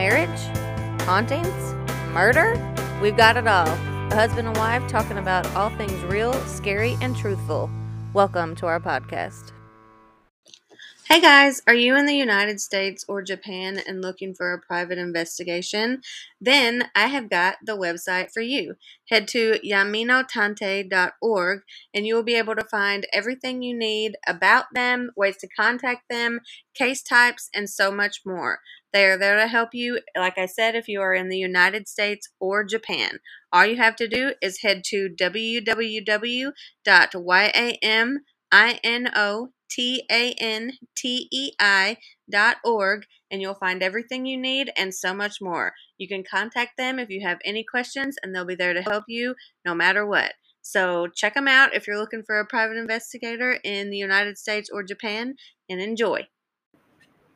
marriage, 0.00 0.40
hauntings, 1.02 1.74
murder. 2.14 2.54
We've 3.02 3.18
got 3.18 3.36
it 3.36 3.46
all. 3.46 3.68
A 3.68 4.14
husband 4.14 4.48
and 4.48 4.56
wife 4.56 4.88
talking 4.88 5.18
about 5.18 5.44
all 5.54 5.68
things 5.76 5.92
real, 6.04 6.32
scary, 6.46 6.96
and 7.02 7.14
truthful. 7.14 7.68
Welcome 8.14 8.56
to 8.56 8.66
our 8.66 8.80
podcast. 8.80 9.52
Hey 11.06 11.20
guys, 11.20 11.60
are 11.66 11.74
you 11.74 11.96
in 11.96 12.06
the 12.06 12.14
United 12.14 12.60
States 12.60 13.04
or 13.08 13.20
Japan 13.20 13.80
and 13.84 14.00
looking 14.00 14.32
for 14.32 14.52
a 14.52 14.60
private 14.60 14.96
investigation? 14.96 16.02
Then 16.40 16.88
I 16.94 17.08
have 17.08 17.28
got 17.28 17.56
the 17.66 17.76
website 17.76 18.32
for 18.32 18.40
you. 18.40 18.76
Head 19.08 19.26
to 19.28 19.58
yaminotante.org 19.62 21.62
and 21.92 22.06
you 22.06 22.14
will 22.14 22.22
be 22.22 22.36
able 22.36 22.54
to 22.54 22.64
find 22.64 23.08
everything 23.12 23.60
you 23.60 23.76
need 23.76 24.14
about 24.24 24.66
them, 24.72 25.10
ways 25.16 25.36
to 25.38 25.48
contact 25.48 26.08
them, 26.08 26.40
case 26.74 27.02
types, 27.02 27.50
and 27.52 27.68
so 27.68 27.90
much 27.90 28.20
more. 28.24 28.60
They 28.92 29.04
are 29.04 29.16
there 29.18 29.36
to 29.36 29.46
help 29.46 29.70
you, 29.72 30.00
like 30.16 30.36
I 30.38 30.46
said, 30.46 30.74
if 30.74 30.88
you 30.88 31.00
are 31.00 31.14
in 31.14 31.28
the 31.28 31.38
United 31.38 31.88
States 31.88 32.28
or 32.40 32.64
Japan. 32.64 33.18
All 33.52 33.66
you 33.66 33.76
have 33.76 33.96
to 33.96 34.08
do 34.08 34.34
is 34.42 34.62
head 34.62 34.82
to 34.86 35.08
www.yamino 35.08 36.52
T 39.70 40.04
A 40.10 40.34
N 40.38 40.72
T 40.96 41.54
I 41.60 41.96
dot 42.28 42.56
and 43.30 43.40
you'll 43.40 43.54
find 43.54 43.82
everything 43.82 44.26
you 44.26 44.36
need 44.36 44.72
and 44.76 44.92
so 44.92 45.14
much 45.14 45.36
more. 45.40 45.72
You 45.96 46.08
can 46.08 46.24
contact 46.28 46.76
them 46.76 46.98
if 46.98 47.08
you 47.08 47.24
have 47.24 47.38
any 47.44 47.64
questions, 47.64 48.16
and 48.22 48.34
they'll 48.34 48.44
be 48.44 48.56
there 48.56 48.74
to 48.74 48.82
help 48.82 49.04
you 49.06 49.36
no 49.64 49.74
matter 49.74 50.04
what. 50.04 50.32
So 50.62 51.06
check 51.14 51.34
them 51.34 51.48
out 51.48 51.74
if 51.74 51.86
you're 51.86 51.98
looking 51.98 52.24
for 52.26 52.40
a 52.40 52.46
private 52.46 52.76
investigator 52.76 53.58
in 53.64 53.90
the 53.90 53.96
United 53.96 54.36
States 54.36 54.68
or 54.72 54.82
Japan, 54.82 55.36
and 55.68 55.80
enjoy. 55.80 56.26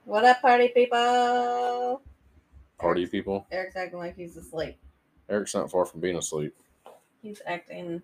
What 0.05 0.25
up, 0.25 0.43
party 0.43 0.69
people? 0.69 2.03
Party 2.79 3.07
people. 3.07 3.47
Eric's 3.51 3.77
acting 3.77 3.99
like 3.99 4.17
he's 4.17 4.37
asleep. 4.37 4.77
Eric's 5.31 5.55
not 5.55 5.71
far 5.71 5.87
from 5.87 6.01
being 6.01 6.17
asleep. 6.17 6.55
He's 7.23 7.41
acting 7.47 8.03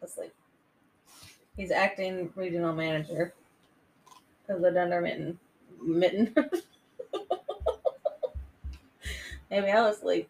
asleep. 0.00 0.32
He's 1.56 1.70
acting 1.70 2.32
regional 2.34 2.72
manager 2.72 3.34
of 4.48 4.62
the 4.62 4.70
Dunder 4.70 5.02
Mitten. 5.02 5.38
Mitten. 5.82 6.34
Maybe 9.50 9.70
I 9.70 9.82
was 9.82 9.98
asleep. 9.98 10.28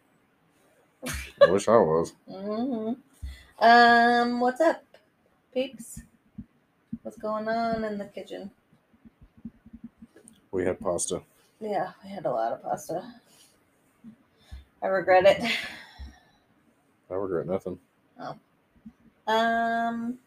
I 1.41 1.49
wish 1.49 1.67
I 1.69 1.77
was. 1.77 2.13
hmm 2.29 2.93
Um, 3.59 4.39
what's 4.41 4.59
up, 4.59 4.83
peeps? 5.53 6.01
What's 7.03 7.17
going 7.17 7.47
on 7.47 7.85
in 7.85 7.97
the 7.97 8.05
kitchen? 8.05 8.51
We 10.55 10.63
had 10.63 10.79
pasta. 10.79 11.21
Yeah, 11.59 11.91
we 12.01 12.09
had 12.09 12.25
a 12.25 12.31
lot 12.31 12.53
of 12.53 12.63
pasta. 12.63 13.03
I 14.81 14.87
regret 14.87 15.25
it. 15.25 15.51
I 17.11 17.13
regret 17.13 17.45
nothing. 17.45 17.77
Um, 19.27 20.17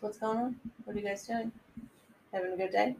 what's 0.00 0.18
going 0.18 0.38
on? 0.38 0.56
What 0.84 0.96
are 0.96 0.98
you 0.98 1.06
guys 1.06 1.24
doing? 1.24 1.52
Having 2.32 2.52
a 2.54 2.56
good 2.56 2.72
day? 2.72 2.96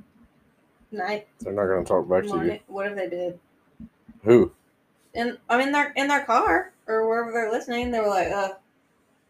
Night? 0.92 1.26
They're 1.40 1.52
not 1.52 1.66
going 1.66 1.84
to 1.84 1.88
talk 1.88 2.08
back 2.08 2.22
to 2.22 2.46
you. 2.46 2.60
What 2.68 2.86
if 2.86 2.94
they 2.94 3.08
did? 3.08 3.40
Who? 4.22 4.52
In 5.12 5.36
I 5.48 5.58
mean, 5.58 5.72
they're 5.72 5.92
in 5.96 6.06
their 6.06 6.24
car 6.24 6.72
or 6.86 7.08
wherever 7.08 7.32
they're 7.32 7.50
listening. 7.50 7.90
They 7.90 7.98
were 7.98 8.06
like, 8.06 8.28
"Uh, 8.28 8.52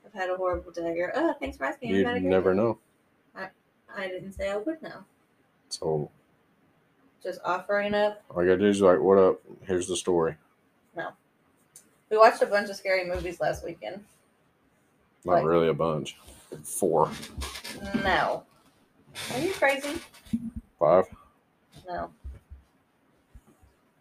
I've 0.05 0.13
had 0.13 0.29
a 0.29 0.37
horrible 0.37 0.73
day," 0.73 1.01
or 1.01 1.11
"Oh, 1.15 1.35
thanks 1.41 1.57
for 1.57 1.65
asking." 1.65 1.89
I've 1.89 1.97
You 1.97 2.05
had 2.05 2.17
a 2.19 2.21
great 2.21 2.29
never 2.29 2.53
day." 2.53 2.59
know. 2.59 2.79
I 3.97 4.09
didn't 4.09 4.33
say 4.33 4.51
I 4.51 4.57
would 4.57 4.83
know. 4.83 5.05
So 5.71 6.11
Just 7.25 7.41
offering 7.45 7.95
up. 7.95 8.23
all 8.31 8.43
I 8.43 8.45
got 8.45 8.51
to 8.53 8.59
do 8.59 8.67
is 8.67 8.81
like, 8.83 9.01
what 9.01 9.19
up? 9.19 9.41
Here's 9.67 9.89
the 9.89 9.97
story. 9.97 10.37
No. 10.95 11.09
We 12.11 12.19
watched 12.19 12.43
a 12.43 12.47
bunch 12.47 12.69
of 12.71 12.77
scary 12.77 13.05
movies 13.09 13.41
last 13.41 13.65
weekend. 13.65 14.05
Not 15.25 15.37
Like- 15.37 15.45
really 15.45 15.69
a 15.69 15.75
bunch. 15.75 16.17
Four, 16.63 17.11
No. 18.05 18.45
Are 19.33 19.39
you 19.41 19.53
crazy? 19.55 19.99
five. 20.79 21.05
No. 21.89 22.11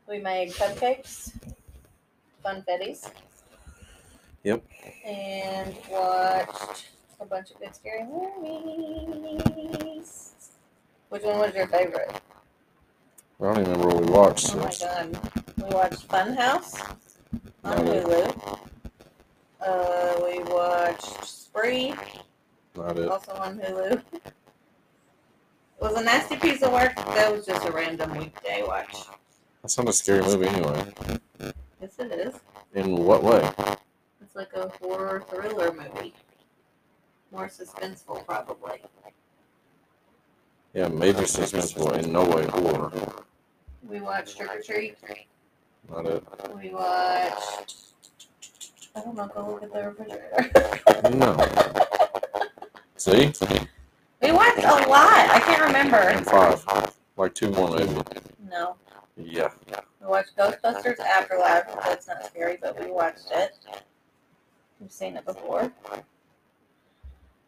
We 0.08 0.20
made 0.20 0.52
cupcakes, 0.52 1.32
funfettis. 2.46 3.10
Yep. 4.44 4.64
And 5.06 5.76
watched 5.90 6.90
a 7.20 7.26
bunch 7.26 7.50
of 7.52 7.60
good 7.60 7.74
scary 7.74 8.04
movies. 8.04 9.32
Which 11.10 11.24
one 11.24 11.40
was 11.40 11.56
your 11.56 11.66
favorite? 11.68 12.22
I 13.44 13.48
don't 13.48 13.60
even 13.60 13.72
remember 13.74 13.96
what 13.96 14.06
we 14.06 14.10
watched. 14.10 14.56
Oh 14.56 14.60
my 14.60 14.72
god. 14.80 15.32
We 15.58 15.64
watched 15.76 16.08
Funhouse 16.08 16.96
on. 17.66 17.78
Hulu. 17.86 18.68
Uh, 19.60 20.22
we 20.24 20.44
watched 20.44 21.26
Spree, 21.26 21.94
Not 22.78 22.98
it. 22.98 23.10
also 23.10 23.34
on 23.34 23.60
Hulu. 23.60 24.02
It 24.14 24.32
was 25.82 25.96
a 25.96 26.04
nasty 26.06 26.38
piece 26.38 26.62
of 26.62 26.72
work. 26.72 26.96
That 26.96 27.34
was 27.34 27.46
just 27.46 27.68
a 27.68 27.72
random 27.74 28.16
weekday 28.18 28.64
watch. 28.66 28.96
That's 29.62 29.78
not 29.78 29.90
a 29.90 29.94
scary 29.94 30.22
movie 30.22 30.48
anyway. 30.48 30.86
Yes, 31.82 32.00
it 32.00 32.14
is. 32.14 32.36
In 32.76 32.96
what 32.96 33.24
way? 33.24 33.52
It's 34.22 34.38
like 34.38 34.54
a 34.54 34.70
horror 34.82 35.22
thriller 35.30 35.74
movie. 35.74 36.14
More 37.30 37.50
suspenseful, 37.50 38.26
probably. 38.26 38.80
Yeah, 40.74 40.88
major 40.88 41.24
suspenseful. 41.24 42.02
In 42.02 42.14
no 42.14 42.24
way 42.24 42.46
horror. 42.46 42.94
We 43.88 44.02
watched 44.02 44.38
Trick 44.38 44.50
or 44.50 44.62
Treat. 44.62 44.98
Not 45.90 46.06
it. 46.06 46.24
We 46.56 46.70
watched. 46.70 47.76
I 48.96 49.02
don't 49.02 49.16
know. 49.16 49.28
Go 49.28 49.52
look 49.52 49.64
at 49.64 49.74
the 49.74 49.90
refrigerator. 49.90 51.18
No. 51.18 51.38
See? 52.96 53.34
we 54.22 54.32
watched 54.32 54.64
a 54.64 54.90
lot. 54.90 55.30
I 55.30 55.42
can't 55.46 55.62
remember. 55.64 55.98
And 55.98 56.26
five. 56.26 56.94
Like 57.18 57.36
two 57.36 57.52
more 57.52 57.76
maybe. 57.76 58.02
No. 58.50 58.76
Yeah. 59.18 59.50
We 60.02 60.08
watched 60.08 60.36
Ghostbusters 60.38 61.00
Afterlife. 61.00 61.66
That's 61.84 62.08
not 62.08 62.26
scary, 62.26 62.58
but 62.62 62.80
we 62.80 62.92
watched 62.92 63.32
it. 63.32 63.58
We've 64.80 64.92
seen 64.92 65.18
it 65.18 65.26
before. 65.26 65.72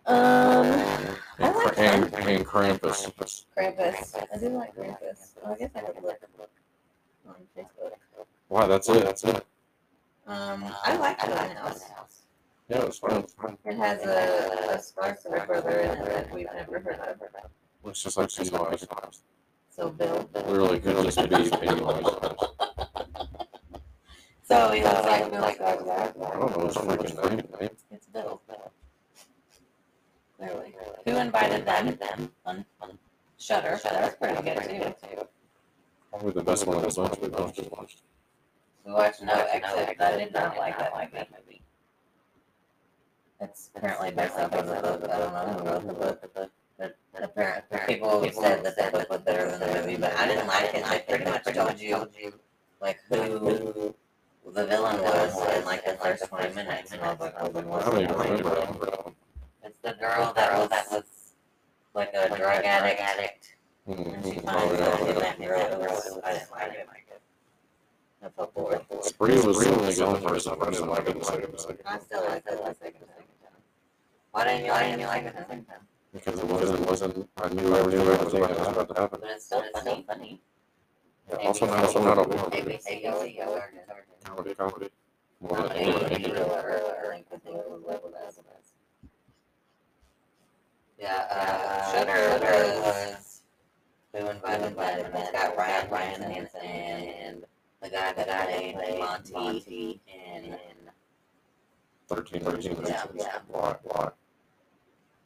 Um, 0.07 0.65
I 0.67 1.15
And, 1.39 1.55
like 1.55 1.75
Kra- 1.75 1.77
and, 1.77 2.13
and 2.29 2.45
Krampus. 2.45 3.11
Krampus. 3.57 4.15
I 4.33 4.37
do 4.37 4.49
like 4.49 4.75
Krampus. 4.75 5.33
Oh, 5.43 5.53
I 5.53 5.57
guess 5.57 5.71
I 5.75 5.79
could 5.81 6.03
look 6.03 6.19
on 7.27 7.35
Facebook. 7.57 7.91
Wow, 8.49 8.67
that's 8.67 8.87
it. 8.89 9.03
That's 9.03 9.23
it. 9.23 9.45
Um, 10.27 10.65
I 10.85 10.95
like 10.97 11.17
Funhouse. 11.19 11.81
Yeah, 12.69 12.79
it 12.81 12.87
was 12.87 12.99
fun. 12.99 13.25
It 13.65 13.77
has 13.77 14.01
a, 14.03 14.73
a 14.73 14.77
Skarsgård 14.77 15.47
brother 15.47 15.79
in 15.81 15.91
it 15.91 16.05
that 16.05 16.33
we've 16.33 16.47
never 16.55 16.79
heard 16.79 16.99
of. 16.99 17.21
It's 17.85 18.01
just 18.03 18.17
like 18.17 18.29
Pennywise. 18.33 18.87
So 19.69 19.89
Bill. 19.89 20.29
Literally 20.33 20.79
could 20.79 21.03
just 21.05 21.17
be 21.17 21.49
Pennywise. 21.49 22.05
So 24.43 24.71
he 24.71 24.83
looks 24.83 25.03
like 25.03 25.31
Bill 25.31 25.43
Skarsgård. 25.43 26.25
I 26.25 26.39
don't 26.39 26.57
know 26.57 26.65
his 26.65 26.75
freaking 26.77 27.59
name. 27.59 27.69
It's 27.91 28.07
Bill. 28.07 28.41
Clearly. 30.37 30.75
Who 31.05 31.17
invited 31.17 31.65
them? 31.65 31.97
On, 32.45 32.65
on 32.81 32.99
Shudder. 33.37 33.79
Shudder's 33.81 34.15
pretty 34.15 34.41
good 34.41 34.95
too. 35.01 35.27
Probably 36.11 36.31
the 36.31 36.43
best 36.43 36.65
one 36.67 36.77
of 36.77 36.83
the 36.83 37.29
bunch 37.29 37.57
we 37.59 37.67
watched. 37.67 38.01
We 38.85 38.91
watched 38.91 39.21
No 39.21 39.33
Exit. 39.51 39.95
I 39.99 40.17
did 40.17 40.33
not 40.33 40.57
like 40.57 40.77
that 40.77 41.29
movie. 41.31 41.61
It's 43.41 43.69
apparently 43.75 44.11
based 44.11 44.37
off 44.37 44.53
of 44.53 44.67
a 44.67 44.81
book. 44.81 45.09
I 45.09 45.17
don't 45.17 45.33
know 45.33 45.79
who 45.79 45.89
wrote 46.01 46.21
the 46.21 46.27
book. 46.27 46.51
But 46.77 46.97
apparently, 47.23 47.79
people 47.87 48.23
have 48.23 48.33
said 48.33 48.63
that 48.65 48.75
that 48.77 48.91
book 48.91 49.09
was 49.09 49.21
better 49.21 49.49
than 49.49 49.59
the 49.61 49.79
movie, 49.79 49.95
but 49.95 50.13
I 50.17 50.27
didn't 50.27 50.47
like 50.47 50.73
it. 50.73 50.85
I 50.85 50.99
pretty 50.99 51.23
much 51.25 51.45
told 51.45 51.79
you 51.79 52.09
like 52.81 52.99
who 53.09 53.93
the 54.51 54.65
villain 54.67 55.01
was 55.01 55.57
in 55.57 55.65
like 55.65 55.85
the 55.85 55.93
first 55.93 56.27
twenty 56.27 56.53
minutes, 56.53 56.91
and 56.91 57.01
I 57.01 57.11
was 57.13 57.19
like, 57.21 57.35
oh, 57.39 57.47
then 57.49 57.65
I 57.71 57.79
don't 57.81 57.95
the 57.95 58.01
even 58.03 58.15
point? 58.15 58.29
remember 58.43 58.85
that 58.85 59.05
one. 59.05 59.15
It's 59.65 59.79
the 59.79 59.93
girl 59.93 60.31
that 60.33 60.53
was 60.59 60.69
that 60.69 60.91
was 60.91 61.03
like 61.95 62.11
a 62.13 62.27
drug 62.35 62.63
addict, 62.63 63.55
and 63.87 63.97
she 64.23 64.31
Mhm. 64.31 64.43
finds 64.45 64.81
out 64.81 64.99
Oh, 65.01 65.05
in 65.07 65.13
yeah, 65.15 65.19
that 65.21 65.39
girl. 65.39 65.59
It 65.59 65.79
was, 65.79 66.19
I 66.23 66.33
didn't 66.33 66.51
like 66.87 67.07
it. 67.09 67.21
I 68.21 68.29
felt 68.29 68.53
bored. 68.53 68.85
Spree 69.01 69.35
was 69.41 69.57
really 69.65 69.93
good 69.95 70.15
the 70.21 70.29
first 70.29 70.47
time. 70.47 70.61
I 70.61 70.69
didn't 70.69 70.87
like 70.87 71.07
it 71.09 71.19
the 71.19 71.25
second 71.25 71.57
time. 71.57 71.77
I 71.85 71.99
still 71.99 72.23
like 72.25 72.37
it 72.37 72.45
the 72.45 72.73
second 72.75 72.99
time. 73.01 73.25
Why 74.31 74.43
didn't 74.43 74.65
you 74.65 74.71
like 75.07 75.23
it 75.25 75.33
the 75.33 75.39
second 75.41 75.65
time? 75.65 75.87
Because 76.13 76.39
it 76.39 76.45
wasn't, 76.47 76.79
it 76.79 76.87
wasn't, 76.89 77.29
I 77.37 77.49
knew 77.49 77.75
everything 77.75 78.05
that 78.05 78.23
was 78.23 78.33
about 78.33 78.47
to- 78.55 78.69
about 78.69 78.87
to 78.95 79.01
happen. 79.01 79.19
But 79.21 79.29
it's 79.31 79.45
still 79.45 79.63
funny. 79.73 80.03
Funny. 80.07 80.41
Yeah, 81.29 81.35
Also 81.37 81.65
not, 81.65 81.79
also 81.83 82.03
not 82.03 82.17
a 82.19 82.23
horror. 82.23 82.49
ABC 82.51 83.01
goes 83.03 83.65
Comedy, 84.23 84.55
comedy. 84.55 84.89
More 85.41 85.57
Comedy, 85.57 85.79
than 85.83 85.89
more 85.89 85.99
than 85.99 86.05
comedy, 86.05 86.15
anything. 86.15 86.33
thriller, 86.35 86.81
I 87.03 87.15
think 87.15 87.29
the 87.29 87.39
thing 87.39 87.53
was 87.53 87.81
labeled 87.85 88.13
as. 88.27 88.39
Yeah, 90.99 91.27
uh, 91.29 91.91
Shudder 91.91 92.81
was 92.81 93.41
who 94.13 94.29
invited 94.29 94.75
them. 94.77 95.11
It's 95.15 95.31
got 95.31 95.57
Ryan 95.57 95.89
Ryan 95.89 96.21
and 96.23 96.49
and 96.63 97.45
the 97.81 97.89
guy 97.89 98.13
that 98.13 98.49
played 98.49 98.99
Monty, 98.99 99.33
Monty 99.33 100.01
in, 100.07 100.57
Thirteen, 102.07 102.41
thirteen, 102.41 102.77
Yeah, 102.85 103.01
thirteen. 103.01 103.21
yeah. 103.21 103.39
Why, 103.47 103.75
why? 103.83 104.09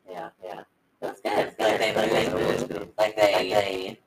yeah, 0.09 0.29
yeah. 0.43 0.61
It 1.01 1.05
was 1.05 1.19
good. 1.21 1.39
It's 1.39 1.55
good. 1.55 1.79
They, 1.79 1.93
like, 1.95 2.11
they, 2.11 2.85
like 2.97 3.15
they, 3.15 3.49
they 3.49 3.99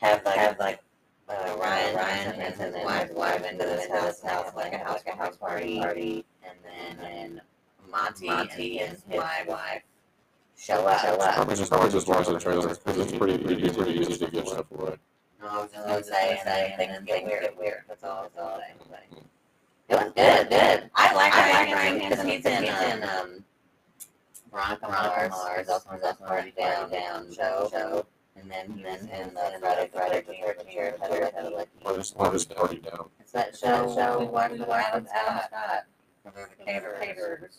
have 0.00 0.24
like, 0.24 0.36
have 0.36 0.58
like 0.58 0.80
uh, 1.28 1.56
Ryan, 1.60 1.96
Ryan 1.96 2.40
and 2.40 2.54
his 2.54 2.74
wife, 2.84 3.12
wife 3.12 3.44
into 3.44 3.64
this 3.64 3.88
house, 3.88 4.22
house 4.22 4.52
like 4.56 4.72
a 4.72 4.78
house, 4.78 5.02
like 5.06 5.14
a 5.14 5.18
house 5.18 5.36
party, 5.36 5.78
party, 5.78 6.24
and 6.42 6.56
then, 6.64 6.96
then 7.00 7.40
Monty, 7.90 8.26
Monty 8.28 8.80
and 8.80 8.92
his 8.92 9.02
wife, 9.08 9.46
wife 9.46 9.82
show 10.64 10.86
up. 10.86 11.00
Show 11.00 11.14
up. 11.14 11.34
Probably 11.34 11.56
just, 11.56 11.70
probably 11.70 11.90
just 11.90 12.08
watch 12.08 12.26
the 12.26 12.38
trailer, 12.38 12.68
because 12.68 12.98
it's 12.98 13.12
pretty, 13.12 13.38
pretty, 13.38 13.70
pretty 13.70 14.00
easy 14.00 14.16
to 14.24 14.30
give 14.30 14.48
stuff 14.48 14.66
away. 14.72 14.96
No, 15.40 15.48
I 15.48 15.62
was 15.62 15.70
just 15.72 15.86
gonna 15.86 16.04
say, 16.04 16.40
say, 16.44 16.74
things 16.78 16.98
get 17.06 17.24
weird, 17.24 17.42
get 17.42 17.58
weird. 17.58 17.82
That's 17.88 18.02
all. 18.02 18.22
That's 18.22 18.38
all 18.38 18.54
I'm 18.60 18.88
saying. 18.88 19.24
It 19.88 19.94
was 19.94 20.12
good, 20.16 20.48
good. 20.48 20.90
I 20.94 21.14
like, 21.14 21.34
I 21.34 21.64
like 21.64 21.74
Ryan 21.74 21.98
because 21.98 22.24
he's 22.24 22.44
in, 22.46 22.62
he's 22.62 22.82
in, 22.82 23.02
um, 23.02 23.44
Veronica 24.50 24.88
Mars, 24.88 25.30
Mars, 25.30 25.68
also 25.68 25.90
in 25.90 26.00
that 26.00 26.18
Party 26.18 26.54
Down, 26.56 26.90
Down 26.90 27.32
show, 27.34 27.68
show. 27.70 28.06
And 28.36 28.50
then 28.50 28.72
he 28.72 28.84
was 28.84 29.02
in 29.02 29.34
the 29.34 29.58
Friday, 29.60 29.90
Friday, 29.92 30.24
the 30.26 30.34
Thirteenth, 30.34 31.00
Heather, 31.00 31.30
Heather, 31.34 31.50
like, 31.50 31.68
What 31.82 31.98
is, 31.98 32.12
what 32.16 32.34
is 32.34 32.44
party 32.44 32.78
down? 32.78 33.08
it's 33.20 33.32
that 33.32 33.56
show, 33.56 33.94
show 33.94 34.18
we 34.20 34.26
watched 34.26 34.58
with 34.58 34.68
Adam 34.68 35.06
Scott. 35.06 35.84
The 36.24 36.64
Caterers. 36.64 37.58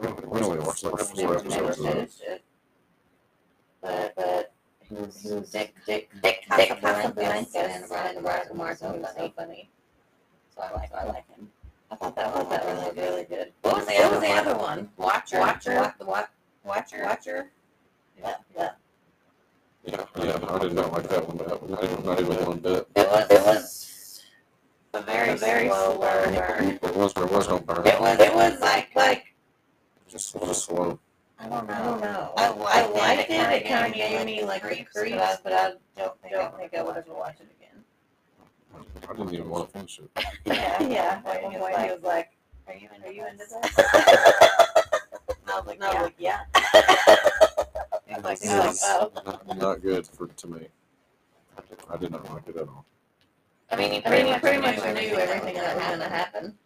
We 0.00 0.06
only- 0.08 0.26
we 0.26 0.40
only 0.40 0.58
watched 0.58 0.84
like 0.84 1.00
four 1.00 1.36
episodes 1.38 1.78
of 1.80 1.86
it. 1.86 2.44
But, 3.80 4.14
but, 4.16 4.52
he 4.88 4.94
was, 4.94 5.16
he 5.20 5.32
was 5.34 5.50
Dick, 5.50 5.74
Dick, 5.86 6.10
Dick 6.22 6.44
Casablancas 6.48 7.54
and 7.56 7.88
Veronica 7.88 8.20
Mars, 8.22 8.48
Mars, 8.54 8.78
so 8.80 9.32
funny. 9.36 9.70
So 10.54 10.62
I 10.62 10.72
like, 10.72 10.94
I 10.94 11.04
like 11.04 11.28
him. 11.34 11.50
I 11.90 11.96
thought 11.96 12.16
that 12.16 12.34
was, 12.34 12.48
that 12.48 12.64
was 12.64 12.96
really 12.96 13.24
good. 13.24 13.52
What 13.62 13.76
was 13.76 13.86
the, 13.86 13.94
what 13.94 14.12
was 14.12 14.20
the 14.20 14.30
other 14.32 14.56
one? 14.56 14.88
Watcher, 14.96 15.40
Watcher, 15.40 15.92
Watcher, 16.00 16.28
Watcher, 16.64 17.04
Watcher. 17.04 17.50
Yeah, 18.20 18.34
yeah. 18.56 18.70
Yeah, 19.84 20.04
yeah, 20.16 20.38
I 20.48 20.58
did 20.60 20.74
not 20.74 20.92
like 20.92 21.08
that 21.08 21.26
one, 21.26 21.36
but 21.38 21.68
not 21.68 21.82
even, 21.84 22.04
not 22.04 22.20
even 22.20 22.36
one 22.46 22.58
bit. 22.60 22.86
It 22.94 23.08
was, 23.08 23.26
it 23.30 23.42
was 23.44 24.22
a 24.94 25.02
very, 25.02 25.36
very 25.36 25.68
slow 25.68 25.98
burn. 25.98 26.34
It 26.34 26.94
was, 26.96 27.12
it 27.16 27.30
was 27.30 27.48
no 27.48 27.58
burn. 27.58 27.86
It 27.86 28.00
was, 28.00 28.20
it 28.20 28.32
was 28.34 28.60
like, 28.60 28.94
like, 28.94 29.31
Just, 30.12 30.38
just 30.40 30.66
slow. 30.66 30.98
I 31.38 31.48
don't 31.48 31.66
know. 31.66 31.72
I 31.72 31.78
don't 31.84 32.00
know. 32.02 32.32
I, 32.36 32.46
I 32.48 32.86
liked 33.16 33.30
it. 33.30 33.62
It 33.62 33.66
kind 33.66 33.86
of 33.86 33.94
gave 33.94 34.26
me 34.26 34.44
like 34.44 34.62
creeps, 34.62 34.90
but 34.92 35.10
I, 35.10 35.36
but 35.42 35.52
I 35.54 35.72
don't 35.96 36.20
think, 36.20 36.34
don't 36.34 36.54
think 36.58 36.74
I 36.74 36.82
would 36.82 36.98
ever 36.98 37.14
watch 37.14 37.36
it 37.40 37.48
again. 37.58 37.82
I 39.08 39.16
didn't 39.16 39.32
even 39.32 39.48
want 39.48 39.72
to 39.72 39.72
finish 39.72 40.00
it. 40.00 40.10
Yeah, 40.44 40.82
yeah. 40.82 41.22
At 41.24 41.42
one 41.42 41.54
point 41.54 41.78
he 41.78 41.90
was 41.90 42.02
like, 42.02 42.32
"Are 42.68 42.74
you, 42.74 42.88
in 42.94 43.02
are 43.02 43.10
you 43.10 43.26
into 43.26 43.38
this?" 43.38 43.52
And 43.62 45.50
I 45.50 45.58
was 45.58 45.66
like, 45.66 45.78
"Yeah." 45.80 46.02
Like, 46.02 46.14
yeah. 46.18 46.40
He 48.06 48.14
was 48.14 48.24
like, 48.24 48.38
It 48.42 48.48
he 48.48 48.54
was 48.54 48.66
was 48.66 48.82
like, 48.82 49.12
"Oh." 49.16 49.46
not, 49.46 49.56
not 49.56 49.82
good 49.82 50.06
for, 50.08 50.26
to 50.26 50.46
me. 50.46 50.66
I 51.88 51.96
did 51.96 52.10
not 52.10 52.30
like 52.30 52.46
it 52.48 52.56
at 52.56 52.68
all. 52.68 52.84
I 53.70 53.76
mean, 53.76 53.94
you 53.94 54.02
pretty, 54.02 54.28
much, 54.28 54.42
pretty 54.42 54.60
much 54.60 54.76
knew 54.76 55.16
everything 55.16 55.54
that 55.54 55.74
was 55.74 55.86
gonna 55.86 56.08
happen. 56.08 56.58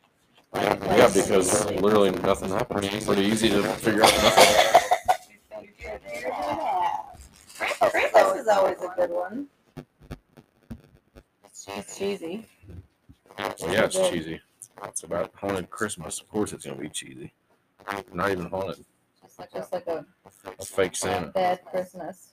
Yeah, 0.54 1.10
because 1.12 1.70
literally 1.70 2.10
nothing 2.10 2.50
happened. 2.50 2.84
It's 2.84 3.04
pretty 3.06 3.22
easy 3.22 3.48
to 3.50 3.62
figure 3.62 4.02
out 4.04 4.12
nothing. 4.22 4.80
Krampus 7.80 8.40
is 8.40 8.48
always 8.48 8.78
a 8.78 8.92
good 8.96 9.10
one. 9.10 9.46
It's 11.76 11.98
cheesy. 11.98 12.46
Yeah, 13.38 13.84
it's 13.84 13.96
cheesy. 14.08 14.40
It's 14.84 15.02
about 15.02 15.32
haunted 15.34 15.68
Christmas. 15.70 16.20
Of 16.20 16.28
course, 16.28 16.52
it's 16.52 16.64
gonna 16.64 16.80
be 16.80 16.88
cheesy. 16.88 17.32
Not 18.12 18.30
even 18.30 18.46
haunted. 18.46 18.84
Just 19.22 19.38
like, 19.38 19.52
just 19.52 19.72
like 19.72 19.86
a 19.86 20.04
A 20.58 20.64
fake 20.64 20.96
Santa. 20.96 21.28
bad 21.28 21.64
Christmas. 21.64 22.32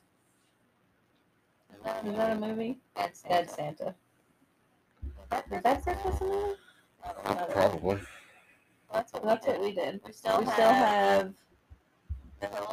Is 2.06 2.16
that 2.16 2.32
a 2.32 2.36
movie? 2.40 2.80
Bad 2.96 3.16
Santa. 3.50 3.96
Is 5.52 5.62
that 5.64 5.84
Christmas 5.84 6.22
a 6.22 6.24
movie? 6.24 6.56
Probably. 7.04 8.00
That's 8.92 9.14
what, 9.14 9.24
that's 9.24 9.48
what 9.48 9.62
we 9.62 9.74
did. 9.74 10.02
We 10.06 10.14
still, 10.14 10.40
we 10.40 10.46
still 10.52 10.70
have 10.70 11.34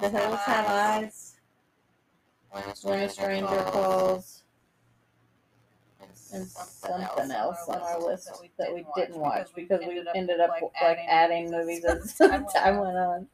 The 0.00 0.08
Hills 0.08 0.38
Have 0.40 0.66
Eyes, 0.66 1.36
When 2.82 3.00
a 3.00 3.08
Stranger 3.08 3.62
Calls, 3.68 4.42
and 6.32 6.46
something 6.46 7.30
else 7.30 7.68
on 7.68 7.80
our 7.80 8.00
list 8.00 8.30
that 8.58 8.72
we 8.74 8.84
didn't 8.96 9.18
watch 9.18 9.48
because 9.54 9.80
we 9.86 10.02
ended 10.14 10.40
up 10.40 10.50
like 10.50 10.98
adding 11.08 11.50
movies 11.50 11.84
as 11.84 12.14
time 12.18 12.44
went 12.78 12.96
on. 12.96 13.26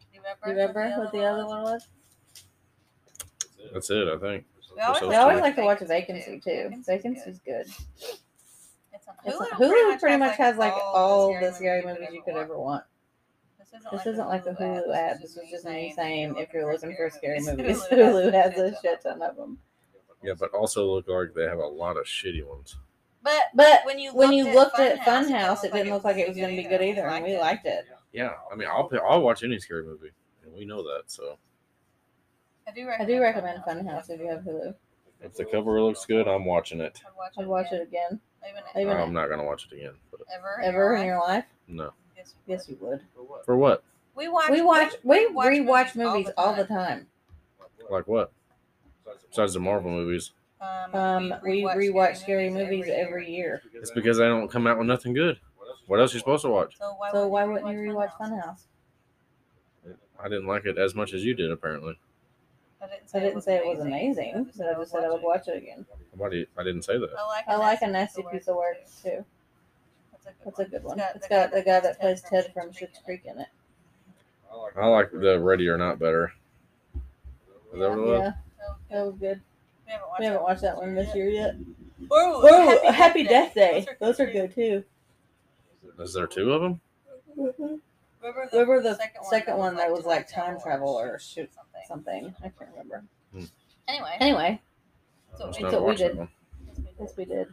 Do 0.00 0.06
you 0.12 0.20
remember 0.50 0.90
what 0.96 1.12
the 1.12 1.24
other 1.24 1.46
one 1.46 1.62
was? 1.62 1.86
That's 3.72 3.90
it, 3.90 4.08
I 4.08 4.18
think. 4.18 4.44
We 4.74 4.82
always, 4.82 5.02
We 5.02 5.14
always 5.14 5.40
like 5.40 5.56
to 5.56 5.62
watch 5.62 5.80
Vacancy 5.80 6.40
too. 6.40 6.70
Vacancy's 6.86 7.40
good. 7.44 7.66
It's 9.24 9.36
on 9.36 9.46
It's- 9.46 9.58
Hulu, 9.58 9.70
Hulu 9.70 10.00
pretty 10.00 10.16
much 10.16 10.36
has 10.36 10.56
like 10.56 10.72
all 10.74 11.32
the 11.32 11.40
the 11.46 11.52
scary 11.52 11.84
movies 11.84 12.08
you 12.12 12.22
could 12.22 12.36
ever 12.36 12.58
want. 12.58 12.84
This 13.92 14.06
isn't 14.06 14.28
like 14.28 14.46
a 14.46 14.52
Hulu 14.54 14.94
app. 14.96 15.20
This 15.20 15.36
is 15.36 15.50
just 15.50 15.64
me 15.66 15.92
saying 15.94 16.36
if 16.38 16.52
you're 16.52 16.70
looking 16.70 16.94
for 16.96 17.10
scary 17.10 17.40
movies, 17.42 17.82
Hulu 17.90 18.32
has 18.32 18.56
a 18.58 18.74
shit 18.80 19.02
ton 19.02 19.20
of 19.22 19.36
them. 19.36 19.58
Yeah, 20.22 20.32
but 20.38 20.52
also 20.54 20.86
look 20.86 21.08
like 21.08 21.34
they 21.34 21.44
have 21.44 21.58
a 21.58 21.66
lot 21.66 21.96
of 21.96 22.04
shitty 22.06 22.44
ones. 22.46 22.76
But 23.22 23.42
But 23.54 23.80
when 23.84 23.98
you 23.98 24.14
when 24.14 24.32
you 24.32 24.44
looked 24.44 24.78
looked 24.78 24.80
at 24.80 24.98
at 25.00 25.06
Funhouse, 25.06 25.62
it 25.64 25.72
didn't 25.72 25.92
look 25.92 26.04
like 26.04 26.16
it 26.16 26.26
was 26.28 26.36
going 26.36 26.56
to 26.56 26.62
be 26.62 26.68
good 26.68 26.80
either, 26.82 27.06
and 27.08 27.24
we 27.24 27.36
liked 27.36 27.66
it. 27.66 27.84
Yeah, 28.12 28.32
I 28.50 28.54
mean, 28.56 28.68
I'll 28.68 28.88
pay, 28.88 28.98
I'll 28.98 29.20
watch 29.20 29.42
any 29.44 29.58
scary 29.58 29.84
movie, 29.84 30.10
and 30.44 30.54
we 30.54 30.64
know 30.64 30.82
that. 30.82 31.02
So 31.08 31.36
I 32.66 32.70
do 32.72 32.82
I 32.82 32.86
recommend, 32.90 33.08
do 33.08 33.20
recommend 33.20 33.62
Funhouse 33.64 34.10
if 34.10 34.20
you 34.20 34.28
have 34.28 34.40
Hulu. 34.40 34.74
if 35.20 35.34
the 35.34 35.44
cover 35.44 35.82
looks 35.82 36.06
good, 36.06 36.26
I'm 36.28 36.44
watching 36.44 36.80
it. 36.80 37.00
I'd 37.06 37.16
watch, 37.16 37.32
I'd 37.38 37.46
watch 37.46 37.72
it 37.72 37.82
again. 37.82 38.20
Even, 38.48 38.62
Even 38.80 38.96
I'm 38.96 39.12
not 39.12 39.28
gonna 39.28 39.44
watch 39.44 39.66
it 39.70 39.74
again. 39.76 39.94
But 40.10 40.20
ever, 40.34 40.60
Ever 40.62 40.96
in 40.96 41.06
your 41.06 41.18
life? 41.18 41.44
no, 41.68 41.92
Yes, 42.46 42.68
you 42.68 42.76
would. 42.80 43.00
for 43.44 43.56
what? 43.56 43.82
We 44.14 44.28
watch. 44.28 44.50
We 44.50 44.62
watch 44.62 44.94
we 45.02 45.26
rewatch 45.28 45.64
rewatch 45.92 45.96
movies 45.96 46.30
all 46.36 46.54
the 46.54 46.64
time. 46.64 47.06
Like 47.90 48.06
what? 48.06 48.32
Besides 49.30 49.54
the 49.54 49.60
Marvel 49.60 49.90
movies, 49.90 50.32
Um, 50.60 51.34
we 51.42 51.62
rewatch 51.62 52.16
scary 52.16 52.48
movies 52.50 52.86
every 52.88 53.30
year. 53.30 53.62
it's 53.74 53.90
because 53.90 54.18
they 54.18 54.24
don't 54.26 54.50
come 54.50 54.66
out 54.66 54.78
with 54.78 54.86
nothing 54.86 55.12
good. 55.12 55.38
What 55.86 56.00
else 56.00 56.12
are 56.12 56.16
you 56.16 56.20
supposed 56.20 56.42
to 56.44 56.50
watch? 56.50 56.76
So 56.78 56.94
why, 56.98 57.10
So 57.12 57.28
why 57.28 57.44
wouldn't 57.44 57.70
you 57.70 57.78
rewatch 57.92 58.10
Funhouse? 58.20 58.62
I 60.18 60.28
didn't 60.28 60.46
like 60.46 60.64
it 60.64 60.78
as 60.78 60.94
much 60.94 61.12
as 61.12 61.24
you 61.24 61.34
did, 61.34 61.50
apparently. 61.50 61.98
I 62.82 63.20
didn't 63.20 63.42
say 63.42 63.56
it 63.56 63.66
was 63.66 63.80
amazing, 63.80 64.50
but 64.56 64.68
I 64.68 64.74
just 64.74 64.92
said 64.92 65.04
I 65.04 65.08
would 65.10 65.22
watch 65.22 65.48
it 65.48 65.56
again. 65.56 65.86
Why 66.12 66.28
do 66.28 66.36
you, 66.36 66.46
I 66.58 66.62
didn't 66.62 66.82
say 66.82 66.98
that. 66.98 67.10
I 67.18 67.26
like, 67.26 67.48
I 67.48 67.56
like 67.56 67.82
a 67.82 67.86
nasty 67.86 68.24
piece 68.30 68.48
of 68.48 68.56
work 68.56 68.76
too. 69.02 69.24
That's 70.24 70.36
That's 70.44 70.58
a 70.60 70.64
good 70.64 70.84
one. 70.84 71.00
It's 71.14 71.28
got 71.28 71.52
the 71.52 71.62
guy 71.62 71.80
that 71.80 72.00
plays 72.00 72.22
Ted 72.22 72.52
from 72.52 72.70
Schitt's 72.70 73.00
Creek 73.04 73.22
in 73.24 73.38
it. 73.38 73.48
I 74.76 74.86
like 74.86 75.10
the 75.12 75.38
Ready 75.38 75.68
or 75.68 75.76
Not 75.76 75.98
better. 75.98 76.32
Is 77.72 77.80
that 77.80 77.90
what 77.90 77.98
it 77.98 78.00
was? 78.00 78.20
Yeah, 78.20 78.32
that 78.90 79.06
was 79.06 79.14
good. 79.18 79.40
We 79.86 79.92
haven't 79.92 80.08
watched, 80.08 80.20
We 80.20 80.26
haven't 80.26 80.42
watched 80.42 80.62
that 80.62 80.76
one 80.76 80.94
this 80.94 81.14
year 81.14 81.28
yet. 81.28 81.54
Oh, 82.10 82.42
Oh, 82.44 82.92
Happy 82.92 83.24
Death 83.24 83.54
Day. 83.54 83.86
Those 84.00 84.20
are 84.20 84.30
good 84.30 84.54
too. 84.54 84.84
Is 85.98 86.14
there 86.14 86.26
two 86.26 86.52
of 86.52 86.62
them? 86.62 86.80
Mm-hmm. 87.38 87.62
Mm-hmm. 87.62 88.56
Remember 88.56 88.82
the 88.82 88.98
second 89.30 89.56
one 89.56 89.76
that 89.76 89.90
was 89.90 90.04
like 90.04 90.28
time 90.28 90.58
travel 90.60 90.88
or 90.88 91.18
shoot 91.18 91.50
something? 91.86 92.34
I 92.40 92.48
can't 92.48 92.70
remember. 92.72 93.04
Hmm. 93.32 93.44
Anyway, 93.88 94.16
Anyway, 94.20 94.60
so 95.38 95.46
Must 95.46 95.58
we 95.58 95.62
not 95.64 95.72
what 95.74 95.84
we 95.90 95.96
did. 95.96 96.16
one. 96.16 96.28
yes, 97.00 97.12
we 97.16 97.24
did. 97.24 97.48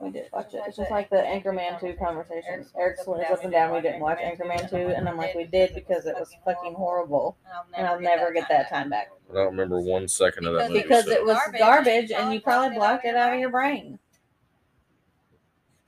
We 0.00 0.10
did 0.10 0.28
watch 0.32 0.54
it. 0.54 0.62
It's 0.66 0.78
just 0.78 0.90
like 0.90 1.10
the 1.10 1.16
Anchorman 1.18 1.78
2 1.78 1.92
conversation. 2.02 2.64
Eric 2.78 2.98
swears 3.04 3.26
up 3.30 3.42
and 3.44 3.52
down 3.52 3.72
we 3.74 3.82
didn't 3.82 4.00
watch 4.00 4.18
Anchorman 4.18 4.68
2, 4.70 4.76
and 4.76 5.06
I'm 5.06 5.18
like, 5.18 5.34
we 5.34 5.44
did 5.44 5.74
because 5.74 6.06
it 6.06 6.14
was 6.18 6.34
fucking 6.44 6.72
horrible, 6.72 7.36
and 7.76 7.86
I'll 7.86 8.00
never 8.00 8.32
get 8.32 8.48
that 8.48 8.70
time 8.70 8.88
back. 8.88 9.10
I 9.30 9.34
don't 9.34 9.46
remember 9.48 9.78
one 9.78 10.08
second 10.08 10.46
of 10.46 10.54
that 10.54 10.70
movie. 10.70 10.82
Because 10.82 11.04
so- 11.04 11.10
it 11.12 11.24
was 11.24 11.38
garbage, 11.58 12.10
and 12.12 12.32
you 12.32 12.40
probably 12.40 12.76
blocked 12.78 13.04
it 13.04 13.14
out 13.14 13.34
of 13.34 13.38
your 13.40 13.50
brain. 13.50 13.98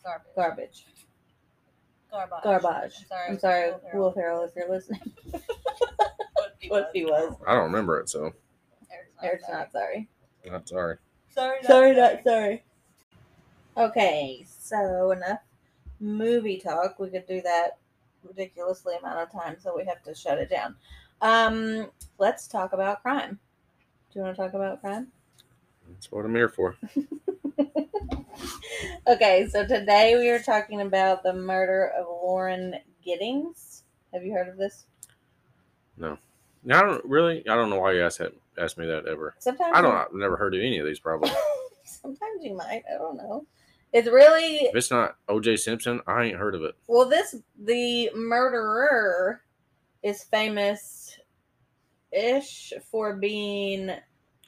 Garbage. 0.04 0.26
Garbage. 0.36 0.86
Garbage. 2.10 2.42
Garbage. 2.44 2.94
I'm 3.10 3.32
I'm 3.32 3.38
sorry. 3.38 3.70
sorry, 3.70 3.72
Will 3.94 4.12
Ferrell, 4.12 4.42
if 4.42 4.50
you're 4.54 4.68
listening. 4.68 5.00
What 6.68 6.88
if 6.88 6.92
he 6.92 7.04
was? 7.04 7.34
I 7.46 7.54
don't 7.54 7.64
remember 7.64 8.00
it, 8.00 8.08
so 8.08 8.32
Eric's 9.22 9.48
not 9.48 9.72
sorry. 9.72 10.08
not 10.44 10.68
sorry. 10.68 10.96
Sorry. 11.30 11.62
Sorry, 11.62 11.96
not 11.96 12.22
sorry. 12.22 12.62
Okay, 13.76 14.44
so 14.46 15.12
enough 15.12 15.40
movie 16.00 16.58
talk. 16.58 16.98
We 16.98 17.08
could 17.08 17.26
do 17.26 17.40
that 17.42 17.78
ridiculously 18.22 18.96
amount 18.96 19.18
of 19.20 19.32
time, 19.32 19.56
so 19.58 19.74
we 19.76 19.84
have 19.84 20.02
to 20.02 20.14
shut 20.14 20.38
it 20.38 20.50
down. 20.50 20.76
Um, 21.20 21.90
let's 22.18 22.46
talk 22.48 22.72
about 22.72 23.02
crime. 23.02 23.38
Do 24.12 24.18
you 24.18 24.24
want 24.24 24.36
to 24.36 24.42
talk 24.42 24.54
about 24.54 24.80
crime? 24.80 25.08
That's 25.88 26.10
what 26.10 26.24
I'm 26.24 26.34
here 26.34 26.48
for. 26.48 26.76
okay, 29.06 29.48
so 29.48 29.66
today 29.66 30.16
we 30.16 30.28
are 30.30 30.42
talking 30.42 30.80
about 30.80 31.22
the 31.22 31.32
murder 31.32 31.92
of 31.96 32.06
Lauren 32.06 32.76
Giddings. 33.04 33.84
Have 34.12 34.24
you 34.24 34.32
heard 34.32 34.48
of 34.48 34.56
this? 34.56 34.84
No, 35.96 36.18
I 36.70 36.80
don't 36.80 37.04
really. 37.04 37.46
I 37.48 37.54
don't 37.54 37.70
know 37.70 37.80
why 37.80 37.92
you 37.92 38.04
asked 38.04 38.18
that, 38.18 38.32
asked 38.58 38.78
me 38.78 38.86
that 38.86 39.06
ever. 39.06 39.34
Sometimes 39.38 39.72
I 39.74 39.80
don't. 39.82 39.94
I've 39.94 40.12
never 40.12 40.36
heard 40.36 40.54
of 40.54 40.60
any 40.60 40.78
of 40.78 40.86
these. 40.86 41.00
Probably. 41.00 41.30
Sometimes 41.84 42.42
you 42.42 42.54
might. 42.54 42.82
I 42.92 42.98
don't 42.98 43.16
know. 43.16 43.46
It's 43.92 44.08
really 44.08 44.56
if 44.56 44.74
it's 44.74 44.90
not 44.90 45.16
O.J. 45.28 45.56
Simpson, 45.56 46.00
I 46.06 46.24
ain't 46.24 46.36
heard 46.36 46.54
of 46.54 46.62
it. 46.62 46.74
well. 46.86 47.08
This 47.08 47.34
the 47.58 48.10
murderer 48.14 49.42
is 50.02 50.24
famous 50.24 51.18
ish 52.12 52.72
for 52.90 53.14
being 53.16 53.90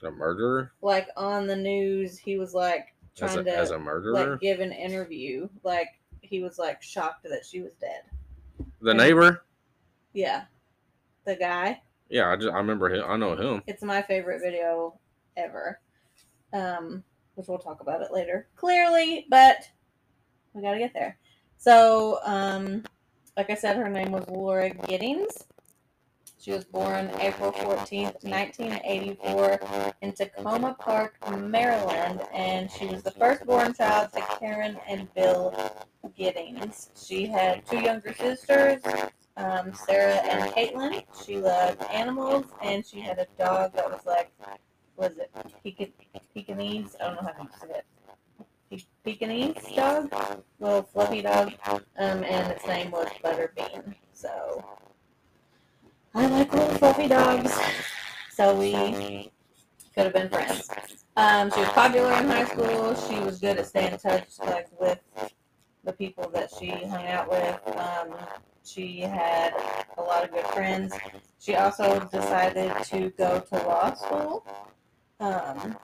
A 0.03 0.11
murderer 0.11 0.73
like 0.83 1.09
on 1.17 1.47
the 1.47 1.57
news. 1.57 2.17
He 2.19 2.39
was 2.39 2.55
like 2.55 2.95
as 3.21 3.33
trying 3.35 3.47
a, 3.47 3.51
to 3.51 3.57
as 3.57 3.71
a 3.71 3.79
murderer. 3.79 4.13
like 4.33 4.41
give 4.41 4.61
an 4.61 4.73
interview. 4.73 5.49
Like 5.63 5.89
he 6.23 6.43
was 6.43 6.59
like 6.59 6.83
shocked 6.83 7.25
that 7.25 7.45
she 7.45 7.61
was 7.61 7.73
dead. 7.81 8.03
the 8.81 8.95
neighbor. 8.95 9.45
Yeah, 10.13 10.45
the 11.25 11.37
guy. 11.37 11.83
Yeah, 12.09 12.31
I 12.31 12.37
just 12.37 12.49
I 12.49 12.59
remember 12.59 12.93
him. 12.95 13.05
I 13.07 13.17
know 13.17 13.35
him. 13.37 13.63
It's 13.67 13.83
my 13.83 14.03
favorite 14.03 14.41
video 14.41 14.99
ever. 15.37 15.81
Um, 16.53 17.03
which 17.35 17.49
we'll 17.49 17.59
talk 17.59 17.81
about 17.81 18.03
it 18.03 18.13
later. 18.13 18.49
Clearly, 18.57 19.27
but 19.29 19.69
we 20.53 20.63
gotta 20.63 20.79
get 20.79 20.95
there. 20.95 21.19
So, 21.59 22.21
um, 22.25 22.85
like 23.37 23.51
I 23.51 23.55
said, 23.55 23.77
her 23.77 23.89
name 23.89 24.13
was 24.13 24.29
Laura 24.29 24.71
Giddings. 24.71 25.45
She 26.39 26.51
was 26.53 26.65
born 26.65 27.11
April 27.21 27.53
14th, 27.53 28.23
1984, 28.23 29.61
in 30.03 30.13
Takoma 30.13 30.79
Park, 30.79 31.17
Maryland, 31.39 32.21
and 32.35 32.71
she 32.71 32.85
was 32.85 33.03
the 33.03 33.13
firstborn 33.13 33.73
child 33.73 34.13
to 34.13 34.21
Karen 34.39 34.77
and 34.87 35.13
Bill 35.15 35.55
Giddings. 36.15 36.91
She 37.03 37.27
had 37.27 37.65
two 37.67 37.81
younger 37.81 38.13
sisters, 38.13 38.83
um, 39.37 39.73
Sarah 39.75 40.15
and 40.15 40.53
Caitlin. 40.53 41.05
She 41.25 41.39
loved 41.39 41.83
animals, 41.85 42.47
and 42.63 42.85
she 42.85 43.01
had 43.01 43.19
a 43.19 43.27
dog 43.39 43.73
that 43.75 43.91
was 43.91 44.05
like, 44.07 44.31
was 44.97 45.17
it 45.19 45.31
Pekin- 45.63 45.93
Pekingese? 46.35 46.97
I 47.01 47.07
don't 47.07 47.23
know 47.23 47.31
how 47.37 47.43
to 47.45 47.49
say 47.61 47.75
it. 47.79 47.87
Pe- 48.71 48.87
Pekingese 49.05 49.75
dog, 49.77 50.13
little 50.61 50.83
fluffy 50.83 51.23
dog, 51.23 51.53
um, 51.67 51.83
and 52.25 52.53
its 52.53 52.67
name 52.67 52.91
was 52.91 53.09
Butterbean. 53.23 53.95
So 54.13 54.65
I 56.15 56.27
like 56.27 56.53
little 56.53 56.79
fluffy 56.79 57.09
dogs, 57.09 57.53
so 58.31 58.57
we 58.57 59.31
could 59.95 60.05
have 60.05 60.13
been 60.13 60.29
friends. 60.29 60.69
Um, 61.17 61.51
she 61.53 61.61
was 61.61 61.69
popular 61.71 62.13
in 62.15 62.29
high 62.29 62.45
school. 62.47 62.95
She 63.09 63.19
was 63.21 63.39
good 63.39 63.59
at 63.59 63.67
staying 63.67 63.93
in 63.93 63.99
touch, 63.99 64.27
like 64.41 64.69
with 64.81 64.99
the 65.85 65.93
people 65.93 66.31
that 66.31 66.51
she 66.59 66.71
hung 66.71 67.07
out 67.07 67.31
with. 67.31 67.61
Um, 67.77 68.17
she 68.65 69.01
had 69.01 69.53
a 69.99 70.03
lot 70.03 70.25
of 70.25 70.33
good 70.33 70.47
friends. 70.47 70.95
She 71.39 71.55
also 71.55 72.01
decided 72.11 72.73
to 72.85 73.11
go 73.11 73.41
to 73.41 73.55
law 73.57 73.93
school, 73.95 74.47
um, 75.21 75.77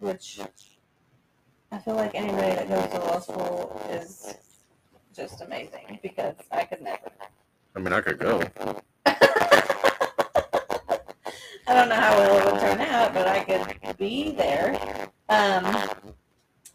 which 0.00 0.40
I 1.70 1.78
feel 1.78 1.94
like 1.94 2.14
anybody 2.14 2.54
that 2.54 2.68
goes 2.68 2.86
to 2.88 2.98
law 2.98 3.20
school 3.20 3.80
is 3.90 4.34
just 5.14 5.40
amazing 5.40 6.00
because 6.02 6.34
I 6.50 6.64
could 6.64 6.82
never. 6.82 7.12
I 7.76 7.78
mean, 7.78 7.92
I 7.92 8.00
could 8.00 8.18
go. 8.18 8.42
I 11.66 11.72
don't 11.72 11.88
know 11.88 11.94
how 11.94 12.16
well 12.18 12.38
it 12.38 12.52
would 12.52 12.60
turn 12.60 12.80
out, 12.80 13.14
but 13.14 13.26
I 13.26 13.44
could 13.44 13.96
be 13.96 14.32
there. 14.32 15.08
Um, 15.28 15.88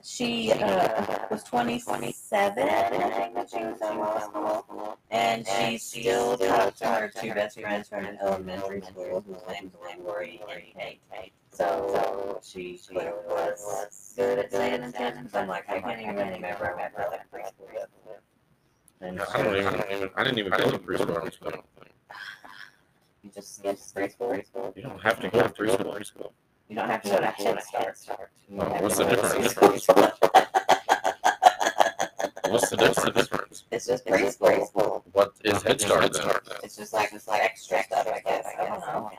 she 0.10 0.52
uh, 0.52 1.28
was 1.30 1.44
27, 1.44 2.68
I 2.68 2.90
think, 2.90 3.36
when 3.36 3.48
she 3.48 3.58
was 3.58 3.80
in 3.80 3.98
law 4.00 4.20
school. 4.20 4.98
And 5.12 5.46
she 5.46 5.78
still 5.78 6.36
talked 6.36 6.80
to 6.80 6.88
her 6.88 7.12
two 7.16 7.34
best 7.34 7.60
friends 7.60 7.90
from 7.90 8.06
elementary 8.22 8.82
school, 8.82 9.24
whose 9.28 9.42
names 9.48 9.72
were 9.80 10.04
Lori 10.04 10.42
and 10.50 10.96
Kate. 11.12 11.32
So 11.52 12.40
she 12.44 12.80
clearly 12.88 13.12
was 13.28 14.14
good 14.16 14.40
at 14.40 14.54
in 14.54 14.92
touch. 14.92 15.14
Because 15.16 15.36
I'm 15.36 15.48
like, 15.48 15.70
I 15.70 15.80
can't 15.80 16.02
even 16.02 16.16
remember 16.16 16.74
I 16.74 16.76
met 16.76 16.94
her 16.96 17.08
like 17.12 17.32
preschool. 17.32 17.68
And 19.02 19.22
I 19.22 19.44
don't 19.44 19.56
even. 19.56 19.68
I, 19.68 19.78
don't 19.78 19.92
even, 19.92 20.10
I 20.16 20.24
didn't 20.24 20.40
even 20.40 20.52
go 20.52 20.72
to 20.72 20.80
preschool. 20.80 21.12
I 21.12 21.52
don't 21.52 21.66
think. 21.80 21.94
You 23.24 23.30
just 23.34 23.58
skip 23.58 23.78
preschool. 23.96 24.76
You 24.76 24.82
don't 24.82 25.02
have 25.02 25.20
to 25.20 25.30
go 25.30 25.42
to 25.44 25.50
preschool. 25.50 26.32
You 26.70 26.76
don't 26.76 26.88
have 26.90 27.02
to 27.02 27.10
go 27.10 27.20
to 27.20 27.26
Head 27.26 27.64
Start. 27.98 28.30
You 28.48 28.62
Oh, 28.62 28.70
have 28.70 28.82
what's 28.84 28.98
the 28.98 29.04
go 29.06 29.10
difference? 29.10 29.56
What's 32.48 32.70
the 32.70 32.78
difference? 32.78 33.64
It's 33.72 33.86
just 33.88 34.06
preschool. 34.06 35.02
What 35.14 35.34
is 35.44 35.64
Head 35.64 35.82
Start? 35.82 36.14
then? 36.14 36.30
It's 36.64 36.76
just 36.78 36.94
like 36.94 37.12
it's 37.12 37.28
like 37.28 37.42
extra 37.42 37.84
stuff, 37.84 38.08
I 38.08 38.20
guess. 38.20 38.46
I 38.60 38.66
don't 38.66 38.80
know. 38.82 39.12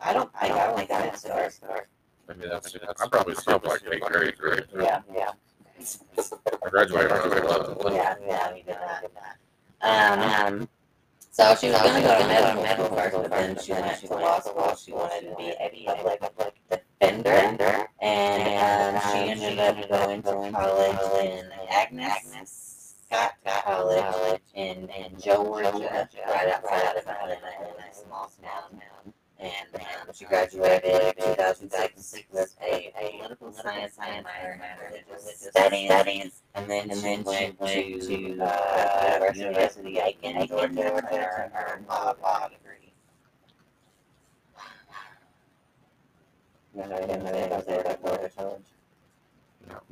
I 0.00 0.12
don't 0.12 0.32
think 0.40 0.52
I 0.52 0.66
only 0.68 0.86
got 0.86 1.02
Head 1.02 1.18
Start. 1.52 1.88
Maybe 2.28 2.48
that's. 2.48 2.76
I 2.76 3.08
probably 3.08 3.34
still 3.34 3.60
like 3.64 3.82
eighth 3.92 4.04
grade. 4.04 4.38
grade. 4.38 4.64
Yeah, 4.78 5.00
yeah, 5.12 5.32
I 6.64 6.68
graduated 6.70 7.10
when 7.10 7.20
I 7.20 7.26
was 7.26 7.68
eleven. 7.68 7.94
yeah, 7.94 8.14
yeah. 8.28 8.52
We 8.52 8.62
did 8.62 8.76
that. 9.82 10.46
Um. 10.52 10.68
So 11.40 11.56
she 11.56 11.70
was 11.70 11.80
gonna 11.80 12.02
go 12.02 12.18
to 12.18 12.26
medical 12.26 12.66
school 12.66 12.96
first, 12.98 13.16
but 13.16 13.30
then 13.30 13.58
she 13.58 13.72
went 13.72 13.98
to 13.98 14.12
law 14.12 14.40
school. 14.40 14.76
She 14.76 14.92
wanted 14.92 15.30
to 15.30 15.36
be 15.36 15.54
Eddie, 15.58 15.86
a 15.86 15.94
public 15.94 16.54
defender, 16.68 17.88
and 18.02 18.94
um, 18.94 19.02
she 19.10 19.30
ended 19.30 19.58
up 19.58 19.88
going 19.88 20.22
to 20.22 20.52
college 20.52 21.24
in 21.24 21.50
Agnes 21.70 22.96
Scott 23.06 23.32
College 23.64 24.42
in, 24.52 24.90
in 24.90 25.18
Georgia, 25.18 25.70
right 26.28 26.48
outside 26.48 26.96
of 26.98 27.06
Atlanta, 27.06 27.32
in 27.32 27.84
a 27.90 27.94
small 27.94 28.30
town. 28.42 28.82
And 29.40 29.74
um, 29.74 29.80
she 30.12 30.26
graduated 30.26 31.14
in 31.16 31.24
2006 31.24 32.14
with 32.30 32.56
a, 32.62 32.92
a 33.00 33.16
political 33.16 33.52
science 33.52 33.96
minor 33.96 34.60
and 34.62 34.62
religious 34.92 35.48
studies. 35.48 36.42
And 36.54 36.68
then, 36.68 36.90
and 36.90 37.00
then 37.00 37.18
she 37.18 37.22
went 37.22 37.58
to 37.58 38.38
uh, 38.42 39.32
University 39.34 39.98
of 39.98 40.04
Aiken, 40.04 40.46
Georgia, 40.46 40.74
to 40.74 40.92
earn 40.92 41.50
her 41.54 41.80
law 41.88 42.14
law 42.22 42.48
degree. 42.48 42.92
You 46.74 46.86
know 46.86 46.96
anything 46.96 47.44
about 47.46 47.66
that 47.66 48.02
Georgia 48.04 48.30
College? 48.36 48.60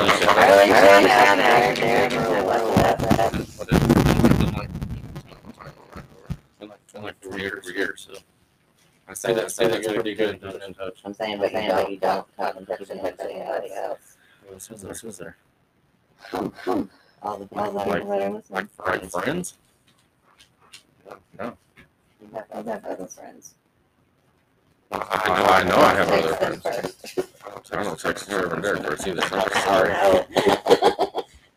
I 9.05 9.13
say 9.13 9.33
that, 9.33 9.51
say 9.51 9.67
that's 9.67 9.87
pretty 9.87 10.15
good. 10.15 10.41
Not 10.41 10.61
in 10.61 10.73
touch. 10.73 11.01
I'm 11.05 11.13
saying, 11.13 11.37
but 11.37 11.53
you 11.53 11.67
don't, 11.67 11.91
you 11.91 11.97
don't 11.97 12.35
talk 12.35 12.55
in 12.55 12.65
touch 12.65 12.79
with 12.79 12.91
anybody 12.91 13.71
else. 13.73 14.17
This 14.51 14.71
is 14.71 14.81
this 14.81 15.17
there. 15.17 15.37
All 17.21 17.37
the 17.37 17.45
people 17.45 17.71
that 17.71 17.87
are 17.87 18.01
listening. 18.01 18.43
Like, 18.49 18.67
like 18.85 19.09
friends? 19.09 19.57
No. 21.39 21.57
You 22.21 22.29
have 22.33 22.85
other 22.85 23.07
friends. 23.07 23.55
I, 24.93 25.59
I 25.59 25.63
know 25.63 25.75
I 25.75 25.93
have 25.95 26.09
other 26.11 26.35
Text 26.35 26.39
them 26.39 26.61
friends. 26.61 26.95
first. 27.15 27.73
I 27.73 27.83
don't 27.83 27.99
text 27.99 28.29
Trevor 28.29 28.53
and 28.53 28.63
Derek 28.63 28.83
first 28.83 29.07
either. 29.07 29.21
Oh, 29.31 29.47
Sorry. 29.65 29.89
no. 29.89 30.25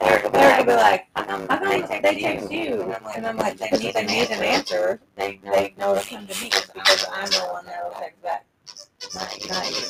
Derek 0.00 0.32
Derek 0.32 0.58
will 0.58 0.66
be 0.66 0.72
like, 0.74 1.06
um, 1.16 1.46
how 1.48 1.58
come 1.58 1.68
they 1.68 1.82
text 2.20 2.50
you? 2.50 2.94
And 3.14 3.26
I'm 3.26 3.36
like, 3.36 3.58
they 3.58 3.70
need, 3.78 3.94
they 3.94 4.06
need 4.06 4.30
an 4.30 4.42
answer. 4.42 5.00
They, 5.16 5.38
they 5.44 5.74
know 5.78 5.94
to 5.98 6.08
come 6.08 6.26
to 6.26 6.42
me 6.42 6.50
because 6.50 7.06
I'm 7.12 7.28
the 7.30 7.40
one 7.52 7.66
that 7.66 7.84
will 7.84 7.92
text 8.00 8.22
back. 8.22 8.44
Not, 9.14 9.22
not 9.48 9.70
you. 9.70 9.86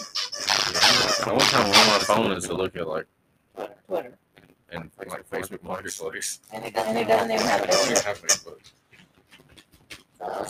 The 1.24 1.30
only 1.30 1.44
time 1.44 1.66
I'm 1.66 1.70
on 1.70 1.86
my 1.86 1.98
phone 2.00 2.32
is 2.32 2.44
to 2.46 2.54
look 2.54 2.76
at 2.76 2.88
like 2.88 3.06
Twitter. 3.86 4.12
and 4.70 4.90
like 5.08 5.28
Facebook 5.30 5.62
Marketplace. 5.62 6.40
And 6.52 6.64
he 6.64 6.70
doesn't 6.70 6.96
even 6.96 7.06
have 7.08 7.62
I 7.62 7.66
don't 7.66 7.84
even 7.90 7.96
Facebook. 7.96 8.04
have 8.04 8.22
Facebook. 8.22 8.60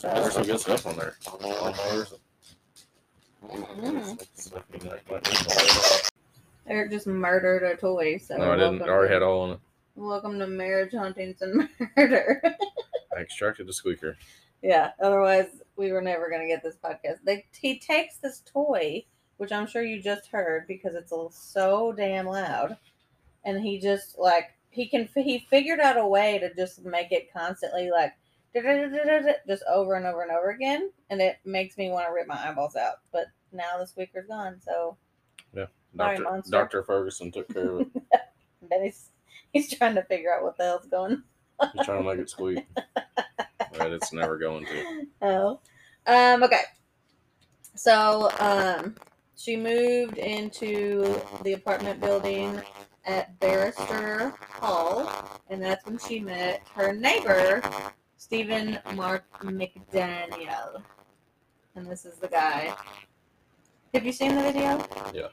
So, 0.00 0.08
There's 0.08 0.32
some 0.34 0.44
good 0.44 0.60
stuff 0.60 0.86
on 0.86 0.96
there. 0.96 1.16
Lawnmowers. 1.24 1.42
Mhm. 1.42 2.06
Stuff 2.06 2.12
you 2.12 2.12
like, 2.12 2.12
like, 2.12 2.16
Mm-hmm. 3.48 4.14
Eric 6.68 6.90
just 6.90 7.06
murdered 7.06 7.62
a 7.62 7.76
toy. 7.76 8.18
So 8.18 8.36
No, 8.36 8.52
I 8.52 8.56
didn't. 8.56 8.62
I 8.64 8.70
welcome 8.70 8.88
already 8.88 9.08
to- 9.08 9.14
had 9.14 9.22
all 9.22 9.40
on 9.42 9.50
it. 9.52 9.58
Welcome 9.94 10.38
to 10.40 10.46
marriage 10.46 10.92
hauntings 10.92 11.40
and 11.40 11.68
murder. 11.96 12.42
I 13.16 13.20
extracted 13.20 13.66
the 13.66 13.72
squeaker. 13.72 14.16
yeah. 14.62 14.90
Otherwise, 15.00 15.62
we 15.76 15.90
were 15.92 16.02
never 16.02 16.28
gonna 16.30 16.46
get 16.46 16.62
this 16.62 16.76
podcast. 16.76 17.18
They 17.24 17.46
he 17.58 17.78
takes 17.78 18.16
this 18.18 18.42
toy, 18.52 19.04
which 19.38 19.52
I'm 19.52 19.66
sure 19.66 19.82
you 19.82 20.02
just 20.02 20.26
heard 20.26 20.66
because 20.66 20.94
it's 20.94 21.12
so 21.30 21.92
damn 21.96 22.26
loud, 22.26 22.76
and 23.44 23.58
he 23.62 23.78
just 23.78 24.18
like 24.18 24.50
he 24.70 24.86
can 24.86 25.08
he 25.14 25.38
figured 25.48 25.80
out 25.80 25.96
a 25.96 26.06
way 26.06 26.38
to 26.40 26.52
just 26.54 26.84
make 26.84 27.10
it 27.12 27.32
constantly 27.32 27.90
like 27.90 28.12
just 29.46 29.62
over 29.72 29.94
and 29.94 30.06
over 30.06 30.22
and 30.22 30.30
over 30.30 30.50
again, 30.50 30.90
and 31.10 31.20
it 31.20 31.36
makes 31.44 31.76
me 31.76 31.90
want 31.90 32.06
to 32.06 32.12
rip 32.12 32.26
my 32.26 32.48
eyeballs 32.48 32.76
out. 32.76 32.96
But 33.12 33.26
now 33.52 33.78
the 33.78 33.86
squeaker's 33.86 34.26
gone, 34.26 34.60
so 34.60 34.96
Sorry, 35.96 36.18
Doctor. 36.18 36.50
Doctor 36.50 36.82
Ferguson 36.82 37.32
took 37.32 37.52
care 37.52 37.76
of 37.76 37.80
it. 37.80 37.88
then 38.70 38.84
he's 38.84 39.10
he's 39.52 39.76
trying 39.76 39.94
to 39.94 40.02
figure 40.04 40.34
out 40.34 40.42
what 40.42 40.56
the 40.56 40.64
hell's 40.64 40.86
going. 40.86 41.22
on. 41.60 41.70
He's 41.74 41.86
trying 41.86 42.02
to 42.02 42.08
make 42.08 42.18
it 42.18 42.30
squeak, 42.30 42.66
but 43.78 43.92
it's 43.92 44.12
never 44.12 44.38
going 44.38 44.66
to. 44.66 45.06
Oh. 45.22 45.60
Um, 46.06 46.42
okay. 46.42 46.60
So, 47.74 48.30
um, 48.38 48.94
she 49.36 49.56
moved 49.56 50.18
into 50.18 51.20
the 51.42 51.54
apartment 51.54 52.00
building 52.00 52.60
at 53.04 53.38
Barrister 53.40 54.32
Hall, 54.40 55.40
and 55.50 55.62
that's 55.62 55.84
when 55.84 55.98
she 55.98 56.20
met 56.20 56.62
her 56.74 56.92
neighbor, 56.92 57.62
Stephen 58.26 58.76
Mark 58.96 59.22
McDaniel. 59.40 60.82
And 61.76 61.86
this 61.86 62.04
is 62.04 62.16
the 62.16 62.26
guy. 62.26 62.74
Have 63.94 64.04
you 64.04 64.10
seen 64.10 64.34
the 64.34 64.42
video? 64.42 64.84
Yeah. 65.14 65.28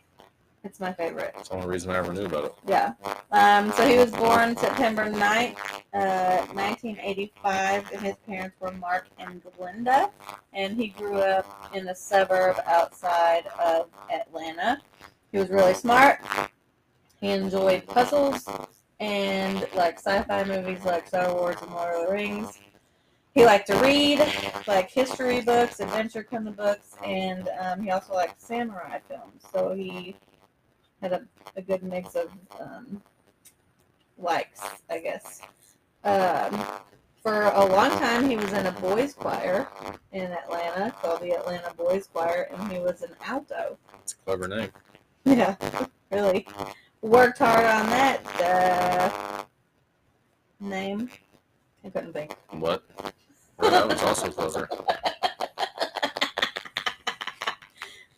It's 0.63 0.79
my 0.79 0.93
favorite. 0.93 1.33
It's 1.39 1.49
the 1.49 1.55
only 1.55 1.69
reason 1.69 1.89
I 1.89 1.97
ever 1.97 2.13
knew 2.13 2.25
about 2.25 2.45
it. 2.45 2.53
Yeah. 2.67 2.93
Um, 3.31 3.71
so 3.71 3.87
he 3.87 3.97
was 3.97 4.11
born 4.11 4.55
September 4.55 5.09
9th, 5.09 5.57
uh, 5.95 6.45
1985, 6.53 7.93
and 7.93 8.01
his 8.03 8.15
parents 8.27 8.57
were 8.59 8.71
Mark 8.73 9.07
and 9.17 9.41
Glenda. 9.43 10.11
And 10.53 10.77
he 10.77 10.89
grew 10.89 11.17
up 11.17 11.71
in 11.73 11.87
a 11.87 11.95
suburb 11.95 12.57
outside 12.67 13.47
of 13.59 13.87
Atlanta. 14.13 14.79
He 15.31 15.39
was 15.39 15.49
really 15.49 15.73
smart. 15.73 16.19
He 17.19 17.31
enjoyed 17.31 17.87
puzzles 17.87 18.47
and 18.99 19.67
like 19.73 19.97
sci-fi 19.97 20.43
movies 20.43 20.85
like 20.85 21.07
Star 21.07 21.33
Wars 21.33 21.55
and 21.59 21.71
Lord 21.71 21.95
of 21.95 22.05
the 22.05 22.13
Rings. 22.13 22.59
He 23.33 23.45
liked 23.45 23.67
to 23.67 23.75
read, 23.77 24.23
like 24.67 24.91
history 24.91 25.41
books, 25.41 25.79
adventure 25.79 26.23
kind 26.23 26.47
of 26.47 26.55
books, 26.55 26.95
and 27.03 27.49
um, 27.59 27.81
he 27.81 27.89
also 27.89 28.13
liked 28.13 28.39
samurai 28.39 28.99
films. 29.07 29.43
So 29.51 29.73
he 29.73 30.15
had 31.01 31.13
a, 31.13 31.23
a 31.55 31.61
good 31.61 31.81
mix 31.81 32.15
of 32.15 32.29
um, 32.59 33.01
likes, 34.19 34.61
I 34.89 34.99
guess. 34.99 35.41
Um, 36.03 36.63
for 37.23 37.43
a 37.43 37.65
long 37.65 37.89
time, 37.91 38.29
he 38.29 38.35
was 38.35 38.51
in 38.53 38.65
a 38.65 38.71
boys' 38.71 39.13
choir 39.13 39.67
in 40.11 40.31
Atlanta 40.31 40.91
called 40.91 41.21
the 41.21 41.31
Atlanta 41.31 41.73
Boys 41.75 42.07
Choir, 42.07 42.49
and 42.53 42.71
he 42.71 42.79
was 42.79 43.01
an 43.01 43.11
alto. 43.25 43.77
It's 44.01 44.13
a 44.13 44.15
clever 44.25 44.47
name. 44.47 44.69
Yeah, 45.25 45.55
really 46.11 46.45
worked 47.01 47.39
hard 47.39 47.65
on 47.65 47.89
that 47.89 48.41
uh, 48.41 49.43
name. 50.59 51.09
I 51.85 51.89
couldn't 51.89 52.13
think. 52.13 52.35
What? 52.51 52.83
Well, 53.57 53.71
that 53.71 53.87
was 53.87 54.01
also 54.03 54.29
clever. 54.29 54.69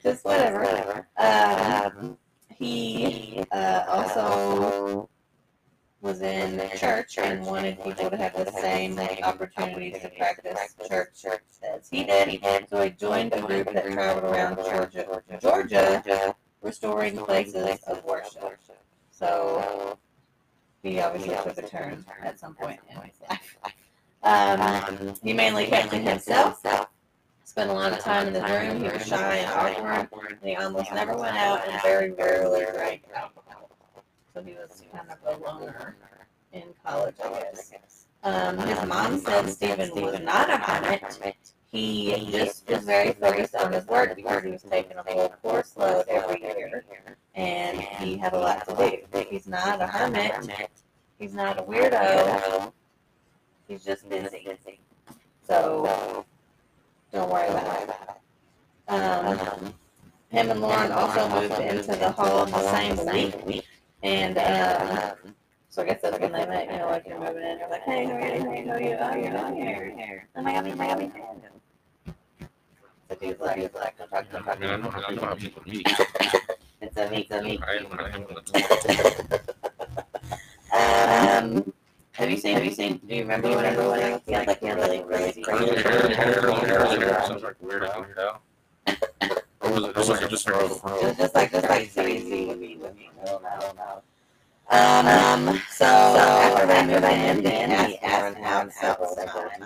Just 0.04 0.24
whatever. 0.26 1.08
Um, 1.18 2.18
he 2.56 3.44
uh, 3.52 3.84
also 3.88 5.10
was 6.02 6.22
in 6.22 6.62
church 6.78 7.18
and 7.18 7.44
wanted 7.46 7.84
people 7.84 8.10
to 8.12 8.18
have 8.18 8.34
the 8.36 8.52
same 8.52 9.00
opportunities 9.24 10.02
to 10.02 10.10
practice 10.10 10.76
church 10.88 11.26
as 11.64 11.90
he 11.90 12.04
did. 12.04 12.40
So 12.70 12.84
he 12.84 12.92
joined 12.92 13.34
a 13.34 13.42
group 13.42 13.74
that 13.74 13.92
traveled 13.92 14.32
around 14.32 14.58
Georgia, 14.58 15.24
Georgia 15.42 16.36
restoring 16.62 17.18
places 17.18 17.80
of 17.88 18.04
worship. 18.06 18.60
So 19.12 19.98
he 20.84 21.00
obviously 21.00 21.36
took 21.44 21.58
a 21.58 21.68
turn 21.68 22.06
at 22.22 22.40
some 22.40 22.54
point 22.54 22.80
in 22.90 23.02
his 23.02 23.22
life. 23.28 23.58
Um, 24.26 25.14
he 25.24 25.34
mainly 25.34 25.68
kept 25.68 25.92
to 25.92 25.98
himself. 25.98 26.66
Spent 27.44 27.70
a 27.70 27.74
lot 27.74 27.94
of 27.94 28.00
time 28.00 28.28
in 28.28 28.34
his 28.34 28.44
room. 28.44 28.84
He 28.84 28.90
was 28.90 29.08
shy 29.08 29.36
and 29.38 29.78
awkward. 29.80 30.10
And 30.42 30.50
he 30.50 30.56
almost 30.56 30.92
never 30.92 31.16
went 31.16 31.38
out 31.38 31.66
and 31.68 31.82
very 31.84 32.12
rarely 32.12 32.66
drank 32.74 33.04
alcohol. 33.16 33.70
So 34.34 34.42
he 34.42 34.54
was 34.54 34.84
kind 34.92 35.08
of 35.10 35.18
a 35.26 35.46
loner 35.46 35.96
in 36.52 36.64
college, 36.84 37.16
I 37.24 37.30
guess. 37.30 37.74
Um, 38.24 38.58
his 38.58 38.84
mom 38.86 39.20
said 39.20 39.48
Stephen 39.50 40.02
was 40.02 40.20
not 40.22 40.50
a 40.50 40.58
hermit. 40.58 41.04
He 41.72 42.28
just 42.32 42.68
was 42.68 42.84
very 42.84 43.12
focused 43.14 43.56
on 43.56 43.72
his 43.74 43.86
work 43.86 44.16
because 44.16 44.44
he 44.44 44.50
was 44.50 44.64
taking 44.64 44.98
a 44.98 45.04
full 45.04 45.30
course 45.44 45.78
load 45.78 46.06
every 46.10 46.42
year. 46.42 46.84
And 47.36 47.80
he 47.80 48.18
had 48.18 48.34
a 48.34 48.40
lot 48.40 48.68
to 48.68 48.76
do. 49.14 49.26
He's 49.30 49.46
not 49.46 49.82
a 49.82 49.88
hermit. 49.88 50.50
He's 51.20 51.34
not 51.34 51.60
a 51.60 51.64
weirdo. 51.64 52.74
He's 53.68 53.84
just 53.84 54.08
busy. 54.10 54.48
So 55.48 56.26
don't 57.12 57.30
worry 57.32 57.48
about 57.48 57.82
it. 57.82 57.90
Um, 58.88 59.74
him 60.30 60.52
and 60.52 60.62
Lauren 60.62 60.92
also 60.92 61.28
moved 61.30 61.60
into 61.60 61.96
the 61.96 62.12
hall 62.12 62.46
the 62.46 62.72
same 62.72 63.46
week. 63.46 63.66
And 64.04 64.38
um, 64.38 65.36
so 65.70 65.82
I 65.82 65.86
guess 65.88 66.02
that's 66.02 66.20
when 66.20 66.32
they 66.32 66.46
met, 66.46 66.72
you 66.72 66.78
know, 66.78 66.88
like 66.88 67.08
you're 67.08 67.20
moving 67.20 67.42
in, 67.42 67.60
you're 67.60 67.70
like, 67.70 67.82
hey, 67.84 68.06
how 68.06 68.14
are 68.14 68.20
you, 68.22 68.44
how 68.44 68.74
are 68.74 68.80
you, 68.80 68.98
how 68.98 69.10
are 69.10 69.18
you, 69.18 69.30
how 69.30 69.44
are 69.46 69.56
you 69.56 69.76
doing 69.76 69.98
here? 69.98 70.28
Oh 70.36 70.42
my 70.44 70.54
god, 70.54 70.68
oh 70.68 70.76
my 70.76 70.88
god, 70.88 71.12
So 73.10 73.18
he's 73.20 73.40
like, 73.40 73.58
he's 73.58 73.74
like, 73.74 73.98
don't 73.98 74.10
talk, 74.10 74.32
don't 74.32 74.42
I 74.44 74.46
talk. 74.52 74.60
mean, 74.60 74.70
I 74.70 74.76
know, 74.78 74.90
I 74.92 75.14
know 75.14 75.22
how 75.22 75.36
people 75.36 75.64
meet. 75.66 75.88
It's 76.82 76.98
a 76.98 77.10
meet, 77.10 77.20
it's 77.20 77.32
a 77.32 77.42
meet. 77.42 77.62
I 77.64 77.76
am, 77.78 77.88
I 77.98 78.10
am 78.10 78.26
Um, 81.56 81.74
have 82.16 82.32
you 82.32 82.38
seen, 82.38 82.56
have 82.56 82.64
you 82.64 82.72
seen, 82.72 82.98
do 83.06 83.14
you 83.16 83.22
remember 83.24 83.50
what 83.50 83.66
everyone 83.66 84.00
else, 84.00 84.22
he 84.26 84.32
had 84.32 84.48
like 84.48 84.62
really, 84.62 85.04
really 85.04 85.44
Curly 85.44 85.76
hair, 85.82 86.10
hair, 86.10 86.52
hair. 86.52 87.26
Sounds 87.28 87.44
like 87.44 87.62
Weird 87.62 87.84
Al. 87.84 88.02
Weird 88.02 88.18
Al. 88.18 88.42
Or 89.62 89.72
was 89.72 89.84
it, 89.84 89.98
or 89.98 90.00
was 90.00 90.10
it 90.10 90.30
just? 90.30 90.48
It 90.48 90.54
was 90.56 91.18
just 91.18 91.36
like, 91.36 91.52
just 91.52 91.70
like 91.70 91.94
crazy 91.94 92.54
me, 92.56 92.76
me. 92.76 93.10
I 93.22 93.26
don't 93.26 93.44
know, 93.44 93.50
I 93.50 93.60
don't 93.60 93.76
know. 93.76 94.02
Um, 94.68 95.62
so, 95.70 95.86
after 95.86 96.66
they 96.68 96.86
moved 96.86 97.46
in, 97.46 97.90
he 97.90 97.98
asked 98.00 98.38
out 98.40 98.72
several 98.72 99.16
times. 99.16 99.66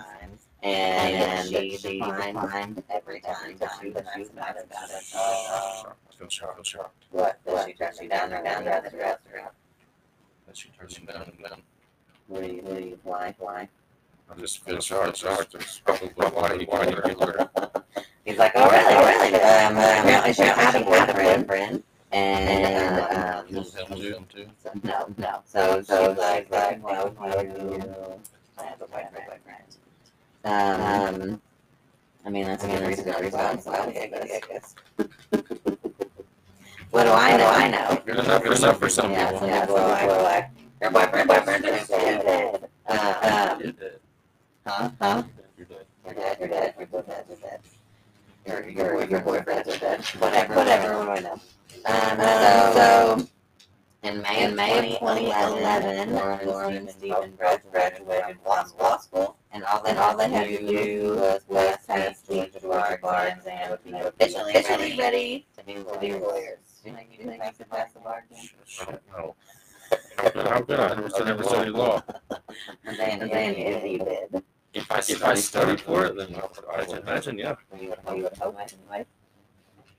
And 0.62 1.48
she 1.48 1.76
declined 1.78 2.82
every 2.90 3.20
time, 3.20 3.56
but 3.58 3.70
she 3.80 3.90
was 3.90 4.04
nice 4.04 4.28
about 4.30 4.56
it. 4.56 4.68
Oh, 5.14 5.92
I 6.08 6.14
feel 6.14 6.28
shocked, 6.28 6.52
I 6.52 6.54
feel 6.56 6.64
shocked. 6.64 7.04
What, 7.10 7.40
that 7.46 7.66
she 7.66 7.72
turned 7.74 7.98
me 8.00 8.08
down 8.08 8.32
or 8.32 8.42
down, 8.42 8.64
down, 8.64 8.82
down, 8.82 8.92
down? 8.92 9.18
That 10.46 10.56
she 10.56 10.68
turns 10.78 10.96
him 10.96 11.06
down 11.06 11.22
and 11.22 11.38
down. 11.42 11.62
What 12.30 12.42
do 12.42 12.46
you, 12.54 12.62
what 12.62 12.76
do 12.78 12.84
you, 12.84 12.98
why, 13.02 13.34
why? 13.40 13.68
I'm 14.30 14.38
just 14.38 14.64
feel 14.64 14.80
shocked, 14.80 15.16
shocked. 15.16 15.56
It's 15.56 15.80
probably 15.80 16.08
why 16.14 16.56
he 16.58 16.64
wanted 16.64 16.94
to 16.94 17.02
kill 17.02 17.26
her. 17.26 17.50
He's 18.24 18.38
like, 18.38 18.52
oh 18.54 18.70
really, 18.70 18.94
oh 18.94 19.04
really? 19.04 19.34
Um, 19.42 19.76
apparently 19.76 20.32
she 20.32 20.42
had 20.42 20.74
a 20.76 20.84
boyfriend, 20.84 21.82
and 22.12 23.16
um, 23.16 23.46
He 23.48 23.54
was 23.56 23.74
him 23.74 23.86
too, 23.88 24.14
him 24.14 24.26
too. 24.32 24.46
so, 24.62 24.70
no, 24.84 25.12
no. 25.18 25.40
So, 25.44 25.82
so 25.82 26.12
like, 26.16 26.48
like, 26.52 26.80
why 26.84 27.02
would 27.02 27.18
why 27.18 27.34
would 27.34 27.46
you 27.46 27.82
have 28.56 28.80
a 28.80 28.86
boyfriend? 28.86 29.26
Um, 30.44 31.42
I 32.24 32.30
mean, 32.30 32.44
that's 32.44 32.62
a 32.62 32.68
good 32.68 32.86
reason 32.86 33.06
to 33.06 33.18
respond 33.20 33.58
to 33.62 33.70
that, 33.70 33.88
I 33.88 34.40
guess. 34.48 34.74
What 36.92 37.04
do 37.04 37.10
I 37.10 37.36
know? 37.36 37.46
I 37.46 37.68
know. 37.68 38.02
Good 38.04 38.18
enough, 38.18 38.42
good 38.42 38.58
enough 38.58 38.78
for 38.80 38.88
some 38.88 39.12
Yeah, 39.12 39.30
people. 39.30 39.48
some 39.48 39.60
people 39.60 39.76
are 39.76 39.88
like, 39.88 40.22
like, 40.22 40.50
your 40.82 40.90
boyfriend, 40.90 41.28
boyfriend 41.28 41.64
is 41.66 41.82
stupid. 41.82 42.68
Uh, 42.88 43.50
um, 43.52 43.60
You're 43.62 43.72
dead. 43.72 44.00
huh, 44.66 44.90
huh? 45.00 45.22
You're 45.56 45.66
dead. 45.66 45.86
You're 46.04 46.14
dead, 46.14 46.36
you're 46.40 46.48
dead, 46.48 46.74
you're 46.78 46.86
both 46.88 47.06
dead, 47.06 47.24
you're 47.28 47.38
dead. 47.38 47.60
Your, 48.44 48.68
your, 48.68 49.04
your 49.08 49.20
boyfriends 49.20 49.68
are 49.68 49.78
dead. 49.78 50.04
Whatever, 50.18 50.54
whatever, 50.56 50.98
what 50.98 51.04
do 51.04 51.10
I 51.12 51.20
know? 51.20 51.40
Um, 51.86 52.74
so, 52.74 53.26
in 54.02 54.22
May, 54.22 54.44
in 54.44 54.56
May 54.56 54.94
of 54.96 54.98
2011, 54.98 56.46
Lauren 56.46 56.74
and 56.76 56.90
Stephen 56.90 57.38
both 57.40 57.70
graduated 57.70 58.36
from 58.42 58.64
law 58.80 58.96
school, 58.98 59.36
and 59.52 59.62
all 59.64 59.80
they, 59.84 59.92
all 59.96 60.16
they 60.16 60.28
had 60.28 60.48
to 60.48 60.66
do 60.66 61.14
was, 61.16 61.42
was 61.48 61.76
pass 61.86 62.20
the 62.22 62.48
Georgia 62.60 62.98
bar 63.00 63.28
exam 63.28 63.76
to 63.76 63.78
be 63.84 63.92
officially, 63.92 64.54
officially 64.54 64.96
ready 64.98 65.46
to 65.56 65.64
be 65.64 65.74
lawyers. 66.14 66.56
Do 66.82 66.88
you 66.90 66.96
think 66.96 67.08
you 67.18 67.24
think 67.26 67.42
I 67.42 67.50
could 67.50 67.68
pass 67.70 67.92
the 67.92 68.00
bar 68.00 68.24
exam? 68.30 68.48
Shit, 68.66 69.02
No. 69.12 69.34
How 70.16 70.30
could, 70.30 70.46
how 70.46 70.60
could 70.62 70.80
I? 70.80 70.92
I 70.92 71.24
never 71.24 71.42
studied 71.42 71.70
law. 71.72 72.02
And 72.86 72.96
then, 72.98 73.20
and 73.22 73.30
then 73.30 73.54
if 73.54 73.84
you 73.84 73.98
did, 73.98 74.42
If 74.72 74.90
I, 75.30 75.32
if 75.34 75.44
studied 75.44 75.80
for 75.80 76.06
it, 76.06 76.16
then 76.16 76.34
I 76.72 76.82
would 76.84 76.98
imagine, 76.98 77.38
yeah. 77.38 77.56
you 77.80 77.90
would, 77.90 78.16
you 78.16 78.22
would 78.24 78.36
hope 78.36 78.56
anyway. 78.58 79.06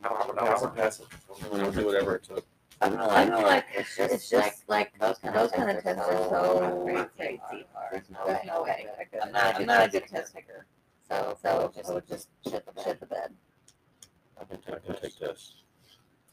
I 0.04 0.26
would, 0.28 0.38
I 0.38 0.60
would 0.60 0.76
pass 0.76 1.00
it. 1.00 1.08
I 1.54 1.63
would 1.63 1.76
do 1.76 1.86
whatever 1.86 2.15
it 2.15 2.24
took. 2.24 2.46
I 2.82 2.89
don't 2.89 2.98
know, 2.98 3.10
I 3.10 3.26
know, 3.26 3.41
like, 3.41 3.65
it's 3.76 3.96
just, 3.96 4.13
it's 4.13 4.30
just 4.30 4.67
like, 4.67 4.98
those 5.00 5.17
kind 5.20 5.36
of, 5.36 5.41
those 5.41 5.52
kind 5.52 5.78
of 5.78 5.84
tests 5.84 6.02
are 6.02 6.30
so 6.30 7.08
crazy 7.15 7.39
hard. 7.74 7.91
There's 7.91 8.10
no 8.10 8.63
way 8.63 8.88
I 9.00 9.04
could, 9.04 9.20
I'm 9.22 9.32
not, 9.32 9.56
I'm 9.56 9.65
not 9.67 9.88
a 9.88 9.89
good 9.91 10.08
test 10.08 10.34
taker. 10.34 10.65
So, 11.08 11.38
so 11.41 11.72
I 11.88 11.94
would 11.94 12.08
just 12.08 12.30
shit 12.50 12.65
the, 12.65 12.84
shit 12.84 13.00
the 13.00 13.06
bed. 13.06 13.34
I 14.39 14.46
can 14.46 14.58
take, 14.62 14.76
I 14.76 14.80
can 14.80 15.02
take 15.02 15.20
tests. 15.20 15.54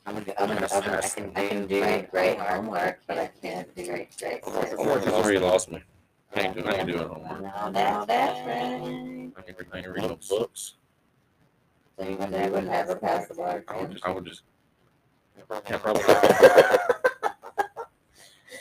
I'm 0.07 0.15
gonna, 0.15 0.33
I'm 0.39 0.49
gonna, 0.49 0.69
I'm 0.73 0.83
gonna, 0.83 1.01
I 1.05 1.09
can, 1.09 1.33
I 1.37 1.49
can 1.49 1.67
do 1.67 1.81
great, 1.83 2.11
great 2.11 2.39
homework, 2.39 3.01
but 3.07 3.19
I 3.19 3.31
can't 3.43 3.75
do 3.77 3.85
great, 3.87 4.17
great. 4.19 4.43
Homework 4.43 5.07
is 5.07 5.13
where 5.13 5.33
you 5.35 5.41
lost 5.41 5.71
me. 5.71 5.83
I 6.37 6.41
ain't 6.41 6.55
doing, 6.55 6.67
I 6.69 6.77
ain't 6.77 6.87
doing 6.89 7.09
homework. 7.09 7.41
No, 7.43 7.73
that's, 7.73 8.07
that's 8.07 8.47
right. 8.47 8.53
I 8.57 9.49
ain't, 9.49 9.59
read- 9.59 9.67
I 9.73 9.79
ain't 9.79 9.89
reading 9.89 10.19
books. 10.29 10.75
So 11.99 12.05
you 12.09 12.17
would, 12.17 12.31
you 12.33 12.51
would 12.53 12.67
never 12.67 12.95
pass 12.97 13.27
the 13.29 13.35
bar 13.35 13.65
I 13.69 13.81
would 13.81 13.91
just, 13.93 14.05
I 14.05 14.11
would 14.11 14.25
just. 14.25 14.43
Yeah, 15.69 15.79
probably. 15.79 16.03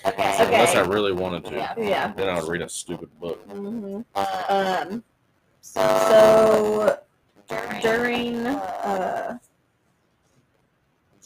Okay. 0.06 0.36
Unless 0.40 0.76
I 0.76 0.82
really 0.82 1.12
wanted 1.12 1.44
to. 1.46 1.56
Yeah. 1.56 1.74
Yeah. 1.78 2.14
Then 2.14 2.30
I 2.30 2.40
would 2.40 2.50
read 2.50 2.62
a 2.62 2.70
stupid 2.70 3.10
book. 3.20 3.46
Mm-hmm. 3.50 4.02
Uh, 4.16 4.86
Um, 4.90 5.04
so 5.62 6.98
so 7.50 7.60
during 7.82 8.48
uh, 8.48 9.38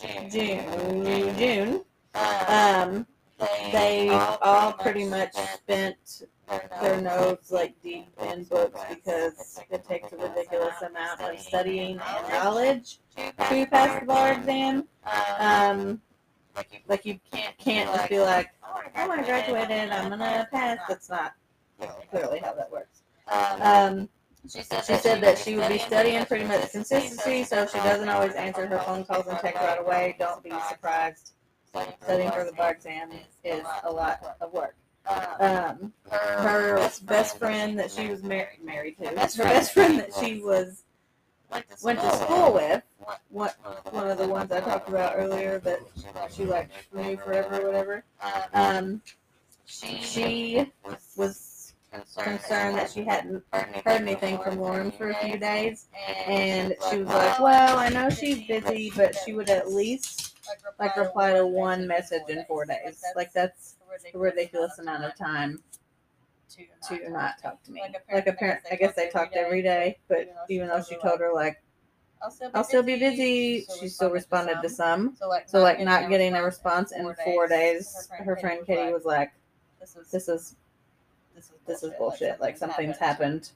June, 0.02 1.06
June, 1.38 1.82
um, 2.16 3.06
they 3.72 4.10
all 4.10 4.74
pretty 4.92 5.10
much 5.10 5.34
spent 5.34 6.24
their 6.82 7.00
notes 7.02 7.50
like 7.50 7.82
deep 7.82 8.08
in 8.24 8.44
books 8.44 8.80
because 8.90 9.60
it 9.70 9.86
takes 9.86 10.12
a 10.12 10.18
ridiculous 10.18 10.76
amount 10.82 11.22
of 11.22 11.40
studying 11.40 11.98
and 11.98 12.30
knowledge 12.30 13.00
to 13.16 13.66
pass 13.68 14.00
the 14.00 14.06
bar 14.06 14.34
exam. 14.34 14.86
Um, 15.40 16.02
like 16.90 17.06
you 17.06 17.20
can't, 17.58 17.88
just 17.96 18.10
be 18.10 18.20
like, 18.20 18.50
oh, 18.98 19.12
I 19.12 19.24
graduated, 19.24 19.92
I'm 19.92 20.10
gonna 20.10 20.48
pass. 20.52 20.80
That's 20.90 21.10
not 21.10 21.34
clearly 22.10 22.40
how 22.40 22.54
that 22.54 22.70
works. 22.70 23.04
Um, 23.62 24.10
she 24.50 24.62
said, 24.62 24.84
she 24.84 24.96
said 24.96 25.22
that 25.22 25.38
she 25.38 25.56
would 25.56 25.70
be 25.70 25.78
studying 25.78 26.26
pretty 26.26 26.46
much 26.46 26.70
consistency, 26.72 27.46
so 27.46 27.64
if 27.64 27.72
she 27.72 27.78
doesn't 27.78 28.10
always 28.10 28.34
answer 28.34 28.66
her 28.66 28.80
phone 28.80 29.06
calls 29.06 29.26
and 29.28 29.40
text 29.40 29.62
right 29.62 29.80
away, 29.80 30.16
don't 30.20 30.44
be 30.44 30.52
surprised. 30.68 31.32
Studying 32.04 32.32
for 32.32 32.44
the 32.44 32.52
bar 32.52 32.72
exam 32.72 33.12
is 33.46 33.64
a 33.84 33.92
lot 33.92 34.20
of 34.42 34.52
work. 34.52 34.76
Um, 35.40 35.94
her 36.10 36.90
best 37.04 37.38
friend 37.38 37.78
that 37.80 37.92
she 37.92 38.08
was 38.08 38.24
mar- 38.24 38.50
married 38.64 38.98
to, 39.00 39.12
That's 39.16 39.36
her 39.36 39.44
best 39.44 39.74
friend 39.74 40.00
that 40.00 40.14
she 40.14 40.40
was 40.42 40.84
went 41.82 42.00
to 42.00 42.16
school 42.16 42.54
with, 42.54 42.84
one, 43.30 43.50
one 43.90 44.10
of 44.10 44.18
the 44.18 44.28
ones 44.28 44.52
I 44.52 44.62
talked 44.62 44.88
about 44.88 45.14
earlier 45.18 45.60
that 45.60 45.80
she 46.32 46.46
like 46.46 46.70
knew 46.94 47.18
forever 47.18 47.62
or 47.62 47.66
whatever. 47.66 48.04
Um, 48.54 49.02
she 49.66 50.72
was 51.18 51.74
concerned 52.18 52.78
that 52.78 52.90
she 52.92 53.04
hadn't 53.04 53.44
heard 53.52 53.86
anything 53.88 54.40
from 54.40 54.60
Lauren 54.60 54.92
for 54.92 55.10
a 55.10 55.16
few 55.16 55.38
days, 55.38 55.88
and 56.26 56.74
she 56.90 57.00
was 57.00 57.08
like, 57.08 57.40
"Well, 57.40 57.78
I 57.78 57.90
know 57.90 58.10
she's 58.10 58.48
busy, 58.48 58.92
but 58.96 59.16
she 59.26 59.34
would 59.34 59.50
at 59.50 59.72
least 59.72 60.36
like 60.80 60.96
reply 60.98 61.34
to 61.34 61.46
one 61.46 61.88
message 61.88 62.24
in 62.30 62.44
four 62.46 62.66
days. 62.66 63.04
Like 63.16 63.32
that's 63.34 63.76
a 64.14 64.18
ridiculous 64.18 64.80
amount 64.80 65.04
of 65.04 65.16
time 65.16 65.62
to 66.88 67.10
not 67.10 67.42
talk 67.42 67.64
to 67.64 67.72
me. 67.72 67.82
Like 68.12 68.28
a 68.28 68.34
parent, 68.34 68.62
I 68.72 68.76
guess 68.76 68.96
they 68.96 69.10
talked 69.10 69.36
every 69.36 69.62
day, 69.62 69.98
but 70.08 70.34
even 70.50 70.68
though 70.68 70.84
she 70.84 70.96
told 70.98 71.20
her 71.20 71.34
like 71.34 71.62
I'll 72.54 72.64
still 72.64 72.84
be 72.84 72.98
busy, 72.98 73.66
she 73.80 73.88
still 73.88 74.12
responded 74.12 74.62
to 74.62 74.70
some. 74.70 75.16
So 75.18 75.28
like, 75.28 75.50
So 75.50 75.60
like 75.60 75.80
not 75.80 76.10
getting 76.10 76.36
a 76.36 76.44
response 76.44 76.92
in 76.92 77.14
four 77.26 77.48
days, 77.48 78.10
her 78.12 78.36
friend 78.36 78.66
Katie 78.66 78.94
was 78.94 79.06
like, 79.06 79.32
"This 79.80 79.96
is 79.96 80.12
"This 80.12 80.28
is 80.30 80.56
this 81.66 81.84
is 81.84 81.92
bullshit. 81.98 82.40
Like 82.40 82.58
something's 82.58 82.98
happened." 82.98 83.52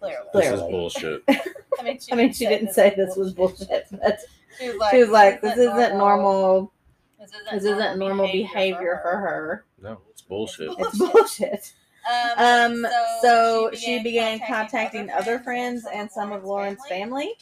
Clearly. 0.00 0.26
This 0.32 0.52
is 0.52 0.60
bullshit. 0.60 1.22
I 1.28 1.82
mean, 1.82 2.00
she, 2.00 2.12
I 2.12 2.16
mean, 2.16 2.32
she 2.32 2.46
didn't 2.46 2.72
say 2.72 2.94
this 2.96 3.16
was 3.16 3.34
bullshit. 3.34 3.86
But 3.90 4.20
She 4.58 4.68
was 4.68 4.76
like, 4.78 4.90
she 4.90 5.00
was 5.00 5.10
like, 5.10 5.42
"This 5.42 5.58
isn't 5.58 5.98
normal. 5.98 6.72
This 7.20 7.32
This 7.52 7.64
isn't 7.64 7.98
normal 7.98 8.26
behavior 8.26 9.00
for 9.02 9.16
her. 9.18 9.64
No, 9.80 10.00
it's 10.10 10.22
bullshit. 10.22 10.70
It's 10.78 10.98
bullshit." 10.98 11.72
Um, 12.38 12.84
Um, 12.84 12.86
so 13.22 13.70
she 13.74 14.02
began 14.02 14.40
contacting 14.46 15.10
other 15.10 15.38
friends 15.40 15.84
and 15.92 16.10
some 16.10 16.32
of 16.32 16.44
Lauren's 16.44 16.84
family, 16.88 17.34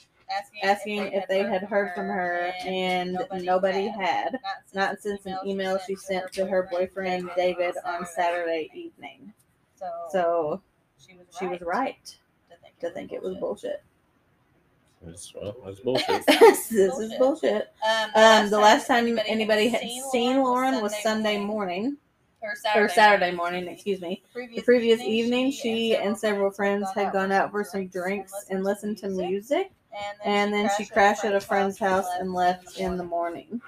asking 0.62 1.12
if 1.12 1.28
they 1.28 1.44
had 1.44 1.62
heard 1.62 1.94
from 1.94 2.06
her, 2.08 2.52
and 2.64 3.18
nobody 3.42 3.86
had. 3.88 4.40
Not 4.74 4.98
since 5.00 5.24
an 5.26 5.38
email 5.46 5.78
she 5.86 5.94
sent 5.94 6.32
to 6.32 6.46
her 6.46 6.68
boyfriend 6.70 7.30
David 7.36 7.74
on 7.84 8.06
Saturday 8.06 8.70
evening. 8.74 9.32
So 10.10 10.60
she 11.38 11.46
was 11.46 11.60
right 11.60 12.16
to 12.80 12.90
think 12.90 13.12
it 13.12 13.22
was 13.22 13.36
bullshit. 13.36 13.82
It's, 15.06 15.32
well, 15.34 15.54
it's 15.66 15.80
bullshit. 15.80 16.26
this 16.26 16.72
is 16.72 17.12
bullshit. 17.18 17.72
Um, 18.14 18.50
the 18.50 18.58
last 18.58 18.86
time 18.88 19.18
anybody 19.26 19.68
had 19.68 19.82
seen 20.10 20.42
Lauren 20.42 20.80
was 20.82 21.00
Sunday 21.02 21.38
morning, 21.38 21.98
or 22.74 22.88
Saturday 22.88 23.32
morning, 23.32 23.66
excuse 23.68 24.00
me. 24.00 24.22
The 24.34 24.62
previous 24.62 25.00
evening, 25.00 25.50
she 25.50 25.96
and 25.96 26.16
several 26.16 26.50
friends 26.50 26.88
had 26.94 27.12
gone 27.12 27.32
out 27.32 27.50
for 27.50 27.64
some 27.64 27.88
drinks 27.88 28.32
and 28.50 28.64
listened 28.64 28.98
to 28.98 29.08
music, 29.08 29.70
and 30.24 30.52
then 30.52 30.68
she 30.76 30.84
crashed 30.86 31.24
at 31.24 31.34
a 31.34 31.40
friend's 31.40 31.78
house 31.78 32.06
and 32.18 32.32
left 32.32 32.78
in 32.78 32.96
the 32.96 33.04
morning. 33.04 33.60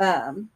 Um, 0.00 0.50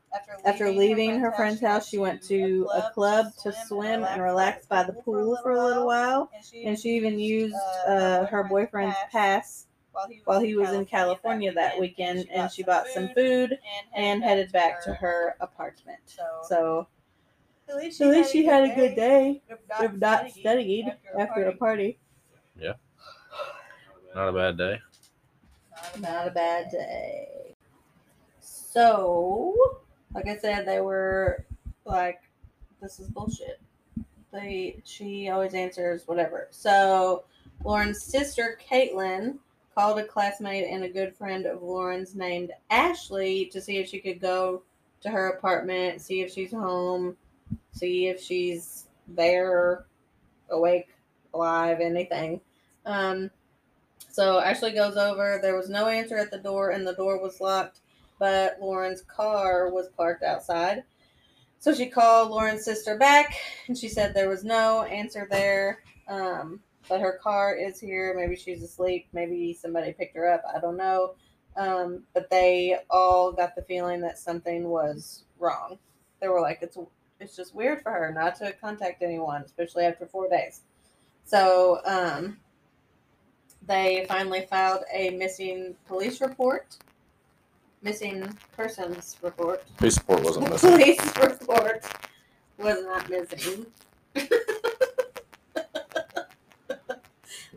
after 0.44 0.70
leaving 0.70 1.20
her 1.20 1.32
friend's 1.32 1.60
house, 1.60 1.88
she 1.88 1.98
went 1.98 2.22
to 2.24 2.68
a 2.74 2.90
club 2.92 3.26
to 3.42 3.52
swim 3.66 4.04
and 4.04 4.22
relax 4.22 4.66
by 4.66 4.82
the 4.82 4.92
pool 4.92 5.38
for 5.42 5.52
a 5.52 5.64
little 5.64 5.86
while, 5.86 6.30
and 6.64 6.78
she 6.78 6.90
even 6.96 7.18
used 7.18 7.56
uh, 7.86 8.24
her 8.26 8.44
boyfriend's 8.44 8.96
pass 9.12 9.66
while 10.24 10.40
he 10.40 10.54
was 10.56 10.72
in 10.72 10.84
California 10.86 11.52
that 11.52 11.78
weekend, 11.78 12.28
and 12.30 12.50
she 12.50 12.62
bought 12.62 12.86
some 12.88 13.08
food 13.14 13.58
and 13.94 14.22
headed 14.22 14.50
back 14.52 14.82
to 14.84 14.94
her 14.94 15.36
apartment. 15.40 15.98
So 16.48 16.86
at 17.68 17.76
least 17.76 18.00
at 18.00 18.08
least 18.08 18.32
she 18.32 18.44
had 18.44 18.64
a 18.64 18.74
good 18.74 18.94
day, 18.94 19.42
if 19.80 19.92
not 19.94 20.30
studied 20.30 20.86
after 21.18 21.44
a 21.46 21.56
party. 21.56 21.98
Yeah. 22.58 22.74
Not 24.14 24.28
a 24.28 24.32
bad 24.32 24.58
day. 24.58 24.80
Not 26.00 26.28
a 26.28 26.30
bad 26.30 26.70
day. 26.70 27.54
So, 28.40 29.54
like 30.14 30.26
I 30.26 30.36
said, 30.36 30.66
they 30.66 30.80
were 30.80 31.44
like, 31.84 32.22
"This 32.80 32.98
is 33.00 33.08
bullshit." 33.08 33.60
They, 34.32 34.80
she 34.84 35.30
always 35.30 35.54
answers 35.54 36.06
whatever. 36.06 36.48
So, 36.50 37.24
Lauren's 37.64 38.04
sister 38.04 38.58
Caitlin 38.70 39.38
called 39.74 39.98
a 39.98 40.04
classmate 40.04 40.66
and 40.68 40.84
a 40.84 40.88
good 40.88 41.14
friend 41.16 41.46
of 41.46 41.62
Lauren's 41.62 42.14
named 42.14 42.50
Ashley 42.70 43.46
to 43.46 43.60
see 43.60 43.78
if 43.78 43.88
she 43.88 44.00
could 44.00 44.20
go 44.20 44.62
to 45.00 45.08
her 45.08 45.28
apartment, 45.28 46.02
see 46.02 46.20
if 46.20 46.32
she's 46.32 46.50
home, 46.50 47.16
see 47.78 48.08
if 48.08 48.22
she's 48.22 48.88
there, 49.06 49.86
awake, 50.50 50.88
alive, 51.34 51.80
anything. 51.80 52.40
Um, 52.84 53.30
so 54.10 54.40
Ashley 54.40 54.72
goes 54.72 54.96
over. 54.96 55.38
There 55.40 55.56
was 55.56 55.68
no 55.68 55.86
answer 55.88 56.16
at 56.16 56.30
the 56.30 56.38
door, 56.38 56.70
and 56.70 56.86
the 56.86 56.94
door 56.94 57.22
was 57.22 57.40
locked, 57.40 57.80
but 58.18 58.58
Lauren's 58.60 59.02
car 59.02 59.70
was 59.70 59.88
parked 59.96 60.22
outside. 60.22 60.82
So 61.60 61.74
she 61.74 61.86
called 61.86 62.30
Lauren's 62.30 62.64
sister 62.64 62.96
back, 62.96 63.34
and 63.66 63.76
she 63.76 63.88
said 63.88 64.14
there 64.14 64.28
was 64.28 64.44
no 64.44 64.82
answer 64.84 65.26
there. 65.30 65.82
Um, 66.08 66.60
but 66.88 67.00
her 67.00 67.18
car 67.22 67.54
is 67.54 67.78
here. 67.78 68.14
Maybe 68.16 68.36
she's 68.36 68.62
asleep. 68.62 69.08
Maybe 69.12 69.52
somebody 69.52 69.92
picked 69.92 70.16
her 70.16 70.32
up. 70.32 70.42
I 70.54 70.60
don't 70.60 70.76
know. 70.76 71.14
Um, 71.56 72.04
but 72.14 72.30
they 72.30 72.78
all 72.88 73.32
got 73.32 73.54
the 73.54 73.62
feeling 73.62 74.00
that 74.02 74.18
something 74.18 74.68
was 74.68 75.24
wrong. 75.38 75.78
They 76.20 76.28
were 76.28 76.40
like, 76.40 76.60
"It's 76.62 76.78
it's 77.20 77.36
just 77.36 77.54
weird 77.54 77.82
for 77.82 77.92
her 77.92 78.12
not 78.12 78.36
to 78.36 78.52
contact 78.52 79.02
anyone, 79.02 79.42
especially 79.42 79.84
after 79.84 80.06
four 80.06 80.28
days." 80.28 80.62
So 81.24 81.80
um, 81.84 82.38
they 83.66 84.06
finally 84.08 84.46
filed 84.48 84.84
a 84.92 85.10
missing 85.10 85.74
police 85.86 86.20
report, 86.20 86.76
missing 87.82 88.36
persons 88.52 89.16
report. 89.22 89.64
Police 89.76 89.94
support 89.94 90.24
wasn't 90.24 90.50
missing. 90.50 90.70
Police 90.70 91.16
report 91.16 91.84
was 92.58 92.84
not 92.84 93.10
missing. 93.10 93.66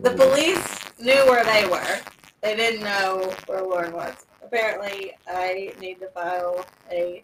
The 0.02 0.10
police 0.10 0.98
knew 0.98 1.30
where 1.30 1.44
they 1.44 1.64
were. 1.68 2.00
They 2.40 2.56
didn't 2.56 2.82
know 2.82 3.32
where 3.46 3.62
Lauren 3.62 3.92
was. 3.92 4.14
Apparently, 4.42 5.12
I 5.28 5.74
need 5.80 6.00
to 6.00 6.08
file 6.08 6.66
a 6.90 7.22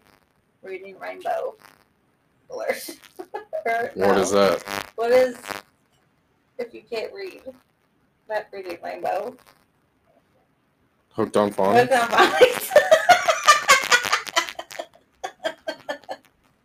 reading 0.63 0.97
rainbow 0.97 1.55
alert. 2.51 2.89
What 3.93 4.17
is 4.17 4.31
that? 4.31 4.63
What 4.95 5.11
is 5.11 5.35
if 6.57 6.73
you 6.73 6.81
can't 6.89 7.13
read? 7.13 7.41
Not 8.27 8.47
reading 8.51 8.77
rainbow. 8.83 9.35
Hooked 11.13 11.37
on 11.37 11.51
phone? 11.51 11.75
Hooked 11.75 11.91
on 11.93 12.07
phonics. 12.09 12.69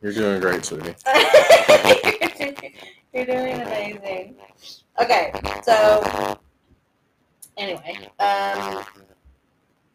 You're 0.01 0.13
doing 0.13 0.41
great, 0.41 0.65
sweetie. 0.65 0.95
You're 3.15 3.27
doing 3.27 3.61
amazing. 3.61 4.37
Okay, 5.01 5.33
so 5.63 6.39
anyway, 7.57 8.09
um, 8.19 8.85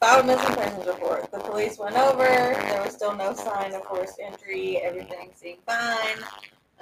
a 0.01 0.23
missing 0.23 0.55
persons 0.55 0.85
report. 0.85 1.31
The 1.31 1.39
police 1.39 1.77
went 1.77 1.95
over. 1.97 2.23
There 2.23 2.81
was 2.83 2.93
still 2.93 3.15
no 3.15 3.33
sign 3.33 3.73
of 3.73 3.83
forced 3.83 4.19
entry. 4.19 4.77
Everything 4.77 5.31
seemed 5.35 5.59
fine. 5.65 6.17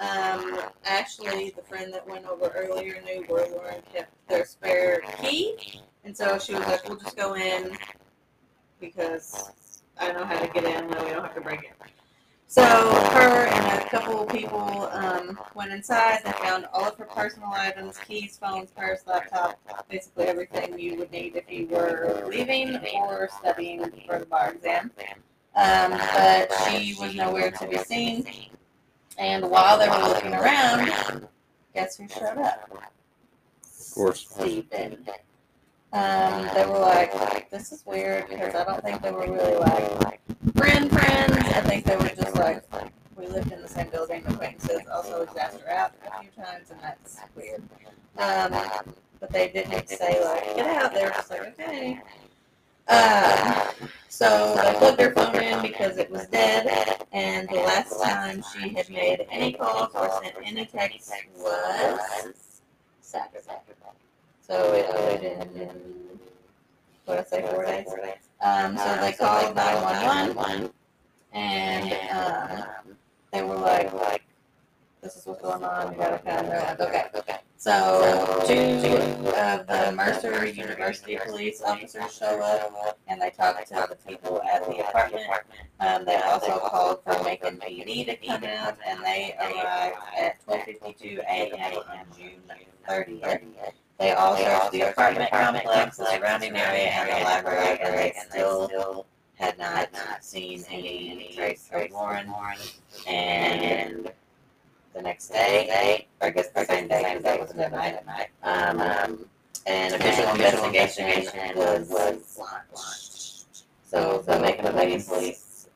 Um, 0.00 0.60
actually, 0.84 1.52
the 1.56 1.62
friend 1.62 1.92
that 1.92 2.08
went 2.08 2.26
over 2.26 2.52
earlier 2.54 3.02
knew 3.02 3.24
where 3.26 3.48
Lauren 3.50 3.82
kept 3.92 4.12
their 4.28 4.44
spare 4.44 5.00
key, 5.20 5.80
and 6.04 6.16
so 6.16 6.38
she 6.38 6.54
was 6.54 6.64
like, 6.66 6.88
"We'll 6.88 6.98
just 6.98 7.16
go 7.16 7.34
in 7.34 7.76
because 8.78 9.50
I 9.98 10.12
know 10.12 10.24
how 10.24 10.38
to 10.38 10.46
get 10.46 10.64
in, 10.64 10.84
and 10.84 10.88
we 10.88 11.10
don't 11.10 11.24
have 11.24 11.34
to 11.34 11.40
break 11.40 11.64
it." 11.64 11.97
So 12.50 12.62
her 12.62 13.46
and 13.46 13.82
a 13.82 13.90
couple 13.90 14.22
of 14.22 14.30
people 14.30 14.88
um, 14.92 15.38
went 15.54 15.70
inside. 15.70 16.20
They 16.24 16.32
found 16.32 16.64
all 16.72 16.88
of 16.88 16.96
her 16.96 17.04
personal 17.04 17.50
items, 17.52 17.98
keys, 17.98 18.38
phones, 18.40 18.70
purse, 18.70 19.00
laptop, 19.06 19.60
basically 19.90 20.24
everything 20.24 20.78
you 20.78 20.96
would 20.96 21.12
need 21.12 21.36
if 21.36 21.44
you 21.50 21.66
were 21.66 22.24
leaving 22.26 22.78
or 22.94 23.28
studying 23.38 23.84
for 24.06 24.18
the 24.20 24.24
bar 24.24 24.52
exam. 24.54 24.90
Um, 25.56 25.90
but 25.90 26.50
she 26.70 26.96
was 26.98 27.14
nowhere 27.14 27.50
to 27.50 27.68
be 27.68 27.76
seen. 27.76 28.26
And 29.18 29.50
while 29.50 29.78
they 29.78 29.88
were 29.88 30.08
looking 30.08 30.32
around, 30.32 31.28
guess 31.74 31.98
who 31.98 32.08
showed 32.08 32.38
up? 32.38 32.70
Of 32.72 33.94
course. 33.94 34.26
Stephen. 34.26 35.04
Um, 35.92 36.48
they 36.54 36.66
were 36.66 36.78
like, 36.78 37.50
this 37.50 37.72
is 37.72 37.84
weird 37.86 38.28
because 38.28 38.54
I 38.54 38.64
don't 38.64 38.82
think 38.82 39.00
they 39.00 39.10
were 39.10 39.20
really 39.20 39.56
like 39.56 40.20
friend 40.54 40.90
friends. 40.90 41.32
I 41.32 41.62
think 41.62 41.86
they 41.86 41.96
were 41.96 42.08
just 42.08 42.36
like, 42.36 42.62
we 43.16 43.26
lived 43.26 43.52
in 43.52 43.62
the 43.62 43.68
same 43.68 43.88
building, 43.88 44.22
acquaintances. 44.26 44.82
Also, 44.92 45.20
was 45.24 45.36
asked 45.36 45.66
out 45.66 45.92
a 46.06 46.20
few 46.20 46.30
times, 46.44 46.70
and 46.70 46.80
that's 46.82 47.18
weird. 47.34 47.62
Um, 48.18 48.52
but 49.18 49.32
they 49.32 49.48
didn't 49.48 49.88
say 49.88 50.22
like, 50.22 50.56
get 50.56 50.66
out. 50.66 50.92
They 50.92 51.04
were 51.04 51.10
just 51.10 51.30
like, 51.30 51.58
okay. 51.58 52.00
Um, 52.88 53.88
so 54.08 54.56
they 54.62 54.74
plugged 54.78 55.00
her 55.00 55.12
phone 55.14 55.36
in 55.36 55.62
because 55.62 55.96
it 55.96 56.10
was 56.10 56.26
dead, 56.26 57.02
and 57.12 57.48
the 57.48 57.56
last 57.56 58.02
time 58.02 58.42
she 58.52 58.68
had 58.70 58.88
made 58.90 59.26
any 59.30 59.52
calls 59.54 59.90
or 59.94 60.10
sent 60.22 60.34
any 60.44 60.66
texts 60.66 61.12
was 61.38 61.98
Saturday. 63.00 63.42
So 64.48 64.72
it 64.72 64.86
have 64.86 65.52
been, 65.52 65.68
what 67.04 67.18
I 67.18 67.24
say, 67.24 67.42
four 67.42 67.66
days? 67.66 67.86
Um, 68.40 68.78
so 68.78 68.96
they 68.98 69.12
called 69.12 69.54
911 69.54 70.70
and 71.34 71.92
um, 72.10 72.64
they 73.30 73.42
were 73.42 73.56
like, 73.56 73.92
like, 73.92 74.22
this 75.02 75.16
is 75.16 75.26
what's 75.26 75.42
going 75.42 75.62
on, 75.62 75.90
we 75.90 75.96
gotta 75.96 76.18
come. 76.18 76.46
They're 76.46 76.60
like, 76.60 76.80
okay, 76.80 77.04
okay. 77.14 77.38
So 77.58 78.42
two 78.46 78.56
of 79.36 79.66
the 79.66 79.92
Mercer 79.94 80.46
University 80.46 81.18
police 81.26 81.60
officers 81.60 82.16
show 82.16 82.40
up 82.40 82.98
and 83.06 83.20
they 83.20 83.28
talk 83.28 83.62
to 83.66 83.86
the 83.90 83.96
people 84.08 84.40
at 84.50 84.64
the 84.64 84.78
apartment. 84.78 85.26
Um, 85.80 86.06
they 86.06 86.16
also 86.16 86.58
called 86.58 87.00
for 87.04 87.22
Macon 87.22 87.58
PD 87.58 88.06
to 88.06 88.16
come 88.16 88.44
out 88.44 88.78
and 88.86 89.04
they 89.04 89.34
arrived 89.38 89.96
at 90.18 90.46
12:52 90.46 91.18
a.m. 91.18 91.76
on 91.90 92.06
June 92.16 92.40
30th. 92.88 93.72
They 93.98 94.12
all 94.12 94.36
searched 94.36 94.72
the 94.72 94.82
apartment 94.82 95.30
complex, 95.30 95.96
the 95.96 96.06
surrounding 96.06 96.56
area, 96.56 96.88
and 96.88 97.08
the 97.08 97.24
library, 97.24 97.80
and 97.80 97.94
they 97.94 98.12
still 98.30 99.06
had 99.34 99.58
not 99.58 99.92
not 99.92 100.24
seen 100.24 100.64
any 100.70 101.32
trace 101.34 101.68
of 101.72 101.90
Lauren. 101.90 102.32
And 103.08 104.10
the 104.94 105.02
next 105.02 105.28
day, 105.28 106.06
or 106.20 106.28
I 106.28 106.30
guess 106.30 106.48
the 106.50 106.64
same 106.64 106.88
day, 106.88 107.02
because 107.02 107.22
that 107.24 107.40
was 107.40 107.54
midnight 107.54 107.94
at 107.94 108.06
night, 108.06 108.28
um, 108.42 108.80
um, 108.80 109.24
an 109.66 109.94
official 109.94 110.32
investigation 110.32 111.56
was, 111.56 111.88
was 111.88 112.38
launched. 112.38 113.46
So 113.84 114.22
the 114.26 114.38
Macon 114.38 114.72
Police 114.72 115.08
police 115.08 115.68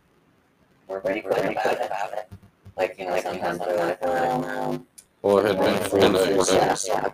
were 0.87 1.01
pretty 1.01 1.23
quick 1.23 1.39
about 1.39 1.67
it. 1.73 1.87
About 1.87 2.13
it. 2.13 2.29
Like, 2.77 2.97
you 2.99 3.07
know, 3.07 3.13
like 3.13 3.23
sometimes 3.23 3.59
they're 3.59 3.77
like, 3.77 3.99
oh, 4.03 4.41
no. 4.41 4.87
Well, 5.23 5.39
it 5.39 5.57
had 5.57 5.59
been 5.59 5.91
four 5.91 6.01
days. 6.01 6.53
Yeah, 6.53 6.77
yeah. 6.87 7.11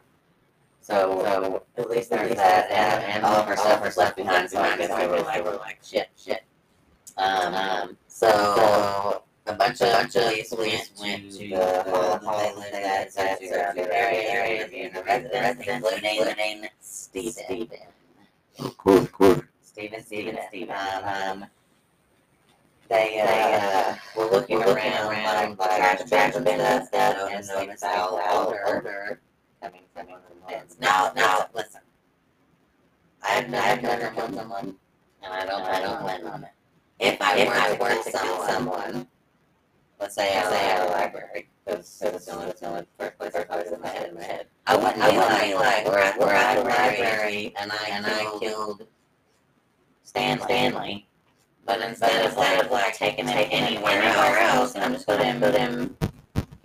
So, 0.89 1.21
so 1.23 1.63
at 1.77 1.91
least 1.91 2.09
there's 2.09 2.35
that, 2.37 2.71
and, 2.71 3.05
and 3.05 3.25
all 3.27 3.37
of 3.37 3.47
her 3.47 3.59
stuff 3.59 3.83
was 3.83 3.99
left 3.99 4.17
behind. 4.17 4.51
So 4.51 4.59
I 4.59 4.75
guess 4.79 4.89
they 4.89 5.07
were 5.07 5.21
like, 5.21 5.45
were 5.45 5.57
like 5.57 5.81
shit, 5.85 6.09
shit. 6.17 6.45
Um, 7.19 7.55
um 7.55 7.97
so 8.07 9.23
a 9.47 9.53
bunch 9.53 9.83
of 9.83 9.93
bunch 9.93 10.17
of 10.17 10.33
police 10.49 10.91
went 10.99 11.31
to 11.33 11.49
the 11.51 12.21
hall 12.25 12.55
that 12.57 12.73
they 12.73 12.81
that 12.83 13.13
surrounding 13.13 13.85
area, 13.93 14.31
areas, 14.31 14.71
and 14.75 14.97
the 14.97 15.05
residents, 15.05 15.69
including 15.69 16.69
Stephen. 16.81 17.69
Good, 18.79 19.13
good. 19.13 19.43
Stephen, 19.61 20.03
Stephen, 20.03 20.39
Stephen. 20.49 20.75
Um, 21.05 21.45
they, 22.89 23.21
uh, 23.21 23.95
were 24.17 24.31
looking 24.31 24.63
around, 24.63 25.59
like, 25.59 25.77
trash 25.77 26.03
bags 26.05 26.37
and 26.37 26.87
stuff, 26.87 27.29
and 27.31 27.47
noticed 27.47 27.83
foul 27.83 28.19
odor 28.31 29.21
coming 29.61 29.83
from. 29.95 30.07
Now, 30.81 31.13
now, 31.15 31.47
listen. 31.55 31.81
I've, 33.23 33.53
I've 33.53 33.83
never 33.83 34.11
killed 34.15 34.35
someone, 34.35 34.77
and 35.23 35.33
I 35.33 35.45
don't, 35.45 35.63
I 35.63 35.81
don't 35.81 36.01
plan 36.01 36.27
on 36.27 36.45
it. 36.45 36.51
If 37.01 37.21
I 37.21 37.45
were, 37.45 37.77
to, 37.77 37.83
were 37.83 38.03
to 38.03 38.11
kill 38.11 38.47
someone, 38.47 39.07
let's 40.01 40.15
say 40.15 40.39
I 40.39 40.43
say 40.45 40.71
at 40.71 40.89
a 40.89 40.91
library, 40.91 41.49
because 41.65 42.01
it's 42.03 42.27
the 42.27 42.33
only, 42.33 42.47
the 42.53 42.87
first 42.99 43.19
place 43.19 43.35
I 43.35 43.45
thought 43.45 43.67
in 43.67 43.81
my 43.81 43.89
head, 43.89 44.09
in 44.09 44.15
my 44.15 44.23
head. 44.23 44.47
I 44.67 44.77
wouldn't, 44.77 44.99
I 44.99 45.11
wouldn't 45.17 45.43
be 45.43 45.55
like, 45.55 45.87
we're 45.87 45.99
at, 45.99 46.19
we're 46.19 46.31
at 46.31 46.57
a 46.59 46.63
library, 46.63 47.55
and 47.61 47.73
I, 47.73 47.89
and 47.91 48.07
I 48.07 48.39
killed 48.39 48.87
Stan 50.05 50.41
Stanley. 50.41 51.07
But 51.67 51.83
instead 51.83 52.25
instead 52.25 52.65
of 52.65 52.71
like, 52.71 52.85
like 52.85 52.97
taking 52.97 53.29
it 53.29 53.49
anywhere 53.51 54.03
else, 54.03 54.75
I'm 54.75 54.95
just 54.95 55.07
gonna 55.07 55.39
put 55.39 55.55
him 55.55 55.97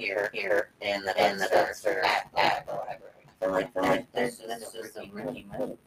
here, 0.04 0.30
here, 0.34 0.70
in 0.82 1.04
the, 1.04 1.30
in 1.32 1.38
the 1.38 1.46
dumpster 1.46 2.04
at, 2.04 2.30
at 2.36 2.66
the 2.68 2.74
library. 2.74 3.00
I 3.42 3.46
like, 3.48 3.74
feel 3.74 3.84
like 3.84 4.12
this, 4.12 4.38
this 4.38 4.74
is 4.74 4.96
a 4.98 5.10
rookie 5.12 5.46
move. 5.58 5.78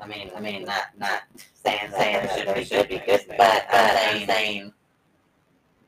I 0.00 0.06
mean, 0.06 0.30
I 0.34 0.40
mean, 0.40 0.64
not, 0.64 0.84
not 0.98 1.22
saying, 1.54 1.90
saying 1.96 2.24
it 2.24 2.30
should 2.46 2.54
be, 2.54 2.64
should 2.64 2.88
be 2.88 2.98
good, 3.04 3.24
but 3.28 3.66
but 3.70 3.96
I'm 3.96 4.26
saying, 4.26 4.72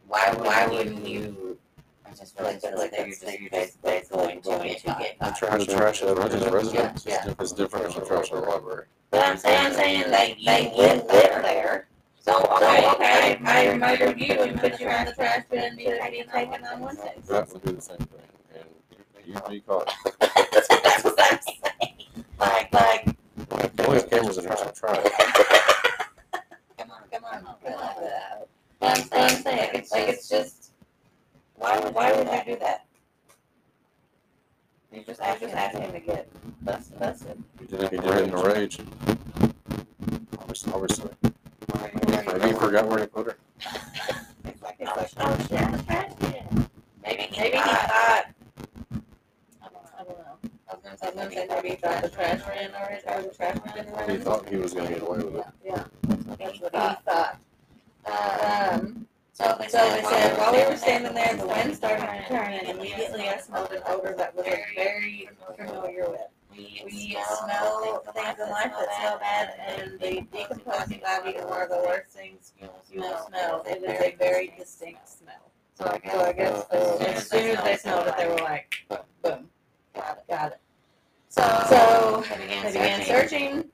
why, 0.08 0.32
why 0.36 0.66
wouldn't 0.66 1.06
you, 1.06 1.58
I 2.06 2.10
just 2.10 2.36
feel 2.36 2.46
like, 2.46 2.60
feel 2.60 2.76
like 2.76 2.90
they're 2.90 3.06
just, 3.06 3.22
you're 3.40 3.50
just 3.50 3.80
basically 3.82 4.40
going 4.42 4.74
to 4.74 4.84
get 4.84 5.18
The 5.18 5.24
caught. 5.24 5.36
trash, 5.38 5.66
the 5.66 5.72
trash 5.74 6.02
at 6.02 6.18
a 6.18 6.50
residence 6.50 7.06
Yeah, 7.06 7.32
is 7.40 7.52
different 7.52 7.92
than 7.94 8.00
the 8.02 8.06
trash 8.06 8.32
at 8.32 8.38
a 8.38 8.40
library. 8.40 8.86
But 9.10 9.26
I'm 9.26 9.36
saying, 9.38 9.66
I'm 9.66 9.72
saying 9.72 10.10
they, 10.10 10.36
they 10.44 10.72
live 10.76 11.06
there. 11.08 11.86
So, 12.24 12.38
okay, 12.38 12.88
okay, 12.88 13.38
I 13.44 13.76
murdered 13.76 14.20
you 14.20 14.32
and 14.34 14.60
put 14.60 14.78
you 14.80 14.88
on 14.88 15.06
the 15.06 15.12
trash 15.12 15.44
bin 15.50 15.72
to 15.72 15.76
be 15.76 15.84
taken 16.32 16.64
on 16.64 16.80
Wednesdays. 16.80 17.26
That 17.26 17.48
would 17.52 17.62
be 17.64 17.72
the 17.72 17.80
same 17.80 17.96
thing, 17.98 18.20
and 18.54 18.64
you'd 19.26 19.48
be 19.48 19.60
caught. 19.60 19.92
That's 20.20 20.68
what, 20.68 20.82
that's 20.84 21.02
what 21.04 21.18
I'm 21.20 21.38
saying. 21.42 21.94
Like, 22.38 22.72
like, 22.72 23.06
Like, 23.50 23.76
the 23.76 23.86
only 23.88 24.02
cameras 24.02 24.38
in 24.38 24.44
the 24.44 24.50
trash, 24.50 24.78
trash. 24.78 25.10
come 26.78 26.90
on, 26.92 27.00
come 27.10 27.24
on, 27.24 27.44
come 27.64 27.74
on. 27.74 27.94
But 28.78 28.88
I'm 28.88 29.02
saying, 29.02 29.24
I'm 29.24 29.42
saying, 29.42 29.70
it's 29.74 29.90
like, 29.90 30.08
it's 30.08 30.28
just, 30.28 30.70
why 31.56 31.80
would, 31.80 31.92
why 31.92 32.12
would 32.12 32.28
you 32.28 32.54
do 32.54 32.60
that? 32.60 32.86
You 34.92 35.02
just, 35.02 35.20
I 35.20 35.36
just 35.38 35.54
asked 35.54 35.76
him 35.76 35.92
to 35.92 35.98
get 35.98 36.28
busted, 36.64 37.00
busted. 37.00 37.42
You 37.60 37.66
did 37.66 37.80
it, 37.82 37.92
you 37.92 37.98
did 37.98 38.10
it 38.14 38.28
in 38.28 38.34
a 38.34 38.42
rage. 38.44 38.78
Obviously, 40.38 40.72
obviously. 40.72 41.10
Maybe 41.74 42.48
you 42.48 42.56
forgot 42.56 42.86
where 42.86 42.98
to 42.98 43.06
put 43.06 43.26
her. 43.26 43.36
It's 44.44 44.62
like, 44.62 44.76
it's 44.78 44.96
like, 44.96 45.10
oh 45.18 45.36
trash 45.48 46.14
bin. 46.20 46.68
Maybe, 47.04 47.28
maybe 47.36 47.56
he 47.56 47.62
thought. 47.62 48.26
I 49.62 49.68
don't, 49.68 49.86
I 49.98 50.04
don't 50.04 50.18
know. 50.18 50.50
I 50.68 50.74
was 50.74 50.82
gonna 50.82 50.98
say, 50.98 51.06
I 51.06 51.10
was 51.10 51.16
gonna 51.16 51.30
say 51.30 51.46
maybe 51.48 51.68
he 51.70 51.76
thought 51.76 52.02
the 52.02 52.08
trash 52.08 52.42
bin 52.44 52.70
or, 52.74 53.14
or 53.14 53.22
the 53.22 53.34
trash 53.34 53.58
bin 53.74 53.88
or 53.88 54.10
He 54.10 54.16
thought 54.18 54.48
he 54.48 54.56
was 54.56 54.72
gonna 54.74 54.88
get 54.88 55.02
away 55.02 55.18
with 55.18 55.34
it. 55.36 55.44
Yeah, 55.64 55.84
that's 56.38 56.60
what 56.60 56.72
he 56.72 56.94
thought. 57.10 57.38
Um, 58.04 59.06
so, 59.34 59.44
so 59.68 59.78
they 59.90 60.02
said 60.02 60.38
while 60.38 60.52
we 60.52 60.64
were 60.64 60.76
standing 60.76 61.14
there, 61.14 61.36
the 61.36 61.46
wind 61.46 61.74
started 61.76 62.06
to 62.06 62.28
turn, 62.28 62.52
and 62.52 62.68
immediately 62.68 63.28
I 63.28 63.38
smelled 63.38 63.70
an 63.72 63.82
odor 63.86 64.14
that 64.16 64.34
we 64.36 64.42
were 64.42 64.58
very 64.76 65.28
familiar 65.56 66.10
with. 66.10 66.20
We 66.54 67.16
smell 67.38 68.02
things 68.14 68.38
in 68.38 68.50
life 68.50 68.72
that 68.78 68.88
smell 68.98 69.18
bad, 69.18 69.54
and 69.66 70.00
the 70.00 70.20
decomposing 70.36 71.00
body 71.00 71.30
is 71.30 71.44
one 71.44 71.62
of 71.62 71.68
the 71.70 71.76
worst 71.86 72.10
things 72.10 72.52
you 72.90 73.00
will 73.00 73.18
smell. 73.28 73.62
It 73.66 73.82
is 73.82 74.00
a 74.00 74.16
very 74.16 74.52
distinct 74.58 75.08
smell. 75.08 75.50
So 75.74 75.86
I 75.86 75.98
guess, 75.98 76.12
so 76.12 76.24
I 76.24 76.32
guess 76.32 76.66
uh, 76.70 77.04
as 77.06 77.28
soon 77.28 77.56
as 77.56 77.64
they 77.64 77.76
smelled 77.76 78.06
it, 78.08 78.14
they 78.18 78.28
were 78.28 78.36
like, 78.36 78.74
boom, 79.22 79.48
got 79.94 80.18
it, 80.18 80.24
got 80.28 80.52
it. 80.52 80.60
So, 81.28 81.42
So 81.70 82.24
they 82.28 82.44
began, 82.44 82.64
they 82.64 82.72
began 82.72 83.02
searching, 83.06 83.64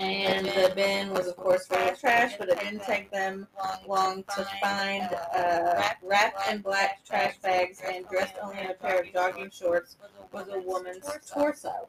and 0.00 0.46
the 0.46 0.72
bin 0.74 1.10
was 1.10 1.26
of 1.26 1.36
course 1.36 1.66
full 1.66 1.78
of 1.78 1.98
trash, 1.98 2.34
but 2.38 2.48
it 2.48 2.58
didn't 2.60 2.82
take 2.82 3.10
them 3.10 3.46
long 3.86 4.24
to 4.36 4.46
find 4.60 5.08
uh, 5.36 5.82
wrapped 6.02 6.50
in 6.50 6.60
black 6.60 7.04
trash 7.04 7.38
bags 7.38 7.80
and 7.86 8.06
dressed 8.08 8.34
only 8.42 8.60
in 8.60 8.70
a 8.70 8.74
pair 8.74 9.00
of 9.00 9.12
jogging 9.12 9.50
shorts 9.50 9.96
was 10.32 10.48
a 10.48 10.60
woman's 10.60 11.06
torso. 11.30 11.88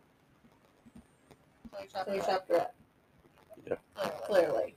So 1.92 2.04
they 2.08 2.20
chopped 2.20 2.50
her 2.50 2.62
up. 2.62 2.76
Yeah. 3.68 3.76
Clearly. 4.26 4.76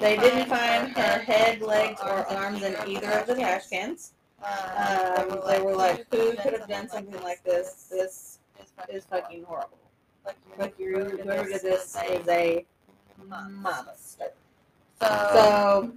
They 0.00 0.16
didn't 0.16 0.48
find 0.48 0.92
her 0.92 1.18
head, 1.20 1.60
legs, 1.60 2.00
or 2.02 2.26
arms 2.30 2.62
in 2.62 2.76
either 2.86 3.10
of 3.10 3.26
the 3.26 3.34
trash 3.34 3.68
cans. 3.68 4.12
Um, 4.38 5.40
they 5.46 5.60
were 5.60 5.74
like, 5.74 6.06
who 6.10 6.32
could 6.36 6.52
have 6.52 6.68
done 6.68 6.88
something 6.88 7.20
like 7.22 7.42
this? 7.42 7.88
This 7.90 8.38
is 8.88 9.04
fucking 9.06 9.44
horrible. 9.44 9.78
Like, 10.58 10.74
you, 10.78 11.04
whoever 11.22 11.48
did 11.48 11.62
this 11.62 11.96
is 11.96 12.28
a 12.28 12.64
monster. 13.28 14.32
So, 15.00 15.30
So, 15.32 15.92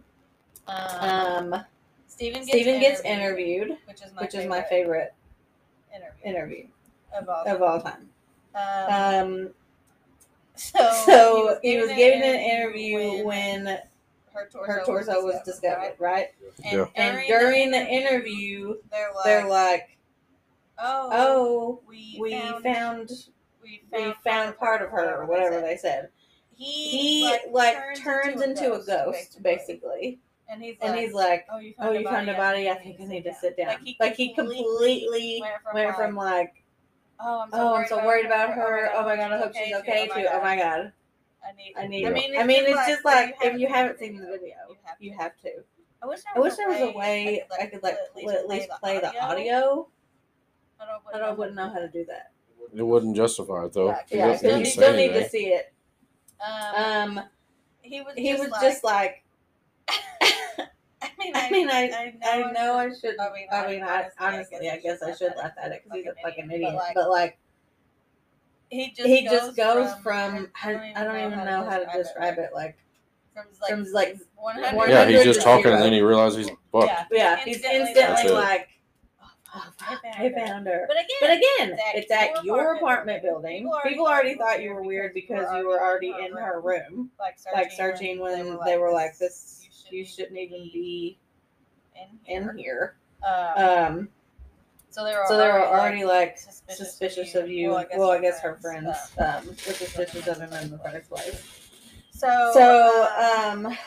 um, 0.68 1.54
um, 1.54 1.66
Stephen 2.08 2.42
gets, 2.42 2.50
Stephen 2.52 2.80
gets 2.80 3.02
interviewed, 3.02 3.62
interviewed, 3.70 3.78
which 3.88 4.02
is 4.02 4.14
my 4.14 4.22
which 4.22 4.30
is 4.34 4.42
favorite 4.42 4.50
my 4.50 4.62
favorite 4.64 5.14
interview 5.96 6.24
interview 6.26 6.68
of 7.18 7.30
all. 7.30 7.44
of 7.48 7.62
all 7.62 7.82
time. 7.82 8.10
Um, 8.56 8.94
Um, 8.94 9.50
so, 10.56 10.92
so 11.06 11.60
he 11.62 11.78
was 11.78 11.90
given 11.90 12.22
an 12.24 12.36
interview 12.36 13.24
when 13.26 13.66
her 14.34 14.50
torso, 14.52 14.72
her 14.72 14.84
torso 14.86 15.24
was 15.26 15.42
discovered, 15.46 15.96
right? 16.00 16.28
Yeah. 16.64 16.86
And 16.96 17.26
during 17.28 17.72
the 17.72 17.88
interview, 17.88 18.76
they're 18.92 19.12
like, 19.16 19.24
they're 19.26 19.48
like, 19.48 19.98
"Oh, 20.78 21.10
"Oh, 21.12 21.82
we, 21.88 22.18
we 22.20 22.32
found, 22.32 22.64
found 22.64 23.12
we 23.62 23.82
we 23.92 24.00
found, 24.00 24.16
found 24.24 24.58
part 24.58 24.82
of 24.82 24.90
her, 24.90 25.22
or 25.22 25.26
whatever 25.26 25.62
they 25.62 25.78
said." 25.78 26.10
He 26.56 27.22
he 27.22 27.38
like 27.52 27.96
turns 27.96 28.42
into 28.42 28.74
a 28.74 28.84
ghost, 28.84 29.42
basically, 29.42 30.20
and 30.50 30.62
he's 30.62 30.76
and 30.82 30.92
like, 30.92 31.02
he's 31.02 31.14
like, 31.14 31.48
"Oh, 31.52 31.60
you 31.60 31.74
found, 31.74 31.90
"Oh, 31.90 31.94
you 31.94 32.06
found 32.06 32.30
a 32.30 32.34
body. 32.34 32.70
I 32.70 32.76
think 32.76 33.00
I 33.00 33.06
need 33.06 33.24
to 33.24 33.34
sit 33.34 33.56
down." 33.56 33.78
Like 34.00 34.16
he 34.16 34.34
completely 34.34 35.42
went 35.74 35.96
from 35.96 36.16
like, 36.16 36.64
"Oh, 37.20 37.42
I'm 37.44 37.52
so, 37.52 37.58
"Oh, 37.58 37.72
worried, 37.72 37.82
I'm 37.84 37.88
so 37.88 38.06
worried 38.06 38.26
about 38.26 38.54
her. 38.54 38.92
Oh 38.94 39.04
my 39.04 39.16
god, 39.16 39.32
I 39.32 39.38
hope 39.38 39.54
oh 39.56 39.60
she's 39.64 39.76
okay 39.76 40.08
too. 40.08 40.28
Oh 40.32 40.42
my 40.42 40.58
god, 40.58 40.92
I 41.48 41.52
need, 41.54 41.74
I 41.78 41.88
need." 41.88 42.06
I 42.06 42.10
mean, 42.10 42.38
I 42.38 42.44
mean, 42.44 42.66
it's 42.66 42.88
just 42.88 43.06
like 43.06 43.38
if 43.42 43.60
you 43.60 43.68
haven't 43.68 44.00
seen 44.00 44.18
the 44.18 44.26
video, 44.26 44.56
you 45.00 45.16
have 45.18 45.38
to. 45.44 45.52
I 46.02 46.08
wish 46.08 46.20
I 46.36 46.40
wish 46.40 46.56
there 46.56 46.68
was 46.68 46.82
a 46.82 46.92
way 46.92 47.44
I 47.60 47.66
could 47.68 47.84
like 47.84 47.96
at 47.96 48.48
least 48.48 48.70
play 48.82 49.00
the 49.00 49.18
audio. 49.22 49.88
I 50.82 50.86
don't, 50.86 51.16
I 51.16 51.18
don't 51.26 51.38
wouldn't 51.38 51.58
know 51.58 51.70
how 51.70 51.80
to 51.80 51.90
do 51.90 52.06
that. 52.06 52.32
It 52.76 52.84
wouldn't 52.84 53.16
justify 53.16 53.66
it 53.66 53.74
though. 53.74 53.88
Yeah, 53.88 54.02
He 54.08 54.18
Yeah, 54.18 54.28
doesn't- 54.28 54.50
so 54.50 54.54
he 54.56 54.60
you 54.60 54.66
still 54.66 54.92
say 54.94 55.08
need 55.08 55.14
to 55.14 55.30
see 55.30 55.46
it. 55.48 55.74
Um, 56.46 57.18
Um, 57.18 57.26
he 57.82 58.02
was. 58.02 58.14
he 58.16 58.30
just 58.30 58.44
was 58.44 58.52
like, 58.52 58.62
just 58.62 58.84
like, 58.84 59.24
I 59.90 61.10
mean, 61.18 61.32
I 61.36 61.50
mean, 61.52 61.70
I, 61.70 61.90
I 62.24 62.32
I 62.44 62.52
know 62.52 62.76
I 62.78 62.90
should. 62.94 63.20
I 63.20 63.34
mean, 63.34 63.48
I 63.52 63.68
mean, 63.68 63.84
I, 63.84 64.10
honestly, 64.20 64.70
I 64.70 64.78
guess 64.78 65.02
I 65.02 65.14
should 65.16 65.34
laugh 65.38 65.52
at 65.62 65.72
it 65.72 65.84
because 65.84 66.00
he's 66.00 66.08
a 66.08 66.16
fucking 66.24 66.50
idiot. 66.52 66.76
But 66.94 67.10
like, 67.10 67.38
he 68.70 68.92
just 68.92 69.08
he 69.08 69.24
goes 69.24 69.32
just 69.32 69.58
goes 69.58 69.94
from, 69.96 70.36
from 70.36 70.50
I, 70.64 70.94
I 70.96 71.04
don't 71.04 71.18
even 71.34 71.46
know 71.46 71.68
how 71.70 71.80
to 71.80 71.86
describe 71.98 72.38
it. 72.38 72.52
Like, 72.54 72.78
From 73.34 73.46
from 73.68 73.86
like, 73.92 74.18
100 74.36 74.90
Yeah, 74.90 75.06
he's 75.08 75.24
just 75.24 75.42
talking 75.42 75.72
and 75.72 75.82
then 75.82 75.94
he 75.94 76.02
realizes 76.02 76.48
he's 76.48 76.56
fucked. 76.72 76.86
Yeah, 76.88 77.06
yeah, 77.12 77.36
he's 77.38 77.58
Instantly 77.58 77.80
instantly 77.90 78.02
That's 78.04 78.32
like, 78.32 78.70
oh, 79.56 79.72
I 79.82 79.98
I 80.04 80.32
found 80.32 80.36
found 80.36 80.68
her. 80.68 80.86
But 80.88 80.98
again, 80.98 81.18
But 81.22 81.30
again, 81.32 81.80
it's 81.96 82.06
it's 82.06 82.12
at 82.12 82.38
at 82.38 82.44
your 82.44 82.58
your 82.58 82.76
apartment 82.76 83.20
apartment 83.20 83.24
building. 83.24 83.58
People 83.58 83.74
already 83.74 83.90
People 83.90 84.08
already 84.08 84.36
thought 84.36 84.62
you 84.62 84.74
were 84.74 84.84
weird 84.84 85.14
because 85.14 85.48
you 85.58 85.68
were 85.68 85.80
already 85.82 86.10
in 86.10 86.26
in 86.26 86.32
her 86.34 86.54
her 86.54 86.62
room, 86.62 87.12
like 87.20 87.40
searching, 87.40 87.58
like 87.60 87.72
searching 87.72 88.20
when 88.20 88.58
they 88.66 88.78
were 88.78 88.92
like, 88.92 89.18
"This, 89.18 89.68
you 89.90 90.06
shouldn't 90.06 90.38
even 90.38 90.70
be 90.74 91.18
in 91.96 92.50
in 92.50 92.58
here." 92.58 92.96
Um, 93.28 93.66
Um, 93.66 94.10
so 94.92 95.04
they 95.04 95.12
were 95.12 95.26
so 95.28 95.38
they 95.38 95.48
were 95.48 95.66
already, 95.66 96.04
already 96.04 96.04
like 96.06 96.38
suspicious, 96.38 96.90
suspicious 96.90 97.36
of 97.36 97.50
you. 97.50 97.72
Well, 97.96 98.12
I 98.12 98.20
guess, 98.20 98.40
her 98.42 98.56
friends 98.56 98.96
um, 99.20 99.48
were 99.48 99.54
suspicious 99.74 100.28
of 100.28 100.38
him 100.38 100.52
in 100.54 100.72
the 100.72 100.80
first 100.80 101.10
place. 101.10 101.44
So, 102.12 102.52
So, 102.54 103.08
um, 103.48 103.66
um, 103.68 103.78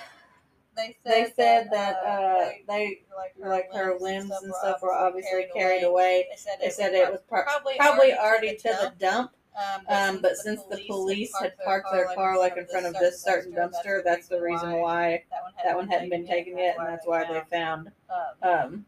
they 0.76 0.96
said 1.04 1.12
they 1.12 1.32
said 1.36 1.68
that 1.72 1.96
uh, 2.06 2.38
they, 2.38 2.64
they 2.68 3.02
like 3.16 3.34
like 3.38 3.72
her 3.72 3.96
limbs 4.00 4.30
and 4.42 4.52
stuff 4.54 4.82
were 4.82 4.92
obviously 4.94 5.46
carried 5.54 5.82
away. 5.84 6.26
They 6.30 6.36
said 6.36 6.56
They 6.60 6.66
it 6.66 6.72
said 6.72 6.92
was 6.92 7.00
it 7.00 7.12
was 7.12 7.20
pro- 7.28 7.42
probably 7.44 7.74
probably 7.78 8.14
already 8.14 8.56
to 8.56 8.68
the 8.68 8.92
dump. 8.98 9.32
Um, 9.54 9.84
Um, 9.88 10.22
but 10.22 10.36
since 10.38 10.62
the 10.64 10.82
police 10.86 11.30
had 11.38 11.52
parked 11.62 11.88
their 11.92 12.06
car 12.14 12.38
like 12.38 12.56
in 12.56 12.66
front 12.66 12.86
of 12.86 12.94
this 12.94 13.22
certain 13.22 13.52
dumpster, 13.52 14.02
that's 14.02 14.26
the 14.28 14.40
reason 14.40 14.72
why 14.80 15.24
that 15.62 15.76
one 15.76 15.88
hadn't 15.88 16.08
been 16.08 16.26
taken 16.26 16.56
yet, 16.56 16.76
and 16.78 16.86
that's 16.86 17.06
why 17.06 17.24
they 17.30 17.40
found 17.50 17.90
um, 18.10 18.50
um 18.50 18.86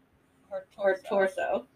her 0.51 0.67
her 0.83 1.01
torso. 1.07 1.67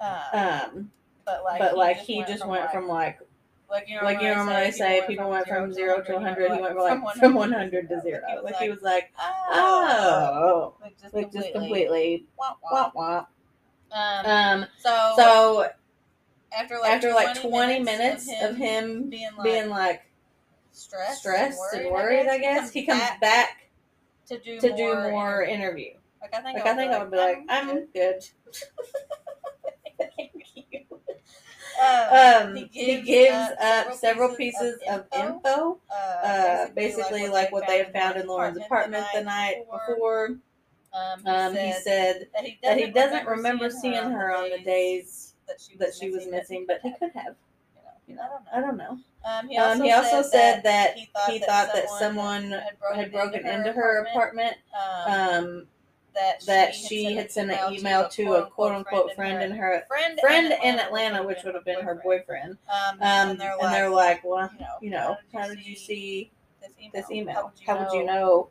Um, 0.00 0.10
Um, 0.32 0.90
but 1.24 1.42
like, 1.44 1.58
but 1.58 1.76
like 1.76 1.96
he 1.98 2.22
just 2.24 2.46
went 2.46 2.70
from 2.70 2.86
like 2.88 3.18
like 3.70 3.88
you 3.88 3.96
know, 3.96 4.04
like 4.04 4.20
you 4.20 4.28
know 4.28 4.44
when 4.46 4.56
I 4.56 4.70
say 4.70 5.02
people 5.06 5.30
went 5.30 5.46
from 5.46 5.72
zero 5.72 6.02
to 6.02 6.20
hundred, 6.20 6.52
he 6.52 6.60
went 6.60 6.76
like 6.76 7.16
from 7.16 7.34
one 7.34 7.52
hundred 7.52 7.88
to 7.88 8.00
zero. 8.00 8.20
Like 8.42 8.56
he 8.56 8.68
was 8.68 8.82
like, 8.82 9.12
oh, 9.18 10.74
like 10.80 11.00
just 11.00 11.14
like 11.14 11.32
just 11.32 11.52
completely. 11.52 11.58
completely 11.88 12.26
Wah, 12.38 12.54
wah. 12.62 12.90
wah 12.94 13.24
wah. 13.92 13.96
Um, 13.96 14.26
Um, 14.26 14.66
so 14.78 15.12
so 15.16 15.68
after 16.52 16.78
like 16.78 16.90
after 16.90 17.12
like 17.12 17.40
twenty 17.40 17.80
minutes 17.80 18.28
of 18.42 18.56
him 18.56 19.08
being 19.08 19.30
like, 19.36 19.44
being 19.44 19.68
like 19.68 20.02
stressed, 20.72 21.20
stressed 21.20 21.60
and 21.74 21.90
worried, 21.90 22.26
I 22.28 22.38
guess 22.38 22.70
he 22.70 22.86
comes 22.86 23.02
back 23.20 23.70
to 24.28 24.38
do 24.38 24.60
to 24.60 24.76
do 24.76 24.94
more 24.94 25.10
more 25.10 25.42
interview. 25.42 25.86
interview. 25.86 25.90
Like 26.20 26.34
I 26.34 26.40
think 26.42 26.58
Like 26.58 26.66
I 26.66 26.76
think 26.76 26.92
I 26.92 26.98
would 27.02 27.10
be 27.10 27.16
like, 27.16 27.38
I'm 27.48 27.86
good. 27.86 28.24
Um, 31.80 32.56
he 32.72 33.00
gives 33.02 33.50
up 33.60 33.94
several 33.94 34.34
pieces 34.34 34.78
of 34.90 35.06
info, 35.16 35.78
uh, 36.24 36.66
basically 36.74 37.28
like 37.28 37.52
what 37.52 37.66
they 37.66 37.78
had 37.78 37.92
found 37.92 38.16
in 38.16 38.26
Lauren's 38.26 38.58
apartment 38.58 39.06
the 39.14 39.22
night 39.22 39.64
before. 39.70 40.36
Um, 40.92 41.26
Um, 41.26 41.54
he 41.54 41.72
said 41.72 42.28
that 42.34 42.44
he 42.44 42.58
that 42.62 42.76
he 42.78 42.86
doesn't 42.90 43.26
remember 43.26 43.70
seeing 43.70 44.10
her 44.10 44.34
on 44.34 44.50
the 44.50 44.58
days 44.58 45.34
that 45.78 45.92
she 45.94 46.10
was 46.10 46.26
missing, 46.26 46.64
but 46.66 46.80
he 46.82 46.92
could 46.98 47.12
have. 47.12 47.36
You 48.06 48.16
know, 48.16 48.40
I 48.52 48.60
don't 48.60 48.76
know. 48.76 48.98
Um, 49.24 49.48
he 49.48 49.56
Um, 49.56 49.70
also, 49.70 49.82
he 49.84 49.92
also 49.92 50.22
said 50.22 50.62
that 50.64 50.96
he 50.96 51.08
he 51.28 51.38
thought 51.38 51.72
that 51.72 51.88
someone 51.90 52.50
had 52.94 53.12
broken 53.12 53.46
into 53.46 53.72
her 53.72 54.04
apartment. 54.06 54.56
Um, 55.06 55.12
Um, 55.12 55.68
that 56.14 56.40
that 56.46 56.74
she 56.74 57.14
had 57.14 57.30
sent 57.30 57.50
an 57.50 57.72
email 57.72 58.08
to 58.08 58.34
a 58.34 58.46
quote 58.46 58.72
unquote 58.72 59.14
friend 59.14 59.42
in 59.42 59.52
her 59.52 59.84
friend, 59.88 60.18
friend 60.20 60.54
in 60.62 60.78
Atlanta, 60.78 61.22
which 61.22 61.38
would 61.44 61.54
have 61.54 61.64
been 61.64 61.80
her 61.80 61.94
boyfriend. 62.02 62.58
Um, 62.68 62.94
Um, 63.00 63.00
and 63.02 63.40
they're 63.40 63.88
like, 63.90 64.24
well, 64.24 64.50
you 64.52 64.60
know, 64.60 64.66
you 64.82 64.90
know, 64.90 65.16
how 65.32 65.46
did 65.48 65.64
you 65.64 65.76
see 65.76 66.30
this 66.60 66.70
email? 66.80 66.90
this 66.92 67.10
email? 67.10 67.52
How 67.66 67.78
would 67.78 67.92
you 67.92 68.04
know 68.04 68.50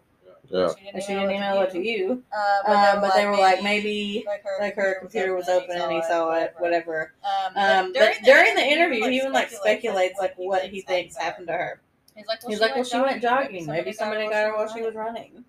Yeah. 0.49 0.69
that 0.93 1.03
she 1.03 1.13
didn't 1.13 1.31
email 1.31 1.61
it 1.61 1.71
to 1.71 1.79
you? 1.83 2.23
Uh, 2.31 2.71
Um, 2.71 3.01
but 3.01 3.13
they 3.13 3.25
were 3.27 3.37
like, 3.37 3.61
maybe 3.61 4.23
like 4.25 4.43
her, 4.43 4.57
like 4.59 4.75
her 4.75 4.95
computer 4.99 5.35
was 5.35 5.47
open 5.49 5.77
and 5.79 5.91
he 5.91 6.01
saw 6.03 6.31
it, 6.31 6.55
whatever. 6.59 7.13
Um, 7.23 7.57
Um, 7.57 7.93
but 7.93 8.13
during 8.23 8.55
the 8.55 8.63
interview, 8.65 9.03
he 9.09 9.17
even 9.17 9.31
like 9.33 9.49
speculates 9.51 10.19
like 10.19 10.33
what 10.37 10.63
he 10.63 10.81
thinks 10.81 11.15
happened 11.17 11.47
to 11.47 11.53
her. 11.53 11.81
He's 12.15 12.25
like, 12.27 12.41
well, 12.43 12.49
He's 12.49 12.59
like, 12.61 12.75
well, 12.75 12.83
she 12.83 12.99
went 12.99 13.21
jogging. 13.21 13.65
Maybe 13.67 13.91
somebody 13.93 14.23
got 14.27 14.47
her 14.47 14.55
while 14.55 14.73
she 14.73 14.81
was 14.81 14.95
running. 14.95 15.45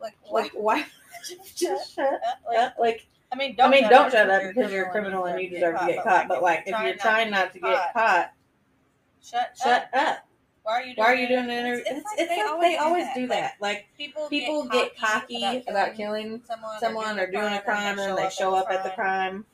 Like, 0.00 0.14
Like, 0.30 0.50
why? 0.52 0.84
Just 1.54 1.94
shut 1.94 2.20
Like, 2.46 2.58
up. 2.58 2.74
Like, 2.78 3.06
I 3.32 3.36
mean, 3.36 3.56
don't 3.56 3.68
I 3.68 3.70
mean, 3.70 3.82
shut 3.84 3.90
don't 3.90 4.06
up 4.06 4.12
shut 4.12 4.30
up 4.30 4.42
because 4.54 4.72
you're 4.72 4.86
a 4.86 4.90
criminal 4.90 5.24
and 5.24 5.40
you 5.40 5.50
deserve 5.50 5.78
to 5.80 5.86
get 5.86 6.04
caught. 6.04 6.28
But 6.28 6.42
like, 6.42 6.64
if 6.66 6.78
you're 6.82 6.96
trying 6.96 7.30
not 7.30 7.52
to 7.52 7.60
get 7.60 7.92
caught, 7.92 8.32
shut 9.22 9.56
shut 9.62 9.88
up. 9.94 10.26
Why 10.62 10.72
are 10.72 10.84
you? 10.84 10.94
Why 10.94 11.06
are 11.06 11.14
you 11.14 11.26
doing 11.26 11.44
an 11.44 11.50
interview? 11.50 11.82
It's, 11.86 11.90
It's, 11.90 12.06
like 12.06 12.18
it's 12.20 12.28
they 12.28 12.36
like 12.42 12.50
always 12.50 12.70
they 12.70 12.76
always 12.78 13.06
do 13.14 13.26
that. 13.28 13.54
Like 13.60 13.86
People, 13.96 14.28
people 14.28 14.68
get 14.68 14.96
cocky 14.96 15.64
about 15.66 15.96
killing 15.96 16.40
someone, 16.46 16.78
someone 16.78 17.18
or 17.18 17.30
doing 17.30 17.52
a 17.52 17.60
crime 17.60 17.98
and 17.98 18.16
they 18.16 18.30
show 18.30 18.54
up 18.54 18.70
at 18.70 18.84
the 18.84 18.90
crime. 18.90 19.44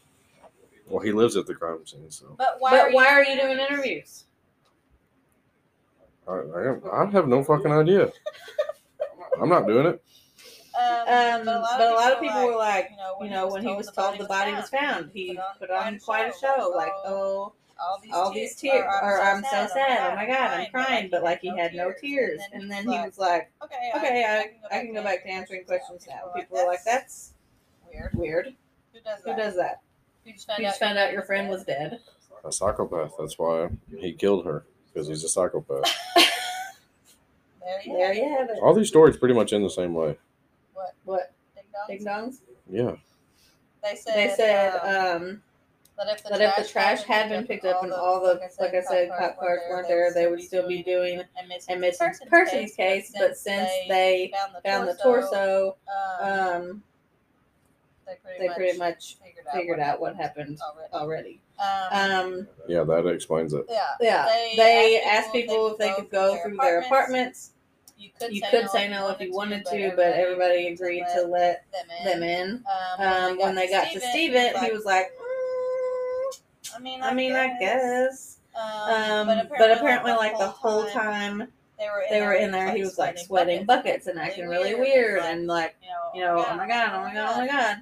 Well, 0.87 1.01
he 1.03 1.13
lives 1.13 1.37
at 1.37 1.47
the 1.47 1.55
crime 1.55 1.87
scene, 1.87 2.11
so 2.11 2.35
But 2.37 2.57
why? 2.59 2.71
But 2.71 2.81
are 2.81 2.93
why 2.93 3.07
are 3.09 3.25
you 3.25 3.35
you 3.35 3.41
doing 3.41 3.59
interviews? 3.59 4.25
I, 6.27 6.33
I, 6.33 7.03
I 7.05 7.11
have 7.11 7.27
no 7.29 7.43
fucking 7.43 7.73
idea. 7.73 8.11
I'm 9.41 9.49
not 9.49 9.67
doing 9.67 9.87
it. 9.87 10.03
Um, 11.09 11.45
but 11.47 11.81
a 11.81 11.95
lot 11.95 12.13
of 12.13 12.21
people 12.21 12.47
were 12.47 12.57
like, 12.57 12.91
you 12.91 12.97
know, 12.97 13.17
you 13.25 13.31
know, 13.31 13.49
when 13.49 13.63
he 13.63 13.75
was 13.75 13.91
told 13.91 14.19
the 14.19 14.25
body 14.25 14.53
was 14.53 14.69
found, 14.69 15.11
he 15.15 15.39
put 15.59 15.71
on 15.71 15.99
quite 15.99 16.29
a 16.29 16.39
show. 16.39 16.73
Like, 16.77 16.93
oh, 17.05 17.53
all 18.13 18.33
these 18.33 18.55
tears, 18.57 18.85
or 19.03 19.21
I'm 19.23 19.43
so 19.45 19.67
sad. 19.73 20.13
Oh 20.13 20.17
my 20.17 20.27
god, 20.27 20.51
I'm 20.53 20.71
crying. 20.71 21.09
But 21.11 21.23
like, 21.23 21.41
he 21.41 21.49
had 21.57 21.75
no 21.75 21.93
tears. 22.01 22.41
And 22.53 22.71
then 22.71 22.83
he 22.85 22.91
was 22.99 23.19
like, 23.19 23.51
okay, 23.63 23.91
okay, 23.97 24.25
I, 24.71 24.77
I 24.77 24.85
can 24.85 24.93
go 24.95 25.03
back 25.03 25.23
to 25.23 25.29
answering 25.31 25.65
questions 25.65 26.07
now. 26.09 26.31
People 26.37 26.59
were 26.59 26.67
like, 26.67 26.85
that's 26.85 27.33
Weird. 27.91 28.11
Weird. 28.15 28.55
Who 28.93 29.01
does 29.01 29.21
Who 29.25 29.31
that? 29.31 29.37
does 29.39 29.57
that? 29.57 29.81
You 30.25 30.35
just 30.35 30.47
found, 30.47 30.59
You 30.59 30.67
just 30.67 30.79
found 30.81 30.99
out 30.99 31.13
your 31.13 31.23
friend 31.23 31.49
was 31.49 31.65
dead. 31.65 32.01
A 32.45 32.53
psychopath. 32.53 33.13
That's 33.19 33.39
why 33.39 33.69
he 33.99 34.13
killed 34.13 34.45
her 34.45 34.65
because 34.93 35.09
he's 35.09 35.25
a 35.25 35.29
psychopath. 35.29 35.85
There 37.61 37.83
you 37.85 37.93
There 37.99 38.07
have 38.09 38.17
you 38.17 38.23
it. 38.25 38.39
have 38.39 38.51
it. 38.51 38.59
All 38.63 38.73
these 38.75 38.89
stories 38.89 39.17
pretty 39.19 39.35
much 39.35 39.53
end 39.53 39.65
the 39.65 39.69
same 39.71 39.93
way. 39.93 40.17
What? 40.79 40.95
What? 41.05 41.33
Ding 41.89 42.05
dongs? 42.05 42.39
Yeah. 42.70 42.93
They 43.83 43.97
said. 43.97 44.14
They 44.14 44.35
said 44.37 44.76
um, 44.76 45.22
um, 45.22 45.43
that 45.97 46.07
if 46.14 46.22
the, 46.22 46.31
that 46.31 46.41
if 46.41 46.66
the 46.66 46.72
trash 46.72 47.03
had 47.03 47.29
been 47.29 47.47
picked 47.47 47.64
up 47.64 47.83
and 47.83 47.93
all 47.93 48.20
the, 48.20 48.41
like 48.61 48.74
I 48.74 48.81
said, 48.83 49.11
cop 49.18 49.39
cars 49.39 49.61
weren't 49.68 49.89
there, 49.89 50.12
they 50.14 50.29
would 50.29 50.41
still 50.43 50.68
be 50.68 50.83
doing 50.83 51.20
a 51.20 51.47
missing, 51.49 51.83
a 51.83 52.26
person's 52.31 52.74
case. 52.74 53.12
But 53.18 53.37
since 53.37 53.70
they 53.89 54.33
found 54.64 54.89
the 54.89 54.95
torso, 55.03 55.76
um, 56.20 56.29
um, 56.29 56.83
they 58.07 58.14
pretty, 58.22 58.39
they 58.39 58.47
much, 58.47 58.57
pretty 58.57 58.79
much 58.79 59.16
figured 59.22 59.47
out 59.49 59.55
figured 59.55 59.79
what 59.79 59.87
out 59.87 60.01
what 60.01 60.16
happened 60.16 60.59
already. 60.93 60.93
already. 60.93 61.41
Um, 61.93 62.26
Um, 62.26 62.49
Yeah, 62.68 62.85
that 62.85 63.07
explains 63.07 63.53
it. 63.53 63.64
yeah, 63.68 63.83
yeah, 64.01 64.26
They 64.26 64.55
they 64.57 65.01
asked 65.01 65.24
asked 65.26 65.33
people 65.33 65.55
people 65.57 65.70
if 65.72 65.79
they 65.79 65.93
could 65.95 66.11
go 66.11 66.39
through 66.43 66.57
their 66.59 66.81
apartments. 66.81 67.53
You 67.99 68.11
could, 68.19 68.33
You 68.33 68.41
say, 68.41 68.51
could 68.51 68.63
no 68.63 68.69
say 68.69 68.85
if 68.85 68.91
no 68.93 69.09
if 69.09 69.21
you 69.21 69.33
wanted 69.35 69.65
to, 69.67 69.93
but 69.97 70.07
everybody 70.07 70.69
agreed 70.69 71.05
to 71.15 71.23
let 71.23 71.65
them 71.73 71.89
in. 71.99 72.05
them 72.05 72.23
in. 72.23 72.65
Um, 72.99 73.07
Um, 73.33 73.39
when 73.39 73.55
they 73.57 73.69
got 73.69 73.91
to 73.91 74.01
Steven, 74.01 74.57
he 74.65 74.71
was 74.71 74.85
like, 74.85 75.11
"Mm, 75.19 76.41
I 76.77 76.79
mean, 76.79 77.03
I 77.03 77.13
mean, 77.15 77.33
I 77.35 77.59
guess. 77.59 78.39
Um, 78.55 79.29
Um, 79.29 79.49
but 79.59 79.71
apparently, 79.73 80.13
like 80.13 80.39
the 80.39 80.47
whole 80.47 80.87
time 80.91 81.49
they 81.79 81.89
were 81.89 82.03
in 82.03 82.11
they 82.11 82.21
were 82.23 82.35
in 82.35 82.51
there, 82.53 82.71
he 82.73 82.83
was 82.83 82.99
like 82.99 83.19
sweating 83.19 83.65
buckets 83.65 84.07
and 84.07 84.19
acting 84.19 84.49
really 84.49 84.75
weird 84.77 85.21
and 85.23 85.47
like, 85.47 85.75
you 85.83 86.21
you 86.21 86.21
know, 86.27 86.45
oh 86.49 86.57
my 86.57 86.67
god, 86.69 86.91
oh 86.95 87.03
my 87.03 87.15
god, 87.15 87.31
oh 87.35 87.39
my 87.39 87.47
god. 87.47 87.77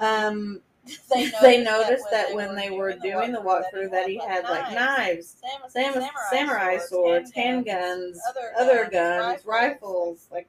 Um, 0.00 0.62
Um, 0.90 0.98
they 1.10 1.30
they 1.42 1.64
noticed, 1.64 1.88
noticed 1.88 2.06
that 2.10 2.34
when 2.34 2.54
they 2.54 2.70
were 2.70 2.92
doing 2.94 3.32
the 3.32 3.40
walkthrough 3.40 3.90
that 3.90 4.08
he 4.08 4.18
had 4.18 4.44
like 4.44 4.72
knives, 4.72 5.36
Sam- 5.68 5.92
sam- 5.94 6.10
samurai 6.30 6.78
swords, 6.78 7.32
handguns, 7.32 8.18
other 8.58 8.88
guns, 8.90 9.44
rifles, 9.44 10.26
like 10.30 10.48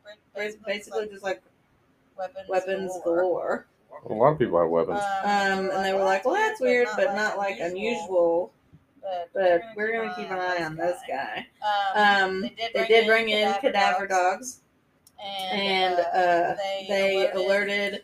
basically 0.66 1.08
just 1.08 1.24
like 1.24 1.42
weapons, 2.18 2.50
weapons 2.50 2.94
galore. 3.04 3.66
A 4.10 4.14
lot 4.14 4.34
of 4.34 4.39
people 4.39 4.60
have 4.60 4.70
weapons. 4.70 5.00
Um, 5.24 5.70
and 5.70 5.86
they 5.86 5.94
were 5.94 6.04
like, 6.04 6.26
well, 6.26 6.34
that's 6.36 6.60
weird, 6.60 6.88
but 6.96 7.16
not 7.16 7.38
like 7.38 7.60
unusual. 7.60 8.52
But 9.34 9.62
we're 9.76 9.92
gonna 9.92 10.14
keep 10.16 10.30
an 10.30 10.39
eye 10.39 10.64
on 10.64 10.76
this 10.76 10.98
guy. 11.08 11.46
Um, 11.96 12.42
they 12.74 12.88
did 12.88 13.08
bring 13.08 13.30
in 13.30 13.54
cadaver 13.62 14.08
dogs, 14.08 14.62
and 15.24 16.00
uh, 16.00 16.56
they 16.88 17.30
alerted 17.34 18.04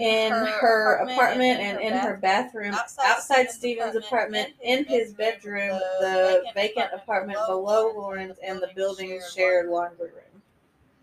in 0.00 0.32
her 0.32 0.96
apartment 0.96 1.60
and 1.60 1.80
in 1.80 1.92
her 1.92 2.16
bathroom, 2.16 2.74
outside 2.74 3.50
Steven's 3.50 3.96
apartment, 3.96 4.50
in 4.62 4.84
his 4.84 5.12
bedroom, 5.12 5.78
the 6.00 6.44
vacant 6.54 6.90
apartment 6.92 7.38
below 7.46 7.92
Lauren's, 7.94 8.38
and 8.44 8.60
the 8.60 8.70
building's 8.74 9.32
shared 9.32 9.68
laundry 9.68 10.10
room. 10.10 10.42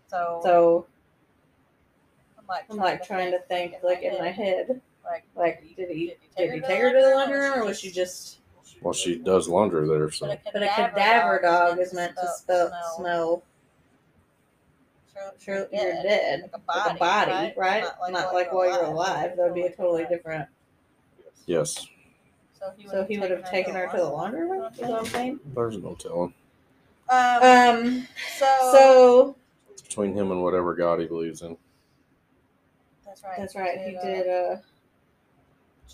So, 0.08 0.40
So 0.42 0.86
I'm 2.38 2.46
like, 2.46 2.64
I'm 2.70 2.76
like 2.76 3.06
trying 3.06 3.32
to 3.32 3.40
think, 3.40 3.76
like 3.82 4.02
in 4.02 4.18
my 4.18 4.30
head, 4.30 4.80
like, 5.04 5.24
like 5.34 5.62
did 5.76 5.90
he 5.90 6.14
did 6.36 6.52
he 6.52 6.60
take 6.60 6.80
her 6.80 6.92
to 6.92 7.02
the 7.02 7.14
laundry 7.14 7.38
room, 7.38 7.60
or 7.60 7.64
was 7.64 7.80
she 7.80 7.90
just? 7.90 8.38
Well, 8.80 8.92
she 8.94 9.16
does 9.16 9.48
laundry 9.48 9.86
there, 9.86 10.10
so 10.10 10.26
But 10.52 10.62
a 10.62 10.68
cadaver 10.68 11.40
dog 11.40 11.78
is 11.78 11.94
meant 11.94 12.16
to 12.16 12.28
spell, 12.36 13.42
smell. 15.12 15.32
Sure, 15.38 15.68
you're 15.72 16.02
dead, 16.02 16.42
like 16.42 16.50
a 16.54 16.58
body, 16.58 16.80
like 16.88 16.96
a 16.96 16.98
body, 16.98 17.32
right? 17.32 17.54
right? 17.56 17.82
Not 17.82 18.12
Not 18.12 18.24
like 18.26 18.34
like, 18.34 18.52
while 18.52 18.66
while 18.66 18.68
you're 18.68 18.76
you're 18.76 18.84
alive. 18.92 19.16
alive. 19.16 19.36
That 19.36 19.44
would 19.46 19.54
be 19.54 19.62
a 19.62 19.72
totally 19.74 20.04
different. 20.06 20.48
yes, 21.46 21.86
So 22.90 23.04
he 23.08 23.18
would 23.18 23.30
have 23.30 23.50
taken 23.50 23.74
her 23.74 23.88
to 23.88 23.96
the 23.96 24.04
laundry 24.04 24.48
room. 24.48 24.64
Is 24.72 24.78
what 24.80 24.98
I'm 25.00 25.06
saying. 25.06 25.40
there's 25.54 25.76
no 25.78 25.94
telling. 25.94 26.34
Um, 27.08 27.42
Um. 27.42 28.08
so, 28.38 28.46
So 28.72 29.36
Between 29.84 30.14
him 30.16 30.30
and 30.30 30.42
whatever 30.42 30.74
God 30.74 31.00
he 31.00 31.06
believes 31.06 31.42
in. 31.42 31.56
that's 33.04 33.22
right. 33.22 33.34
that's 33.38 33.54
right. 33.56 33.78
He 33.78 33.96
uh, 33.96 34.02
did 34.02 34.28
uh, 34.28 34.56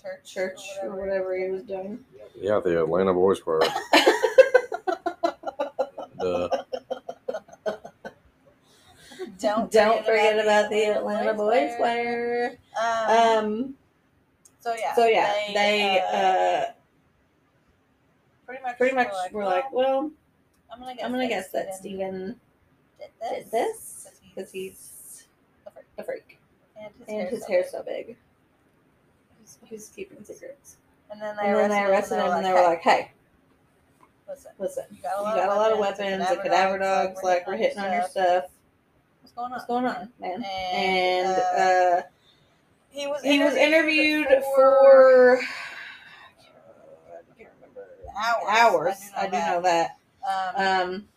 church, 0.00 0.32
church 0.32 0.60
or 0.82 0.94
whatever 0.96 1.36
he 1.36 1.50
was 1.50 1.62
doing. 1.64 2.04
Yeah, 2.40 2.60
the 2.60 2.80
Atlanta 2.82 3.12
Boys 3.12 3.44
were. 3.44 3.60
Duh. 6.20 6.48
Don't 9.38 9.70
Don't 9.72 10.04
forget 10.04 10.38
about 10.38 10.70
the 10.70 10.84
Atlanta 10.84 11.34
Boys 11.34 11.72
Square. 11.74 12.58
Um, 12.80 13.10
Um. 13.10 13.74
so 14.60 14.74
yeah. 14.74 14.94
So 14.94 15.06
yeah, 15.06 15.32
they 15.54 16.00
uh 16.12 16.72
pretty 18.46 18.62
much 18.62 18.78
pretty 18.78 18.94
much 18.94 19.08
were 19.32 19.44
like, 19.44 19.72
well, 19.72 20.10
I'm 20.72 20.80
gonna 20.80 20.94
guess, 20.94 21.04
I'm 21.04 21.12
gonna 21.12 21.28
guess 21.28 21.50
that 21.52 21.74
Steven 21.74 22.36
did 22.98 23.50
this 23.50 24.08
because 24.34 24.50
he's 24.50 25.26
a 25.98 26.04
freak 26.04 26.38
and 27.08 27.28
his 27.28 27.46
hair's 27.46 27.70
so 27.70 27.82
big. 27.82 28.16
He's, 29.40 29.58
he's 29.64 29.88
keeping 29.94 30.22
secrets. 30.24 30.76
And 31.10 31.20
then 31.20 31.36
they 31.36 31.48
And 31.48 31.56
then 31.56 31.70
they 31.70 31.82
arrested 31.84 32.16
him 32.16 32.30
and 32.32 32.44
they 32.44 32.52
were 32.52 32.62
like, 32.62 32.82
hey, 32.82 33.12
listen, 34.28 34.50
listen, 34.58 34.84
you 34.90 35.02
got 35.02 35.18
a 35.18 35.22
lot, 35.22 35.36
got 35.36 35.48
a 35.48 35.54
lot 35.54 35.72
of 35.72 35.78
weapons, 35.78 36.20
weapons. 36.20 36.42
The 36.42 36.48
cadaver 36.48 36.78
dogs, 36.78 37.20
like, 37.22 37.46
we're 37.46 37.56
hitting 37.56 37.78
on 37.78 37.92
your 37.92 38.06
stuff. 38.08 38.44
What's 39.22 39.32
going 39.34 39.46
on? 39.46 39.50
What's 39.52 39.66
going 39.66 39.84
on, 39.86 40.12
man? 40.20 40.44
And, 40.72 41.26
And 41.26 41.38
uh, 41.38 42.02
he 42.90 43.06
was 43.06 43.22
he 43.22 43.38
was 43.42 43.54
interviewed 43.54 44.26
for 44.26 44.42
for 44.54 45.40
I 45.40 47.36
can't 47.36 47.50
remember 47.60 47.86
hours. 48.16 48.48
hours. 48.48 49.10
I 49.16 49.26
do 49.26 49.38
know 49.38 49.60
that. 49.62 49.96
Um, 50.56 50.64
Um, 50.92 51.08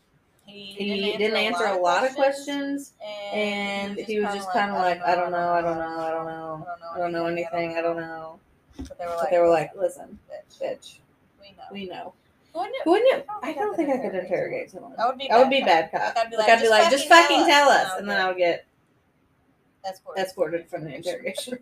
he, 0.45 0.73
he 0.73 1.17
didn't 1.17 1.37
answer 1.37 1.65
a 1.65 1.77
lot 1.77 2.03
of 2.05 2.13
questions, 2.15 2.93
and 3.33 3.97
he 3.97 4.19
was 4.19 4.33
just 4.33 4.51
kind 4.51 4.71
of 4.71 4.77
like, 4.77 5.01
I 5.01 5.15
don't 5.15 5.31
know, 5.31 5.53
I 5.53 5.61
don't 5.61 5.77
know, 5.77 5.99
I 5.99 6.11
don't 6.11 6.25
know, 6.25 6.67
I 6.93 6.97
don't 6.97 7.11
know 7.11 7.25
anything, 7.25 7.77
I 7.77 7.81
don't 7.81 7.97
know. 7.97 8.39
But 8.77 8.97
they 8.97 9.05
were 9.05 9.11
But 9.11 9.17
like, 9.19 9.29
they 9.31 9.39
were 9.39 9.49
like, 9.49 9.71
listen, 9.75 10.19
bitch, 10.29 10.61
bitch, 10.61 10.97
we 11.39 11.51
know. 11.51 11.63
we 11.71 11.85
know. 11.87 12.13
Who 12.53 12.61
knew? 12.63 12.81
Who 12.83 12.99
knew? 12.99 13.23
I 13.43 13.53
don't 13.53 13.75
think 13.75 13.89
I 13.89 13.97
could 13.97 14.15
interrogate 14.15 14.71
someone. 14.71 14.93
That 14.97 15.07
would 15.07 15.17
be 15.17 15.27
That 15.29 15.39
would 15.39 15.49
be 15.49 15.61
bad 15.61 15.91
bad 15.91 16.15
cop. 16.15 16.15
Like, 16.15 16.25
I'd 16.25 16.29
be 16.31 16.37
Like, 16.37 16.47
like, 16.47 16.57
I'd 16.57 16.61
be 16.61 16.69
like, 16.69 16.91
just 16.91 17.07
fucking 17.07 17.45
tell 17.45 17.69
us, 17.69 17.93
and 17.97 18.09
then 18.09 18.19
I 18.19 18.27
would 18.27 18.37
get 18.37 18.65
Escort. 19.85 20.17
escorted 20.17 20.69
from 20.69 20.83
the 20.85 20.95
interrogation. 20.95 21.59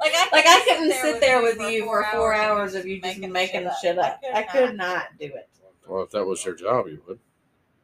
Like 0.00 0.12
I, 0.14 0.28
like 0.32 0.46
I 0.46 0.64
couldn't 0.66 0.92
sit 0.92 1.20
there 1.20 1.42
with 1.42 1.60
you 1.60 1.84
for 1.84 2.04
four 2.12 2.34
hours 2.34 2.74
of 2.74 2.86
you 2.86 3.00
just 3.00 3.18
making 3.18 3.68
shit 3.80 3.98
up. 3.98 4.20
I 4.34 4.42
could 4.42 4.76
not 4.76 5.06
do 5.18 5.26
it. 5.26 5.48
Well, 5.86 6.02
if 6.02 6.10
that 6.10 6.24
was 6.24 6.44
your 6.44 6.54
job, 6.54 6.86
you 6.86 7.02
would. 7.06 7.18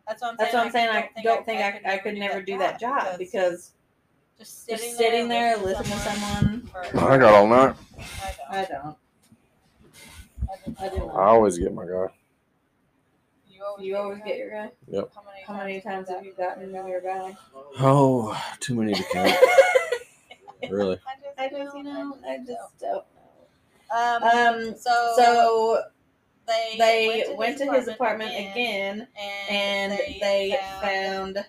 That's 0.07 0.23
what 0.23 0.33
I'm 0.33 0.37
saying. 0.39 0.53
That's 0.53 0.73
saying. 0.73 0.89
what 0.89 0.97
I'm 0.97 1.03
saying. 1.03 1.09
I 1.17 1.23
don't 1.23 1.47
think 1.47 1.61
I, 1.61 1.95
I 1.95 1.99
could 1.99 2.15
never 2.15 2.41
do 2.41 2.59
that 2.59 2.79
job 2.79 3.19
because 3.19 3.73
just 4.39 4.69
just 4.69 4.83
sitting, 4.83 4.95
sitting 4.95 5.29
there, 5.29 5.57
listening 5.57 5.93
to 5.93 5.99
someone. 5.99 6.71
I 6.95 7.19
got 7.19 7.35
all 7.35 7.47
night. 7.47 7.75
I 8.51 8.61
I 8.61 8.65
don't. 8.65 8.97
Don't. 10.65 10.81
I 10.81 10.87
I 10.87 10.89
do 10.89 11.09
I 11.09 11.27
always 11.27 11.59
get 11.59 11.75
my 11.75 11.85
guy. 11.85 12.07
You 13.49 13.65
always, 13.65 13.87
You 13.87 13.97
always 13.97 14.21
get 14.25 14.37
your 14.39 14.51
guy. 14.51 14.71
How 14.93 15.23
many, 15.25 15.43
How 15.47 15.57
many 15.57 15.81
times 15.81 16.09
have 16.09 16.25
you 16.25 16.33
gotten 16.35 16.73
your 16.73 17.01
guy? 17.01 17.37
Oh, 17.79 18.41
too 18.61 18.75
many 18.75 18.95
to 18.95 19.03
count. 19.05 19.35
really. 20.71 20.99
I 21.39 21.49
just, 21.49 21.77
you 21.77 21.83
know, 21.83 22.19
I 22.27 22.39
just 22.39 22.79
don't 22.81 23.05
Um, 23.91 24.21
know. 24.21 24.69
Um, 24.71 24.75
so, 24.79 25.13
so 25.17 25.83
they 26.47 26.77
they 26.79 27.35
went 27.37 27.59
to 27.59 27.73
his 27.73 27.89
apartment 27.89 28.31
again, 28.31 29.09
and, 29.51 29.93
and 29.93 30.01
they 30.21 30.59
found 30.81 31.45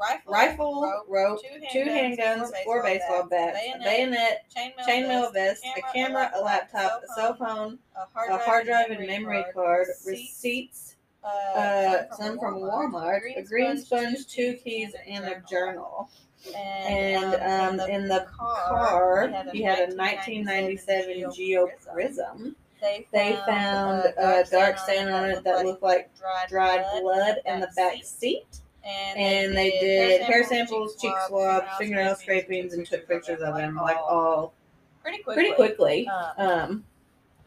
rifle, 0.00 0.32
rifle, 0.32 1.02
rope, 1.08 1.40
two 1.72 1.84
handguns, 1.84 2.50
four 2.64 2.82
baseball 2.82 3.26
bats, 3.28 3.58
a 3.74 3.78
bayonet, 3.82 4.44
chainmail 4.86 5.32
vest, 5.32 5.64
a 5.76 5.92
camera, 5.92 6.30
a 6.34 6.40
laptop, 6.40 7.02
a 7.02 7.14
cell 7.14 7.34
phone, 7.34 7.78
a 7.96 8.32
a 8.32 8.38
hard 8.38 8.66
drive 8.66 8.90
and 8.90 9.06
memory 9.06 9.44
card, 9.52 9.88
receipts, 10.06 10.96
uh, 11.24 12.04
some 12.16 12.38
from 12.38 12.56
Walmart, 12.56 13.20
a 13.36 13.42
green 13.42 13.78
sponge, 13.78 14.26
two 14.26 14.54
keys, 14.64 14.92
and 15.06 15.24
a 15.24 15.42
journal. 15.48 16.08
And 16.56 17.34
um, 17.80 17.88
in 17.88 18.06
the 18.06 18.26
car, 18.36 19.28
he 19.52 19.62
had 19.62 19.78
a 19.78 19.96
1997 19.96 21.32
Geo 21.34 21.68
Prizm. 21.84 22.54
They 22.80 23.36
found 23.44 24.04
a 24.16 24.44
dark 24.48 24.78
stain 24.78 25.08
on 25.08 25.24
it 25.30 25.42
that 25.42 25.64
looked 25.64 25.82
like 25.82 26.10
dried 26.48 26.84
blood 27.00 27.38
in 27.44 27.60
the 27.60 27.68
back 27.74 28.04
seat. 28.04 28.60
And 28.84 29.56
they 29.56 29.70
did 29.72 30.22
hair 30.22 30.44
samples, 30.44 30.96
cheek 31.00 31.12
swabs, 31.26 31.66
fingernail 31.78 32.14
scrapings, 32.16 32.72
and 32.74 32.86
took 32.86 33.06
pictures 33.08 33.40
of 33.42 33.56
him, 33.56 33.76
like 33.76 33.96
all 33.98 34.54
pretty 35.02 35.22
quickly. 35.22 35.34
pretty 35.42 35.54
quickly. 35.54 36.08
Um, 36.08 36.48
Um, 36.48 36.84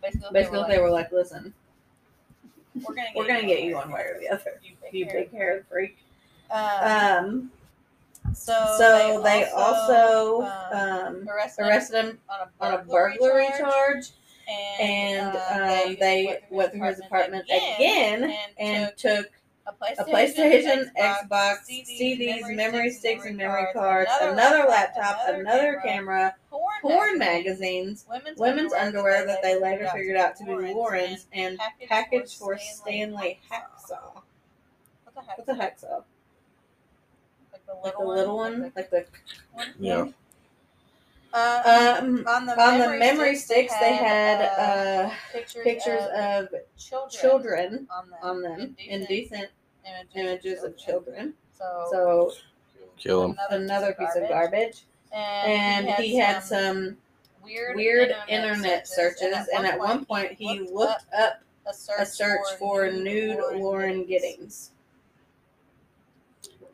basically, 0.01 0.29
basically, 0.33 0.63
they 0.67 0.79
were 0.81 0.89
like, 0.91 1.11
"Listen, 1.11 1.53
"We're 2.75 2.93
gonna 2.95 3.07
we're 3.15 3.27
gonna 3.27 3.45
get 3.45 3.63
you 3.63 3.75
one 3.75 3.91
way 3.91 4.01
or 4.01 4.19
the 4.19 4.29
other, 4.29 4.59
You 4.63 4.75
big 4.81 4.93
you 4.93 5.05
hair 5.05 5.13
big 5.21 5.31
haired 5.31 5.65
freak." 5.67 5.97
Um, 6.51 6.83
Um, 6.83 7.51
So, 8.35 8.75
So 8.77 9.21
they 9.23 9.45
also 9.49 10.43
um, 10.43 10.77
um, 11.23 11.29
arrested, 11.29 11.63
him 11.63 11.67
arrested 11.69 12.05
him 12.05 12.19
on 12.29 12.47
on 12.59 12.73
a 12.79 12.83
burglary 12.83 13.47
charge, 13.57 14.11
and, 14.79 15.35
and 15.35 15.37
uh, 15.37 15.87
um, 15.89 15.95
they 15.99 16.39
went 16.51 16.71
through 16.71 16.87
his 16.87 16.99
apartment 16.99 17.45
again 17.45 18.35
and 18.59 18.95
took 18.95 19.31
a 19.67 19.71
a 19.71 20.05
PlayStation, 20.05 20.05
PlayStation, 20.07 20.91
Xbox, 20.97 21.57
CDs, 21.69 22.55
memory 22.55 22.91
sticks, 22.91 23.25
and 23.25 23.37
memory 23.37 23.67
cards, 23.73 24.09
another 24.21 24.65
laptop, 24.67 25.19
another 25.27 25.81
camera, 25.83 26.35
porn 26.81 27.17
magazines, 27.17 28.05
women's 28.37 28.73
underwear 28.73 29.25
that 29.25 29.41
they 29.43 29.59
later 29.59 29.87
figured 29.93 30.17
out 30.17 30.35
to 30.37 30.45
be 30.45 30.73
Lauren's, 30.73 31.27
and 31.33 31.59
package 31.87 32.37
for 32.37 32.57
Stanley 32.57 33.39
Hacksaw. 33.51 34.21
What 35.03 35.15
the 35.15 35.21
heck? 35.21 35.37
What's 35.37 35.49
a 35.49 35.53
hacksaw? 35.53 36.03
Like 37.51 37.65
the 37.65 37.73
Like 37.83 37.97
the 37.97 38.03
little 38.03 38.37
one, 38.37 38.71
like 38.75 38.89
the 38.89 39.05
Yeah. 39.79 40.07
Um. 41.33 42.25
on 42.27 42.45
the 42.45 42.61
On 42.61 42.79
the 42.79 42.97
memory 42.97 43.35
sticks, 43.35 43.73
they 43.79 43.93
had 43.93 44.41
uh, 44.41 45.11
pictures, 45.31 45.63
pictures 45.63 46.01
of, 46.15 46.45
of 46.45 46.49
children, 46.77 47.09
children 47.09 47.87
on 47.89 48.09
them, 48.09 48.19
on 48.21 48.41
them, 48.41 48.75
indecent 48.79 49.49
images 50.15 50.63
of 50.63 50.77
children. 50.77 51.33
So, 51.57 51.87
So 51.91 52.31
Kill 52.97 53.25
him. 53.25 53.37
another 53.49 53.93
piece 53.93 54.15
of 54.15 54.27
garbage. 54.27 54.83
And 55.13 55.89
he 55.89 56.17
had 56.17 56.41
some 56.43 56.97
weird, 57.43 57.75
weird 57.75 58.15
internet 58.27 58.87
searches, 58.87 59.47
and 59.55 59.65
at 59.65 59.77
one 59.77 60.05
point 60.05 60.33
he 60.33 60.59
looked 60.71 61.05
up 61.13 61.41
a 61.65 61.73
search, 61.73 61.99
a 61.99 62.05
search 62.05 62.47
for 62.59 62.91
nude 62.91 63.39
Lauren 63.55 64.05
Giddings. 64.05 64.71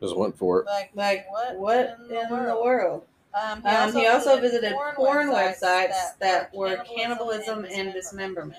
Just 0.00 0.16
went 0.16 0.36
for 0.36 0.60
it. 0.60 0.66
Like, 0.66 0.90
Like 0.94 1.30
what, 1.30 1.56
what 1.56 1.98
in 2.08 2.08
the 2.08 2.60
world? 2.62 3.04
Um, 3.34 3.62
Um, 3.64 3.92
he 3.92 4.06
also 4.06 4.40
visited 4.40 4.74
porn 4.96 5.28
websites 5.28 6.18
that 6.18 6.52
were 6.54 6.76
cannibalism 6.78 7.66
and 7.70 7.92
dismemberment. 7.92 8.58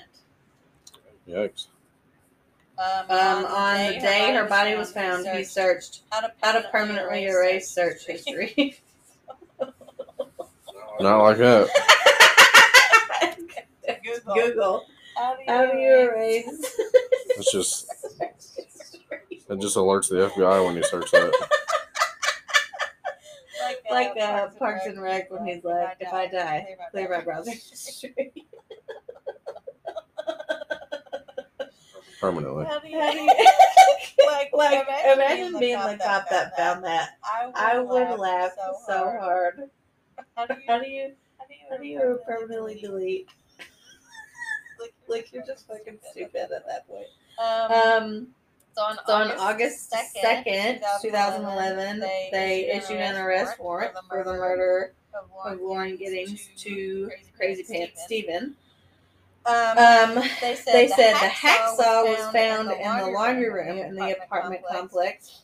Yikes. 1.28 1.68
Um, 2.78 3.46
on 3.46 3.88
the 3.88 4.00
day 4.00 4.34
her 4.34 4.46
body 4.46 4.76
was 4.76 4.94
found, 4.94 5.28
he 5.28 5.44
searched 5.44 6.04
how 6.12 6.22
to 6.22 6.32
how 6.42 6.62
permanently 6.72 7.26
erase 7.26 7.70
search 7.70 8.06
history. 8.06 8.78
Not 11.02 11.22
like 11.22 11.38
that. 11.38 11.68
Google. 14.04 14.36
Google. 14.36 14.86
How 15.18 15.36
do 15.36 15.42
you, 15.42 15.52
How 15.52 15.66
do 15.72 15.78
you 15.78 16.00
erase? 16.00 16.76
It's 17.38 17.52
just 17.52 17.88
it 18.22 19.60
just 19.60 19.76
alerts 19.76 20.10
the 20.10 20.30
FBI 20.30 20.66
when 20.66 20.76
you 20.78 20.84
search 20.84 21.12
that. 21.12 21.50
Like 23.92 24.18
uh, 24.18 24.48
Parks 24.58 24.86
and 24.86 25.02
Rec 25.02 25.32
when 25.32 25.46
he's 25.46 25.64
like, 25.64 25.98
if 26.00 26.12
I 26.14 26.28
die, 26.28 26.76
clear 26.92 27.10
my 27.10 27.22
browser 27.24 27.52
history. 27.52 28.32
Permanently. 32.20 32.66
How 32.66 32.80
do 32.80 32.88
you, 32.90 33.00
How 33.00 33.12
do 33.12 33.18
you- 33.22 33.34
like, 34.28 34.50
like, 34.54 34.86
imagine 35.14 35.58
being 35.60 35.80
the 35.80 35.98
cop 36.04 36.30
that 36.30 36.56
found 36.58 36.84
that. 36.84 37.12
I 37.56 37.80
would 37.80 38.20
laugh 38.20 38.52
so 38.86 39.16
hard. 39.20 39.70
How 40.36 40.46
do 40.46 40.54
you, 40.56 40.60
How 40.68 40.80
do 40.80 40.88
you, 40.90 41.12
how 41.40 41.46
do 41.48 41.54
you, 41.54 41.60
how 41.72 41.78
do 41.78 41.88
you 41.88 42.20
permanently 42.28 42.80
delete? 42.82 43.28
Like, 45.10 45.34
you're 45.34 45.44
just 45.44 45.68
fucking 45.68 45.98
stupid 46.12 46.52
at 46.56 46.66
that 46.68 46.88
point. 46.88 47.08
Um, 47.44 47.72
Um, 48.04 48.28
so 48.76 48.82
on, 48.84 48.98
so 49.06 49.14
on 49.14 49.32
August 49.40 49.92
2nd, 50.24 50.82
2011, 51.02 52.00
they 52.32 52.72
issued 52.74 52.98
an 52.98 53.16
arrest 53.16 53.60
warrant 53.60 53.94
for 54.08 54.24
the 54.24 54.34
murder 54.34 54.94
of 55.46 55.60
Lauren 55.62 55.96
Giddings 55.98 56.50
to 56.58 57.10
Crazy 57.38 57.64
Pants 57.64 58.04
Steven. 58.04 58.56
Um, 59.46 59.78
Um, 59.78 60.16
they 60.42 60.56
said, 60.56 60.74
They 60.74 60.88
said 60.88 61.14
the 61.16 61.28
hacksaw 61.30 62.04
was 62.06 62.32
found 62.32 62.72
in 62.72 62.98
the 62.98 63.12
laundry 63.12 63.50
room 63.50 63.78
in 63.80 63.96
the 63.96 64.12
apartment 64.24 64.62
complex, 64.72 65.44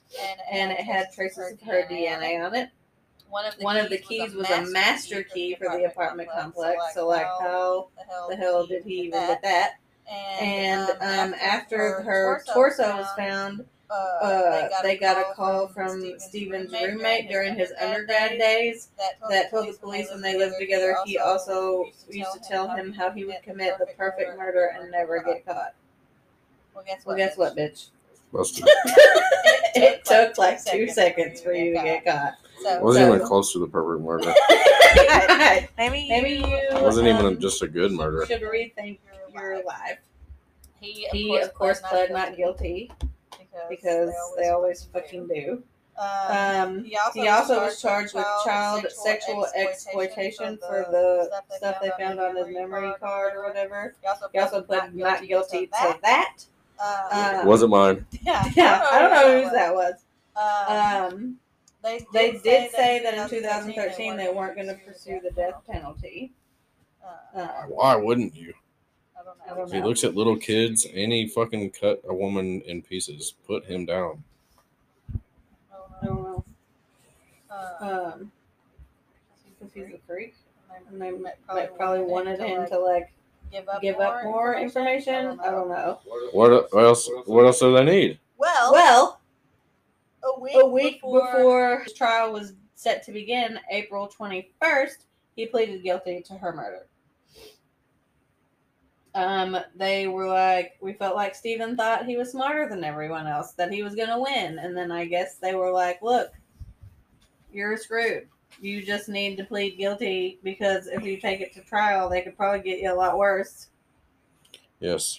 and 0.51 0.71
it 0.71 0.82
had 0.82 1.11
traces 1.13 1.53
of 1.53 1.61
her 1.61 1.84
DNA 1.89 2.45
on 2.45 2.53
it. 2.55 2.69
One 3.59 3.78
of 3.78 3.89
the 3.89 3.97
keys 3.97 4.34
was 4.34 4.49
a 4.49 4.61
master 4.71 5.23
key 5.23 5.55
for 5.55 5.69
the 5.69 5.86
apartment 5.86 6.30
complex. 6.30 6.78
So, 6.93 7.07
like, 7.07 7.26
how 7.26 7.89
the 8.30 8.36
hell 8.36 8.65
did 8.67 8.84
he 8.84 9.01
even 9.01 9.19
get 9.28 9.41
that? 9.43 9.71
And 10.10 10.89
um, 11.01 11.34
after 11.41 12.01
her 12.01 12.43
torso 12.53 12.95
was 12.97 13.08
found, 13.18 13.66
uh, 13.89 14.68
they 14.84 14.97
got 14.97 15.18
a 15.18 15.34
call 15.34 15.68
from 15.68 16.20
Steven's 16.20 16.72
roommate 16.72 17.30
during 17.30 17.56
his 17.56 17.72
undergrad 17.80 18.38
days 18.39 18.89
that 19.28 19.49
told 19.51 19.68
the 19.68 19.78
police 19.78 20.10
when 20.12 20.22
they 20.22 20.38
lived 20.38 20.56
together 20.60 20.95
he 21.06 21.18
also 21.18 21.86
used 22.10 22.34
to 22.34 22.39
tell 22.47 22.68
him 22.68 22.91
how 22.91 23.12
he 23.12 23.26
would 23.26 23.41
commit 23.43 23.78
the 23.80 23.86
perfect 23.97 24.38
murder 24.38 24.72
and 24.80 24.91
never 24.91 25.22
get 25.24 25.45
caught. 25.45 25.74
Well, 26.74 26.84
guess 26.86 27.06
Well, 27.06 27.16
what? 27.16 27.18
guess 27.18 27.38
what, 27.38 27.56
bitch? 27.56 27.88
Busted. 28.34 28.66
it 29.76 30.03
took 30.03 30.38
like 30.38 30.64
two 30.66 30.89
seconds 30.89 31.41
for 31.41 31.53
you 31.53 31.76
to 31.78 31.84
get 31.84 32.06
caught. 32.06 32.34
So, 32.64 32.82
Wasn't 32.82 33.06
So- 33.06 33.16
even 33.16 33.28
close 33.28 33.53
to 33.53 33.60
the 33.60 33.68
perfect 33.68 34.03
murder. 34.03 34.34
maybe 35.78 36.10
Maybe 36.10 36.30
you 36.47 36.82
Wasn't 36.82 37.08
even 37.08 37.26
um, 37.26 37.39
just 37.39 37.62
a 37.62 37.68
good 37.68 37.91
murder. 37.91 38.26
should 38.26 38.41
rethink 38.41 38.97
your 39.36 39.63
life. 39.63 39.99
he, 40.79 41.07
He, 41.11 41.38
of 41.38 41.53
course, 41.53 41.81
pled 41.81 42.11
not 42.11 42.36
guilty 42.36 42.91
because 43.69 44.11
they 44.38 44.49
always 44.49 44.83
fucking 44.86 45.27
do. 45.27 45.63
Um, 45.97 46.36
Um, 46.77 46.83
he 47.13 47.27
also 47.29 47.61
was 47.61 47.81
charged 47.81 48.13
with 48.15 48.25
child 48.43 48.86
sexual 48.91 49.47
exploitation 49.55 50.57
for 50.57 50.86
the 50.91 51.41
stuff 51.55 51.77
they 51.81 51.91
found 51.97 52.19
on 52.19 52.36
his 52.36 52.47
memory 52.49 52.93
card 52.99 53.33
or 53.36 53.47
whatever. 53.47 53.95
He 54.33 54.39
also 54.39 54.61
pled 54.61 54.93
not 54.93 55.25
guilty 55.25 55.67
to 55.67 55.97
that. 56.03 56.45
Uh, 56.77 57.38
Um, 57.39 57.47
Wasn't 57.47 57.71
mine. 57.71 58.05
yeah, 58.23 58.43
Yeah, 58.55 58.86
I 58.91 58.99
don't 58.99 59.11
know 59.11 59.41
whose 59.41 59.51
that 59.53 59.73
was. 59.73 59.93
Um, 60.36 61.13
Um, 61.15 61.38
they 61.81 62.05
they 62.11 62.31
did 62.39 62.71
say 62.71 62.99
that 63.03 63.13
in 63.13 63.29
2013 63.29 64.17
they 64.17 64.29
weren't 64.33 64.55
going 64.55 64.67
to 64.67 64.75
pursue 64.86 65.21
the 65.21 65.31
death 65.31 65.61
penalty. 65.65 66.33
Uh, 67.01 67.38
Uh, 67.39 67.61
Why 67.69 67.95
wouldn't 67.95 68.36
you? 68.36 68.53
I 69.17 69.23
don't 69.23 69.27
I 69.29 69.31
know. 69.31 69.35
don't 69.35 69.35
If 69.48 69.72
he 69.72 69.82
looks 69.82 70.04
at 70.04 70.16
little 70.16 70.38
kids 70.38 70.86
and 70.86 71.12
he 71.12 71.28
fucking 71.28 71.72
cut 71.72 72.02
a 72.08 72.14
woman 72.14 72.62
in 72.62 72.82
pieces, 72.82 73.34
put 73.46 73.66
him 73.66 73.86
down. 73.86 74.24
I 76.02 76.06
don't 76.06 76.24
know. 76.24 76.43
Uh, 77.50 78.12
Um, 78.14 78.32
because 79.60 79.74
he's 79.74 79.93
a 79.93 80.00
freak, 80.08 80.36
and 80.89 81.02
they 81.02 81.12
might 81.12 81.36
might 81.48 81.76
probably 81.78 82.02
wanted 82.04 82.39
him 82.39 82.68
to 82.68 82.78
like 82.80 83.12
give 83.52 83.68
up 83.70 83.82
give 83.82 84.00
up 84.00 84.24
more 84.24 84.56
information. 84.56 85.39
I 85.39 85.52
don't 85.52 85.70
know. 85.70 86.00
What, 86.32 86.74
what 86.74 86.84
else? 86.84 87.10
What 87.26 87.46
else 87.46 87.60
do 87.60 87.74
they 87.74 87.84
need? 87.84 88.20
Well, 88.38 88.72
Well, 88.74 89.20
a 90.24 90.39
week, 90.39 90.56
a 90.56 90.66
week 90.66 91.02
before, 91.02 91.22
before 91.32 91.84
his 91.84 91.93
trial 91.93 92.34
was 92.34 92.54
set 92.76 93.04
to 93.06 93.12
begin, 93.12 93.60
April 93.72 94.12
21st, 94.20 95.06
he 95.36 95.46
pleaded 95.46 95.82
guilty 95.84 96.22
to 96.24 96.34
her 96.34 96.52
murder. 96.52 96.88
Um, 99.16 99.57
they 99.76 100.07
were 100.07 100.28
like, 100.28 100.74
we 100.82 100.91
felt 100.91 101.16
like 101.16 101.36
Steven 101.36 101.78
thought 101.78 102.05
he 102.05 102.18
was 102.18 102.32
smarter 102.32 102.68
than 102.68 102.84
everyone 102.84 103.28
else, 103.28 103.53
that 103.53 103.72
he 103.72 103.82
was 103.82 103.95
gonna 103.95 104.20
win, 104.20 104.59
and 104.59 104.76
then 104.76 104.91
I 104.91 105.05
guess 105.05 105.36
they 105.36 105.55
were 105.55 105.72
like, 105.72 106.01
look, 106.01 106.34
you're 107.51 107.78
screwed. 107.78 108.28
You 108.59 108.86
just 108.86 109.07
need 109.07 109.38
to 109.38 109.45
plead 109.45 109.78
guilty 109.78 110.39
because 110.43 110.88
if 110.88 111.03
you 111.05 111.18
take 111.18 111.39
it 111.39 111.53
to 111.53 111.61
trial, 111.61 112.09
they 112.09 112.22
could 112.22 112.36
probably 112.36 112.59
get 112.59 112.82
you 112.82 112.91
a 112.91 112.93
lot 112.93 113.18
worse. 113.18 113.68
Yes. 114.82 115.18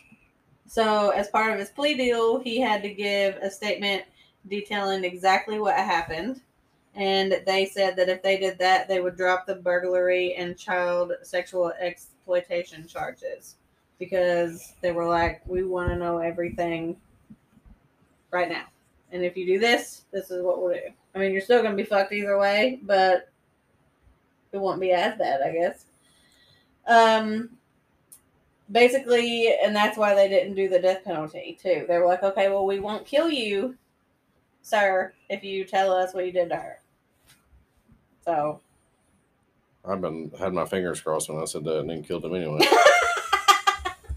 So, 0.67 1.11
as 1.11 1.29
part 1.29 1.53
of 1.53 1.59
his 1.59 1.71
plea 1.71 1.95
deal, 1.95 2.39
he 2.39 2.61
had 2.61 2.83
to 2.83 2.93
give 2.93 3.37
a 3.37 3.51
statement 3.51 4.05
detailing 4.47 5.05
exactly 5.05 5.59
what 5.59 5.75
happened. 5.75 6.43
And 6.95 7.41
they 7.47 7.65
said 7.65 7.97
that 7.97 8.11
if 8.11 8.23
they 8.23 8.39
did 8.39 8.59
that, 8.59 8.89
they 8.89 9.01
would 9.01 9.17
drop 9.17 9.47
the 9.47 9.55
burglary 9.55 10.35
and 10.35 10.59
child 10.59 11.13
sexual 11.23 11.73
exploitation 11.81 12.87
charges 12.87 13.57
because 13.99 14.75
they 14.81 14.93
were 14.93 15.07
like, 15.07 15.43
we 15.47 15.63
want 15.63 15.91
to 15.91 15.97
know 15.97 16.19
everything 16.19 16.97
right 18.31 18.49
now. 18.49 18.65
And 19.13 19.25
if 19.25 19.37
you 19.37 19.47
do 19.47 19.59
this, 19.59 20.05
this 20.13 20.31
is 20.31 20.43
what 20.43 20.61
we'll 20.61 20.75
do. 20.75 20.81
I 21.15 21.19
mean, 21.19 21.33
you're 21.33 21.41
still 21.41 21.63
going 21.63 21.77
to 21.77 21.83
be 21.83 21.89
fucked 21.89 22.13
either 22.13 22.39
way, 22.39 22.81
but 22.83 23.31
it 24.53 24.59
won't 24.59 24.81
be 24.81 24.93
as 24.93 25.17
bad, 25.19 25.41
I 25.43 25.53
guess. 25.53 25.87
Um, 26.87 27.51
basically, 28.71 29.55
and 29.63 29.75
that's 29.75 29.97
why 29.97 30.15
they 30.15 30.29
didn't 30.29 30.55
do 30.55 30.69
the 30.69 30.79
death 30.79 31.05
penalty 31.05 31.59
too. 31.61 31.85
They 31.89 31.99
were 31.99 32.07
like, 32.07 32.23
okay, 32.23 32.49
well, 32.49 32.67
we 32.67 32.81
won't 32.81 33.07
kill 33.07 33.31
you, 33.31 33.77
sir, 34.63 35.13
if 35.29 35.43
you 35.43 35.65
tell 35.65 35.93
us 35.93 36.15
what 36.15 36.27
you 36.27 36.33
did 36.33 36.51
to 36.51 36.57
her. 36.57 36.81
So, 38.25 38.61
I've 39.85 40.01
been 40.01 40.33
had 40.39 40.53
my 40.53 40.65
fingers 40.65 41.01
crossed 41.01 41.29
when 41.29 41.41
I 41.41 41.45
said 41.45 41.65
that 41.65 41.79
and 41.79 41.91
then 41.91 42.03
killed 42.03 42.25
him 42.25 42.35
anyway. 42.35 42.61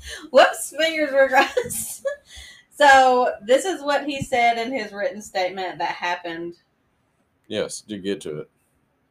whoops, 0.32 0.74
fingers 0.78 1.12
were 1.12 1.28
crossed. 1.28 2.06
so, 2.72 3.34
this 3.46 3.66
is 3.66 3.82
what 3.82 4.06
he 4.06 4.22
said 4.22 4.58
in 4.58 4.72
his 4.72 4.92
written 4.92 5.22
statement 5.22 5.78
that 5.80 5.92
happened 5.92 6.56
Yes, 7.50 7.82
do 7.82 7.98
get 7.98 8.22
to 8.22 8.42
it. 8.42 8.50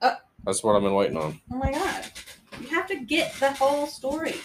Uh. 0.01 0.15
That's 0.45 0.63
what 0.63 0.77
I've 0.77 0.83
been 0.83 0.95
waiting 0.95 1.17
on. 1.17 1.41
Oh 1.53 1.57
my 1.57 1.73
god. 1.73 2.07
You 2.61 2.69
have 2.69 2.87
to 2.87 2.95
get 2.95 3.35
the 3.35 3.53
whole 3.53 3.89
story. 3.89 4.37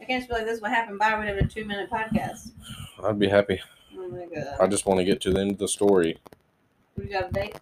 I 0.00 0.04
can't 0.04 0.20
just 0.20 0.28
be 0.28 0.36
like, 0.36 0.44
this 0.46 0.56
is 0.56 0.62
what 0.62 0.70
happened. 0.70 1.02
Have 1.02 1.36
a 1.36 1.46
two 1.46 1.64
minute 1.64 1.90
podcast. 1.90 2.52
I'd 3.02 3.18
be 3.18 3.28
happy. 3.28 3.60
Oh 3.98 4.08
my 4.08 4.26
god. 4.32 4.56
I 4.60 4.68
just 4.68 4.86
want 4.86 4.98
to 4.98 5.04
get 5.04 5.20
to 5.22 5.32
the 5.32 5.40
end 5.40 5.50
of 5.50 5.58
the 5.58 5.66
story. 5.66 6.18
We 6.96 7.06
got 7.06 7.30
a 7.30 7.32
date? 7.32 7.56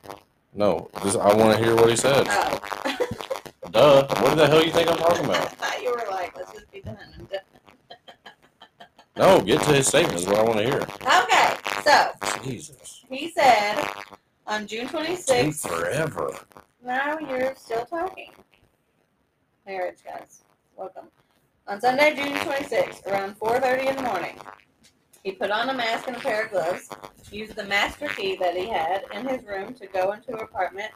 No, 0.55 0.91
this, 1.03 1.17
I 1.17 1.33
want 1.33 1.57
to 1.57 1.65
hear 1.65 1.75
what 1.75 1.89
he 1.89 1.97
said. 1.97 2.27
Oh. 2.29 2.61
Duh. 3.71 4.07
What 4.21 4.37
the 4.37 4.47
hell 4.47 4.63
you 4.63 4.73
think 4.73 4.91
I'm 4.91 4.99
talking 4.99 5.25
about? 5.25 5.37
I 5.37 5.47
thought 5.47 5.83
you 5.83 5.91
were 5.93 6.05
like, 6.11 6.37
let's 6.37 6.53
just 6.53 6.71
be 6.71 6.83
done. 6.83 7.20
No, 9.21 9.39
get 9.39 9.61
to 9.65 9.75
his 9.75 9.87
statement 9.87 10.19
is 10.19 10.27
what 10.27 10.37
I 10.39 10.43
want 10.45 10.61
to 10.61 10.65
hear. 10.65 10.81
Okay. 11.03 11.55
So, 11.85 12.11
Jesus. 12.43 13.05
he 13.11 13.31
said 13.31 13.79
on 14.47 14.67
June 14.67 14.89
Take 14.89 15.19
26th. 15.19 15.69
forever. 15.69 16.35
Now 16.83 17.19
you're 17.19 17.55
still 17.55 17.85
talking. 17.85 18.31
Marriage, 19.67 19.99
guys. 20.03 20.45
Welcome. 20.75 21.09
On 21.69 21.79
Sunday, 21.83 22.15
June 22.15 22.33
26th, 22.33 23.07
around 23.09 23.39
4.30 23.39 23.91
in 23.91 23.97
the 23.97 24.03
morning, 24.05 24.39
he 25.23 25.33
put 25.33 25.51
on 25.51 25.69
a 25.69 25.75
mask 25.75 26.09
and 26.09 26.17
a 26.17 26.21
pair 26.21 26.47
of 26.47 26.53
gloves, 26.53 26.89
used 27.31 27.55
the 27.57 27.65
master 27.65 28.09
key 28.09 28.37
that 28.41 28.57
he 28.57 28.71
had 28.71 29.03
in 29.15 29.29
his 29.29 29.45
room 29.45 29.75
to 29.75 29.87
go 29.87 30.13
into 30.13 30.33
her 30.33 30.45
apartment. 30.45 30.93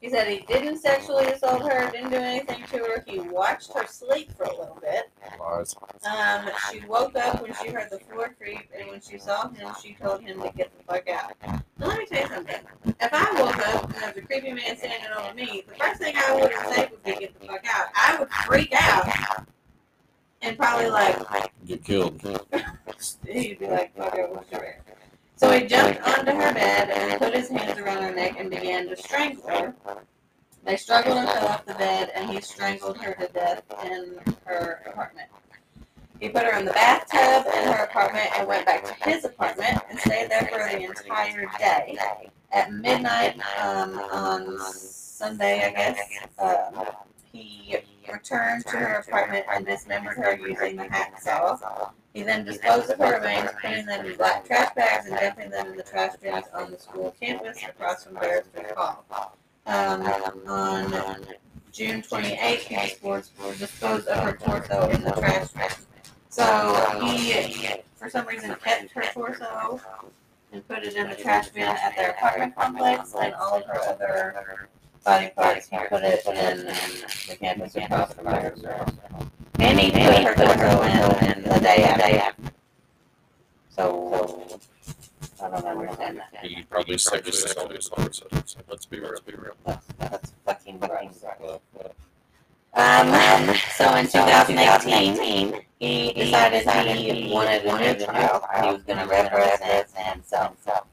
He 0.00 0.10
said 0.10 0.28
he 0.28 0.40
didn't 0.40 0.78
sexually 0.78 1.26
assault 1.26 1.70
her, 1.70 1.90
didn't 1.90 2.10
do 2.10 2.16
anything 2.16 2.62
to 2.70 2.78
her. 2.78 3.04
He 3.06 3.18
watched 3.18 3.72
her 3.72 3.86
sleep 3.86 4.30
for 4.36 4.44
a 4.44 4.50
little 4.50 4.78
bit. 4.80 5.10
Lies. 5.40 5.74
Um, 6.08 6.50
she 6.70 6.80
woke 6.86 7.16
up 7.16 7.40
when 7.42 7.54
she 7.54 7.70
heard 7.70 7.90
the 7.90 7.98
floor 8.00 8.34
creep, 8.38 8.68
and 8.78 8.90
when 8.90 9.00
she 9.00 9.18
saw 9.18 9.48
him, 9.48 9.68
she 9.82 9.94
told 9.94 10.20
him 10.20 10.42
to 10.42 10.52
get 10.52 10.70
the 10.76 10.84
fuck 10.84 11.08
out. 11.08 11.32
Now, 11.78 11.88
let 11.88 11.98
me 11.98 12.06
tell 12.06 12.22
you 12.22 12.28
something. 12.28 12.60
If 13.00 13.12
I 13.12 13.40
woke 13.40 13.68
up 13.68 13.84
and 13.84 13.94
there 13.94 14.08
was 14.08 14.16
a 14.18 14.20
creepy 14.22 14.52
man 14.52 14.76
standing 14.76 15.10
over 15.16 15.34
me, 15.34 15.64
the 15.66 15.74
first 15.74 16.00
thing 16.00 16.14
I 16.16 16.34
would 16.40 16.52
say 16.74 16.88
would 16.90 17.02
be 17.02 17.14
get 17.14 17.40
the 17.40 17.46
fuck 17.46 17.64
out. 17.66 17.86
I 17.94 18.18
would 18.18 18.30
freak 18.30 18.72
out 18.74 19.46
and 20.42 20.58
probably 20.58 20.90
like 20.90 21.16
Get 21.66 21.84
killed. 21.84 22.20
he'd 23.26 23.58
be 23.58 23.66
like, 23.66 23.96
fuck 23.96 24.14
it, 24.14 24.30
what's 24.30 24.50
your? 24.52 24.76
So 25.36 25.50
he 25.50 25.66
jumped 25.66 26.00
onto 26.00 26.32
her 26.32 26.54
bed 26.54 26.90
and 26.90 27.20
put 27.20 27.34
his 27.34 27.48
hands 27.48 27.78
around 27.78 28.02
her 28.02 28.14
neck 28.14 28.36
and 28.38 28.50
began 28.50 28.88
to 28.88 28.96
strangle 28.96 29.48
her. 29.48 29.74
They 30.64 30.76
struggled 30.76 31.18
and 31.18 31.28
fell 31.28 31.46
off 31.46 31.64
the 31.66 31.74
bed, 31.74 32.10
and 32.14 32.30
he 32.30 32.40
strangled 32.40 32.98
her 32.98 33.14
to 33.14 33.28
death 33.32 33.62
in 33.84 34.18
her 34.46 34.82
apartment. 34.86 35.28
He 36.18 36.30
put 36.30 36.44
her 36.44 36.58
in 36.58 36.64
the 36.64 36.72
bathtub 36.72 37.46
in 37.54 37.72
her 37.72 37.84
apartment 37.84 38.30
and 38.36 38.48
went 38.48 38.64
back 38.64 38.84
to 38.84 39.08
his 39.08 39.24
apartment 39.24 39.78
and 39.90 39.98
stayed 40.00 40.30
there 40.30 40.48
for 40.50 40.58
the 40.58 40.84
entire 40.84 41.46
day. 41.58 41.98
At 42.52 42.72
midnight 42.72 43.38
um, 43.62 43.98
on 44.10 44.58
Sunday, 44.72 45.66
I 45.66 45.70
guess, 45.70 45.98
uh, 46.38 46.84
he 47.32 47.76
returned 48.12 48.66
to 48.66 48.76
her 48.76 48.94
apartment 48.96 49.46
and 49.52 49.66
dismembered 49.66 50.16
her 50.16 50.36
using 50.36 50.76
the 50.76 50.84
hacksaw. 50.84 51.90
He 52.14 52.22
then 52.22 52.44
disposed 52.44 52.90
of 52.90 52.98
her 52.98 53.18
remains, 53.18 53.50
putting 53.60 53.84
them 53.84 54.06
in 54.06 54.16
black 54.16 54.46
trash 54.46 54.74
bags 54.74 55.06
and 55.06 55.18
dumping 55.18 55.50
them 55.50 55.66
in 55.66 55.76
the 55.76 55.82
trash 55.82 56.16
bins 56.16 56.46
on 56.54 56.70
the 56.70 56.78
school 56.78 57.14
campus 57.20 57.58
across 57.62 58.04
from 58.04 58.14
Barristers 58.14 58.72
Hall. 58.74 59.04
Um, 59.66 60.06
on 60.46 61.26
June 61.72 62.00
28th, 62.00 62.58
he 62.60 62.76
disposed, 62.76 63.32
disposed 63.58 64.08
of 64.08 64.24
her 64.24 64.32
torso 64.32 64.88
in 64.88 65.02
the 65.02 65.10
trash 65.10 65.48
bin. 65.48 65.68
So 66.30 66.98
he, 67.02 67.74
for 67.96 68.08
some 68.08 68.26
reason, 68.26 68.54
kept 68.64 68.90
her 68.92 69.04
torso 69.12 69.80
and 70.52 70.66
put 70.66 70.84
it 70.84 70.94
in 70.94 71.10
the 71.10 71.16
trash 71.16 71.50
bin 71.50 71.64
at 71.64 71.94
their 71.96 72.12
apartment 72.12 72.56
complex, 72.56 73.14
and 73.20 73.34
all 73.34 73.58
of 73.58 73.64
her 73.66 73.80
other 73.88 74.68
body 75.06 75.30
parts, 75.36 75.68
he 75.68 75.78
put 75.88 76.02
it 76.02 76.26
in 76.26 76.66
the 76.66 77.36
campus 77.36 77.76
across 77.76 78.12
from 78.12 78.24
Barristers. 78.24 78.92
And 79.60 79.78
he 79.78 79.90
put 79.92 80.24
her 80.24 80.34
torso 80.34 80.82
in, 80.82 81.42
the 81.44 81.60
day 81.60 81.84
after. 81.84 82.42
So, 83.70 84.60
I 85.40 85.48
don't 85.48 85.64
understand 85.64 86.18
that. 86.18 86.44
He 86.44 86.62
probably 86.64 86.98
sexually 86.98 87.76
assaulted 87.76 88.32
her. 88.32 88.42
So 88.44 88.58
let's 88.68 88.84
be 88.84 88.98
real. 88.98 89.10
Let's 89.10 89.20
be 89.20 89.34
real. 89.34 89.54
That's, 89.64 89.86
that's 89.98 90.32
fucking 90.44 90.78
gross. 90.78 91.24
Well, 91.40 91.62
well, 91.74 91.94
Um, 92.74 93.54
so 93.76 93.94
in 93.94 94.06
2018, 94.08 95.60
he 95.78 96.12
decided 96.14 96.96
he 96.96 97.32
wanted 97.32 97.64
a 97.64 97.78
new 97.78 98.04
child. 98.04 98.42
He 98.60 98.72
was 98.72 98.82
going 98.82 98.98
to 98.98 99.06
represent 99.06 99.62
it 99.62 99.88
and 99.96 100.24
sell 100.24 100.48
himself. 100.48 100.86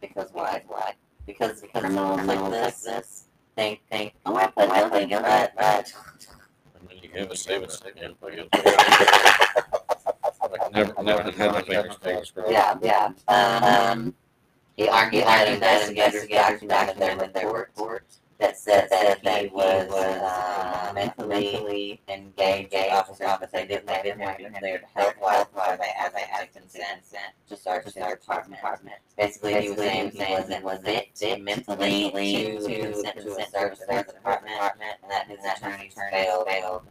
Because 0.00 0.30
why? 0.32 0.62
Why? 0.66 0.94
Because 1.30 1.62
criminals 1.72 2.22
like 2.22 2.50
this, 2.50 2.82
this 2.82 3.24
think, 3.54 3.80
think, 3.88 4.14
oh, 4.26 4.34
I 4.34 4.48
put 4.48 4.68
nothing 4.68 5.10
in 5.10 5.22
that, 5.22 5.56
that. 5.56 5.92
and 6.80 6.88
then 6.88 6.98
you 7.00 7.08
give 7.08 7.30
a 7.30 7.36
statement. 7.36 7.70
statement, 7.70 8.16
like 8.20 8.32
it's- 8.38 8.74
Like 10.50 10.72
never, 10.72 11.02
never 11.04 11.30
had 11.30 11.52
my 11.52 11.62
fingers 11.62 11.96
crossed. 11.98 12.34
bro. 12.34 12.50
Yeah, 12.50 12.76
yeah. 12.82 13.12
Um, 13.28 14.12
he 14.76 14.88
argued 14.88 15.24
that 15.24 15.48
investigators 15.48 16.62
documented 16.62 17.32
their 17.32 17.52
report 17.52 18.04
that 18.40 18.56
said 18.56 18.88
that 18.90 19.22
he 19.22 19.48
was 19.48 19.90
uh, 19.92 20.92
mentally 20.94 22.00
engaged 22.08 22.74
officer, 22.90 23.36
but 23.38 23.52
they 23.52 23.66
didn't 23.66 23.88
have 23.88 24.04
him 24.04 24.18
there 24.60 24.78
to 24.78 24.86
help 24.94 25.14
while 25.18 25.48
while 25.52 25.76
they 25.76 25.92
as 25.98 26.12
they 26.12 26.20
had 26.22 26.52
consent 26.52 27.02
to 27.48 27.56
search 27.56 27.84
their 27.94 28.14
apartment. 28.14 28.60
Basically, 29.16 29.60
he 29.60 29.68
was 29.68 29.78
saying 29.78 30.10
he 30.10 30.32
wasn't 30.32 30.64
was 30.64 30.80
it 30.84 31.42
mentally 31.42 32.10
to 32.10 32.80
consent 32.80 33.16
to 33.20 33.30
a 33.32 33.46
search 33.46 33.78
of 33.80 34.06
his 34.06 34.14
apartment, 34.14 34.54
and 35.02 35.10
that 35.10 35.26
his 35.28 35.38
attorneys 35.44 35.94
failed 36.10 36.46
failed 36.48 36.82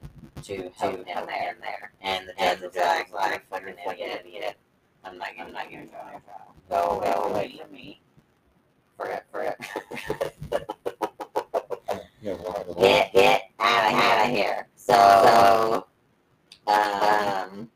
to 0.44 0.72
help 0.78 1.06
him 1.06 1.28
there. 1.28 1.92
And 2.02 2.28
the 2.28 2.34
judge 2.38 2.62
was 2.62 2.76
like, 2.76 3.12
like, 3.14 3.50
fucking 3.50 3.76
idiot, 3.92 4.24
idiot. 4.26 4.56
I'm 5.04 5.18
not, 5.18 5.30
I'm 5.40 5.54
not 5.54 5.72
gonna 5.72 5.86
go 5.86 5.98
on 5.98 6.22
trial. 6.22 6.56
Go, 6.70 7.00
go 7.04 7.30
away 7.30 7.60
from 7.62 7.72
me. 7.72 8.02
For 8.98 9.08
it, 9.08 9.24
for 9.32 9.42
it. 10.52 10.76
Get, 12.22 13.14
get 13.14 13.52
out 13.60 13.94
of, 13.94 14.00
out 14.00 14.26
of 14.26 14.32
here. 14.36 14.68
So, 14.76 15.86
um, 16.68 17.70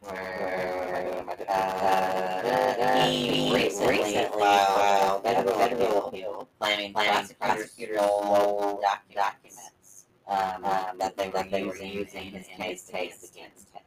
where, 0.00 1.24
uh, 1.48 3.06
he 3.08 3.54
recently 3.54 4.14
filed 4.14 5.22
federal, 5.22 5.58
federal 5.58 6.08
appeal 6.08 6.48
claiming 6.60 6.92
prosecutors 6.94 7.70
stole 7.72 8.80
doc- 8.82 9.02
documents, 9.14 10.06
um, 10.28 10.62
that 10.98 11.16
they 11.16 11.28
were 11.30 11.76
using 11.76 12.34
in 12.34 12.62
his 12.62 12.82
case 12.82 13.30
against 13.32 13.70
him. 13.72 13.82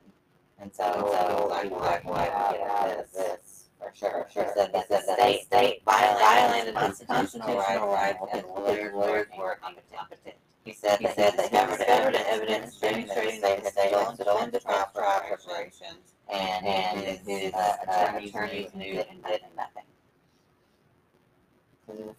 And 0.60 0.74
so, 0.74 0.84
so 0.94 1.48
like, 1.50 1.72
like, 1.72 2.06
why 2.06 2.26
get 2.26 2.62
out 2.70 2.90
of 3.00 3.12
this? 3.12 3.12
For 3.12 3.47
sure, 3.94 4.28
sure. 4.34 4.48
Said 4.56 4.74
that 4.74 4.90
the 4.90 5.00
state, 5.02 5.42
state 5.44 5.82
violated 5.86 6.76
his 6.78 7.04
constitutional 7.08 7.58
rights 7.88 8.20
and 8.34 8.44
lawyers 8.48 8.94
were 8.94 9.54
incompetent. 9.54 10.36
He 10.64 10.74
said, 10.74 11.00
he 11.00 11.08
said 11.08 11.34
they 11.38 11.48
have 11.58 11.70
discovered 11.78 12.16
evidence 12.16 12.78
demonstrating 12.80 13.40
that 13.42 13.64
they 13.64 13.88
stolen 13.90 14.16
stolen 14.16 14.52
the 14.52 14.60
trial 14.60 14.90
preparations 14.94 16.14
and, 16.30 16.66
and 16.66 17.00
his, 17.00 17.20
his 17.26 17.54
uh, 17.54 17.76
attorneys 18.22 18.74
knew 18.76 19.02
and 19.10 19.24
did 19.24 19.42
nothing. 19.56 19.84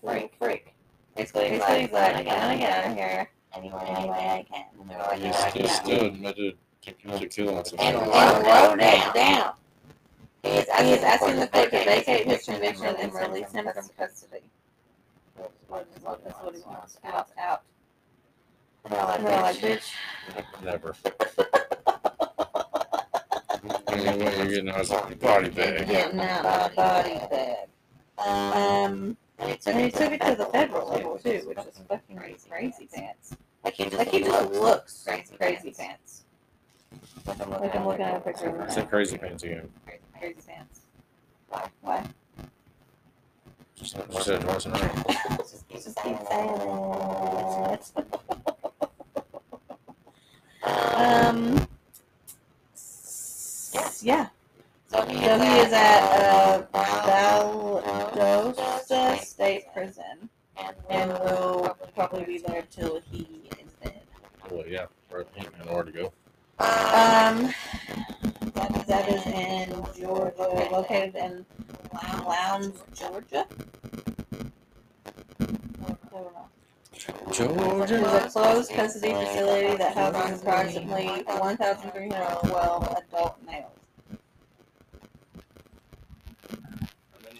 Freak, 0.02 0.32
freak. 0.38 0.74
Basically, 1.14 1.50
he's 1.50 1.60
like, 1.60 1.92
I 1.92 2.22
gotta 2.22 2.24
get 2.58 2.84
out 2.84 2.90
of 2.90 2.96
here 2.96 3.28
any 3.54 3.70
way, 3.70 3.84
any 3.86 4.08
way 4.08 4.16
I 4.16 4.46
can. 4.50 4.64
No, 4.88 4.94
I 4.96 5.14
He's 5.16 5.24
know 5.24 5.30
I 5.30 5.50
still, 5.50 5.66
can. 5.66 5.84
still 5.84 6.06
admitted 6.06 6.56
to, 6.82 6.92
to 7.18 7.26
killing 7.28 7.64
some 7.64 7.78
And 7.80 7.98
people. 7.98 8.12
wrote, 8.12 8.44
wrote 8.46 8.78
it 8.80 9.14
down. 9.14 9.52
He 10.42 10.50
is, 10.50 10.68
he 10.68 10.92
is 10.92 11.02
asking 11.02 11.36
the 11.36 11.48
court 11.48 11.70
to 11.70 11.84
vacate 11.84 12.26
his 12.26 12.44
conviction 12.44 12.96
and 12.96 13.12
release 13.12 13.50
him 13.52 13.64
from 13.64 13.88
custody. 13.98 14.42
That's 15.36 15.50
what, 15.68 16.24
that's 16.24 16.42
what 16.42 16.54
he 16.54 16.60
wants. 16.62 16.98
Out, 17.04 17.28
out. 17.38 17.62
And 18.84 18.94
they're 18.94 19.04
like, 19.04 19.22
they're 19.22 19.40
like, 19.40 19.56
bitch. 19.56 19.92
Never. 20.64 20.94
The 23.62 24.08
only 24.12 24.36
you're 24.36 24.46
getting 24.46 24.70
out 24.70 24.80
is 24.80 24.90
a 24.90 25.16
body 25.16 25.50
bag. 25.50 25.88
Getting 25.88 26.20
out 26.20 26.44
of 26.44 26.72
a 26.72 26.74
body 26.74 27.20
bag. 27.30 27.68
Um, 28.18 29.16
and 29.38 29.80
he 29.80 29.90
took 29.90 30.12
it 30.12 30.20
to 30.22 30.34
the 30.34 30.46
federal 30.46 30.88
level 30.88 31.18
too, 31.18 31.42
which 31.46 31.58
is 31.58 31.80
fucking 31.88 32.16
crazy 32.48 32.88
pants. 32.92 33.36
Like 33.64 33.74
he 33.74 33.84
just, 33.84 33.96
like 33.96 34.08
he 34.08 34.20
just 34.20 34.52
looks 34.52 35.04
crazy, 35.06 35.36
crazy 35.36 35.70
pants. 35.72 36.24
Like 37.26 37.40
I'm 37.74 37.86
looking, 37.86 38.02
at 38.02 38.16
a 38.16 38.20
picture 38.20 38.48
of 38.48 38.60
It's 38.62 38.76
a 38.76 38.82
crazy 38.84 39.18
pants 39.18 39.42
again. 39.42 39.68
Crazy, 39.84 40.00
crazy 40.18 40.40
pants. 40.46 40.80
Why? 41.48 41.68
Why? 41.82 42.04
Just 43.76 43.96
said, 44.24 44.44
once 44.44 44.66
in 44.66 44.72
a 44.72 44.74
row. 44.74 44.88
Just 45.38 45.68
keep 45.68 45.80
saying 46.30 46.50
it. 46.54 47.92
um. 50.96 51.66
s- 52.74 54.00
Yeah. 54.02 54.28
So 54.90 55.04
he 55.06 55.16
is 55.16 55.72
at 55.72 56.02
uh, 56.02 56.62
Valdosta 56.72 59.18
State 59.20 59.64
prison, 59.74 60.30
and 60.88 61.10
will 61.10 61.76
probably 61.94 62.24
be 62.24 62.38
there 62.38 62.62
till 62.70 62.98
he 63.10 63.42
is 63.62 63.70
dead. 63.82 64.00
Well, 64.50 64.64
yeah, 64.66 64.86
where, 65.10 65.26
in 65.62 65.68
order 65.68 65.92
to 65.92 65.98
go. 65.98 66.12
Um, 66.58 67.52
that 68.54 69.08
is 69.08 69.26
in 69.26 69.84
Georgia, 69.98 70.68
located 70.70 71.14
in 71.16 71.46
Lowndes, 72.26 72.82
Georgia. 72.94 73.46
I. 76.10 76.48
It 76.92 77.32
Georgia. 77.32 77.94
is 77.94 78.24
a 78.24 78.28
closed 78.30 78.72
custody 78.72 79.12
facility 79.12 79.76
that 79.76 79.94
houses 79.96 80.42
approximately 80.42 81.06
1,312 81.06 82.96
adult 82.96 83.36
males. 83.46 83.72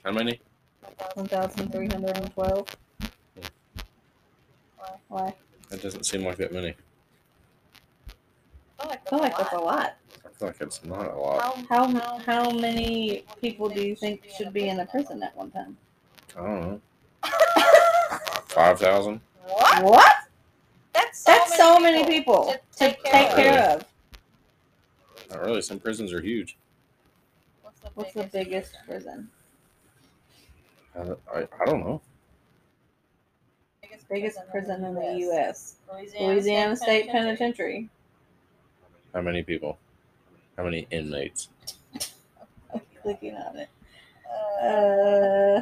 How 0.04 0.12
many? 0.12 0.40
1,312. 1.14 2.76
Why? 5.08 5.34
That 5.70 5.82
doesn't 5.82 6.04
seem 6.04 6.24
like 6.24 6.36
that 6.36 6.52
many. 6.52 6.74
I 8.78 8.88
I 8.88 8.96
feel 9.10 9.18
like 9.18 9.36
that's 9.36 9.52
a 9.52 9.58
lot. 9.58 9.96
I 10.38 10.40
feel 10.40 10.48
like 10.50 10.60
it's 10.60 10.84
not 10.84 11.12
a 11.12 11.16
lot. 11.18 11.66
How 11.68 12.18
how 12.24 12.50
many 12.52 13.24
people 13.40 13.68
do 13.68 13.82
you 13.82 13.96
think 13.96 14.24
should 14.36 14.52
be 14.52 14.68
in 14.68 14.78
a 14.78 14.86
prison 14.86 15.20
at 15.24 15.36
one 15.36 15.50
time? 15.50 15.76
I 16.36 16.40
don't 16.40 16.60
know. 16.60 16.80
Five 18.46 18.78
thousand? 18.78 19.20
What? 19.48 19.82
What? 19.82 20.14
That's 20.94 21.18
so, 21.18 21.32
That's 21.32 21.56
so 21.56 21.80
many 21.80 22.04
people 22.06 22.52
to 22.52 22.52
to 22.52 22.60
take 22.78 23.02
take 23.02 23.12
care 23.12 23.22
of. 23.30 23.34
care 23.34 23.62
of. 23.76 23.84
Not 25.30 25.40
really. 25.42 25.60
Some 25.60 25.80
prisons 25.80 26.12
are 26.12 26.20
huge. 26.20 26.56
What's 27.62 27.80
the 27.80 27.88
What's 27.94 28.12
the 28.14 28.24
biggest 28.32 28.76
prison? 28.86 29.28
I, 30.94 31.02
don't- 31.04 31.20
I, 31.34 31.48
I 31.60 31.64
don't 31.64 31.80
know. 31.80 32.00
Biggest 34.08 34.38
prison 34.50 34.84
in 34.84 34.94
the 34.94 35.16
U.S. 35.26 35.74
Louisiana, 35.92 36.32
Louisiana 36.32 36.76
State 36.76 37.08
Penitentiary. 37.10 37.90
How 39.12 39.20
many 39.20 39.42
people? 39.42 39.78
How 40.58 40.64
many 40.64 40.88
inmates? 40.90 41.48
I'm 42.74 42.80
clicking 43.00 43.36
on 43.36 43.56
it. 43.56 43.68
Uh, 44.60 45.60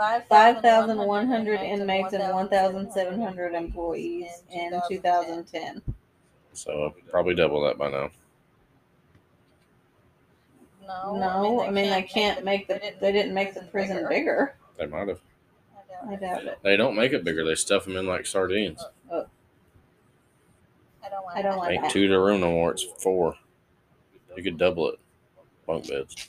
Uh, 0.00 0.20
5,100 0.30 0.62
5,100 0.62 1.60
inmates 1.60 2.12
and 2.12 2.32
1,700 2.32 3.54
employees 3.54 4.44
in 4.52 4.80
2010. 4.88 5.82
So 6.52 6.94
probably 7.10 7.34
double 7.34 7.62
that 7.64 7.76
by 7.78 7.90
now. 7.90 8.10
No, 10.86 11.16
No, 11.16 11.62
I 11.62 11.70
mean 11.70 11.90
they 11.90 12.02
can't 12.02 12.44
make 12.44 12.68
the 12.68 12.80
they 13.00 13.10
didn't 13.10 13.34
make 13.34 13.54
the 13.54 13.62
prison 13.62 14.06
bigger. 14.08 14.54
They 14.78 14.86
might 14.86 15.08
have. 15.08 15.20
I 16.08 16.14
doubt 16.14 16.44
it. 16.44 16.58
They 16.62 16.76
don't 16.76 16.94
make 16.94 17.12
it 17.12 17.24
bigger. 17.24 17.44
They 17.44 17.56
stuff 17.56 17.84
them 17.84 17.96
in 17.96 18.06
like 18.06 18.24
sardines. 18.24 18.84
I 19.10 19.24
don't 21.10 21.24
like 21.24 21.36
I 21.36 21.42
don't 21.42 21.58
like 21.58 21.70
Ain't 21.72 21.82
that. 21.82 21.90
two 21.90 22.06
to 22.06 22.20
room 22.20 22.40
no 22.40 22.52
more. 22.52 22.70
It's 22.70 22.84
four. 22.84 23.34
You 24.38 24.44
could 24.44 24.56
double 24.56 24.90
it. 24.90 25.00
Bunk 25.66 25.88
beds. 25.88 26.28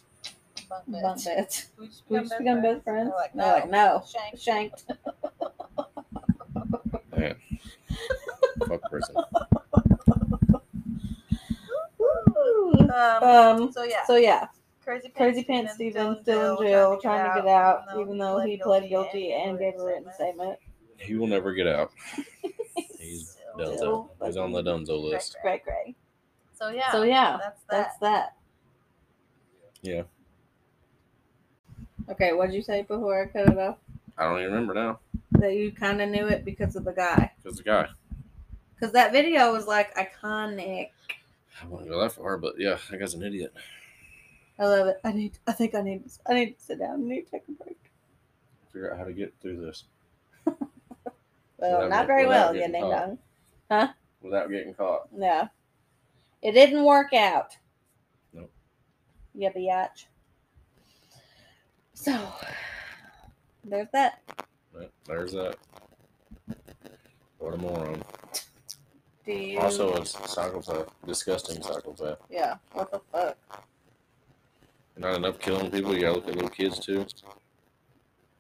bunk 0.67 0.83
Bunk 0.87 1.03
beds. 1.03 1.25
beds. 1.25 1.67
We 1.77 1.85
just 1.85 2.01
We 2.09 2.17
just 2.21 2.35
become 2.39 2.63
best 2.63 2.83
friends. 2.83 3.11
They're 3.11 3.15
like, 3.15 3.33
They're 3.35 3.53
like, 3.53 3.69
no, 3.69 4.03
Shank. 4.11 4.39
shanked. 4.39 4.85
Man. 7.15 7.35
Fuck 8.67 8.81
prison. 8.89 9.15
Um, 12.91 13.23
Um. 13.23 13.71
so 13.71 13.83
yeah, 13.83 14.03
So 14.07 14.15
yeah, 14.15 14.47
crazy 14.83 15.09
Crazy 15.09 15.43
Pants 15.43 15.75
Stevens 15.75 16.21
still 16.21 16.57
in 16.57 16.65
jail, 16.67 16.99
trying 16.99 17.29
to 17.29 17.41
get 17.41 17.47
out, 17.47 17.83
even 17.99 18.17
though 18.17 18.39
he 18.39 18.57
pled 18.57 18.89
guilty 18.89 19.33
and 19.33 19.59
gave 19.59 19.75
a 19.79 19.85
written 19.85 20.11
statement. 20.15 20.57
He 20.97 21.13
will 21.13 21.27
never 21.27 21.53
get 21.53 21.67
out. 21.67 21.91
He's 22.99 23.37
Dunzo. 23.55 23.75
Still 23.77 24.11
He's 24.25 24.37
on 24.37 24.51
the 24.51 24.63
Dunzo 24.63 24.99
list. 24.99 25.37
Great, 25.43 25.63
great. 25.63 25.95
So 26.59 26.69
yeah, 26.69 26.91
So 26.91 27.03
yeah, 27.03 27.37
that's 27.41 27.61
that. 27.63 27.69
that's 27.69 27.97
that. 27.99 28.33
Yeah. 29.81 30.03
Okay, 32.09 32.33
what'd 32.33 32.53
you 32.53 32.61
say 32.61 32.81
before 32.81 33.23
I 33.23 33.25
cut 33.27 33.47
it 33.49 33.57
off? 33.57 33.77
I 34.17 34.25
don't 34.25 34.39
even 34.39 34.51
remember 34.51 34.73
now. 34.73 34.99
That 35.33 35.55
you 35.55 35.71
kind 35.71 36.01
of 36.01 36.09
knew 36.09 36.27
it 36.27 36.43
because 36.43 36.75
of 36.75 36.83
the 36.83 36.91
guy. 36.91 37.31
Because 37.41 37.57
the 37.57 37.63
guy. 37.63 37.87
Because 38.75 38.91
that 38.93 39.13
video 39.13 39.53
was 39.53 39.67
like 39.67 39.95
iconic. 39.95 40.89
I 41.61 41.67
wouldn't 41.67 41.89
go 41.89 41.99
that 42.01 42.11
far, 42.11 42.37
but 42.37 42.55
yeah, 42.57 42.77
that 42.89 42.99
guy's 42.99 43.13
an 43.13 43.23
idiot. 43.23 43.53
I 44.57 44.65
love 44.65 44.87
it. 44.87 44.99
I 45.05 45.13
need. 45.13 45.37
I 45.47 45.53
think 45.53 45.75
I 45.75 45.81
need. 45.81 46.03
I 46.27 46.33
need 46.33 46.57
to 46.57 46.61
sit 46.61 46.79
down. 46.79 46.95
I 47.05 47.07
need 47.07 47.21
to 47.25 47.31
take 47.31 47.43
a 47.47 47.63
break. 47.63 47.77
Figure 48.73 48.91
out 48.91 48.99
how 48.99 49.05
to 49.05 49.13
get 49.13 49.33
through 49.41 49.65
this 49.65 49.85
Well, 50.45 50.57
Without 51.57 51.89
not 51.89 52.07
very 52.07 52.25
well, 52.27 52.53
you 52.53 52.59
getting 52.59 52.73
ding 52.73 52.81
caught. 52.91 53.17
dong. 53.69 53.89
without 54.21 54.49
getting 54.49 54.73
caught. 54.73 55.11
No, 55.13 55.49
it 56.41 56.51
didn't 56.53 56.83
work 56.83 57.13
out. 57.13 57.55
Nope. 58.33 58.51
Yeah, 59.33 59.49
biatch. 59.51 60.05
So 61.93 62.17
there's 63.63 63.87
that. 63.93 64.21
But 64.73 64.91
there's 65.05 65.33
that. 65.33 65.57
What 67.39 67.53
a 67.53 67.57
moron. 67.57 68.01
Do 69.25 69.33
you? 69.33 69.59
Also 69.59 69.93
a 69.93 70.05
psychopath. 70.05 70.87
Disgusting 71.05 71.61
psychopath. 71.61 72.19
yeah. 72.29 72.55
What 72.73 72.91
the 72.91 73.01
fuck? 73.11 73.37
Not 74.97 75.15
enough 75.15 75.39
killing 75.39 75.71
people, 75.71 75.95
you 75.95 76.01
gotta 76.01 76.15
look 76.15 76.27
at 76.27 76.35
little 76.35 76.49
kids 76.49 76.77
too. 76.77 77.05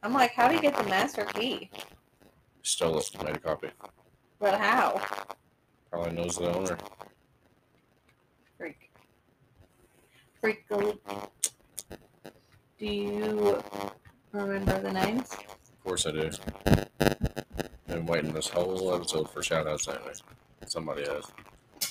I'm 0.03 0.13
like, 0.13 0.31
how 0.31 0.49
do 0.49 0.55
you 0.55 0.61
get 0.61 0.75
the 0.75 0.83
master 0.83 1.23
key? 1.25 1.69
Stole 2.63 2.97
it, 2.99 3.23
made 3.23 3.35
a 3.35 3.39
copy. 3.39 3.69
But 4.39 4.59
how? 4.59 5.01
Probably 5.89 6.11
knows 6.11 6.35
the 6.35 6.53
owner. 6.53 6.77
Freak. 8.57 8.91
Freak. 10.41 10.65
Do 10.69 10.85
you 12.79 13.61
remember 14.31 14.79
the 14.81 14.91
names? 14.93 15.31
Of 15.33 15.83
course 15.83 16.05
I 16.05 16.11
do. 16.11 16.29
I've 16.65 17.87
been 17.87 18.05
waiting 18.05 18.31
this 18.33 18.47
whole 18.47 18.93
episode 18.95 19.29
for 19.31 19.43
shout 19.43 19.67
outs 19.67 19.87
anyway. 19.87 20.13
Somebody 20.65 21.01
has. 21.01 21.25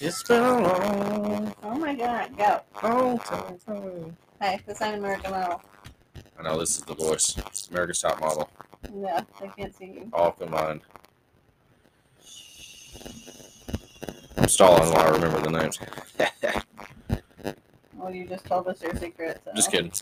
It's 0.01 0.23
been 0.23 0.43
a 0.45 0.61
long, 0.63 1.55
Oh 1.63 1.75
my 1.75 1.95
god, 1.95 2.37
go. 2.39 2.61
long 2.83 3.19
time 3.19 3.59
coming. 3.67 4.17
Hey, 4.41 4.61
this 4.67 4.81
ain't 4.81 4.99
American 4.99 5.35
Idol. 5.35 5.61
I 6.39 6.43
know 6.43 6.59
this 6.59 6.77
is 6.79 6.83
the 6.85 6.95
voice. 6.95 7.37
America's 7.71 8.01
Top 8.01 8.21
Model. 8.21 8.49
No, 8.93 9.09
I 9.43 9.47
can't 9.49 9.75
see 9.77 9.87
you. 9.87 10.09
All 10.13 10.31
combined. 10.33 10.83
I'm 14.37 14.47
stalling 14.49 14.89
while 14.93 15.09
I 15.09 15.11
remember 15.11 15.41
the 15.41 15.51
names. 15.51 15.79
Well, 17.99 18.15
you 18.15 18.27
just 18.27 18.45
told 18.45 18.69
us 18.69 18.81
your 18.81 18.95
secret. 18.95 19.41
So. 19.45 19.51
Just 19.57 19.71
kidding. 19.73 19.93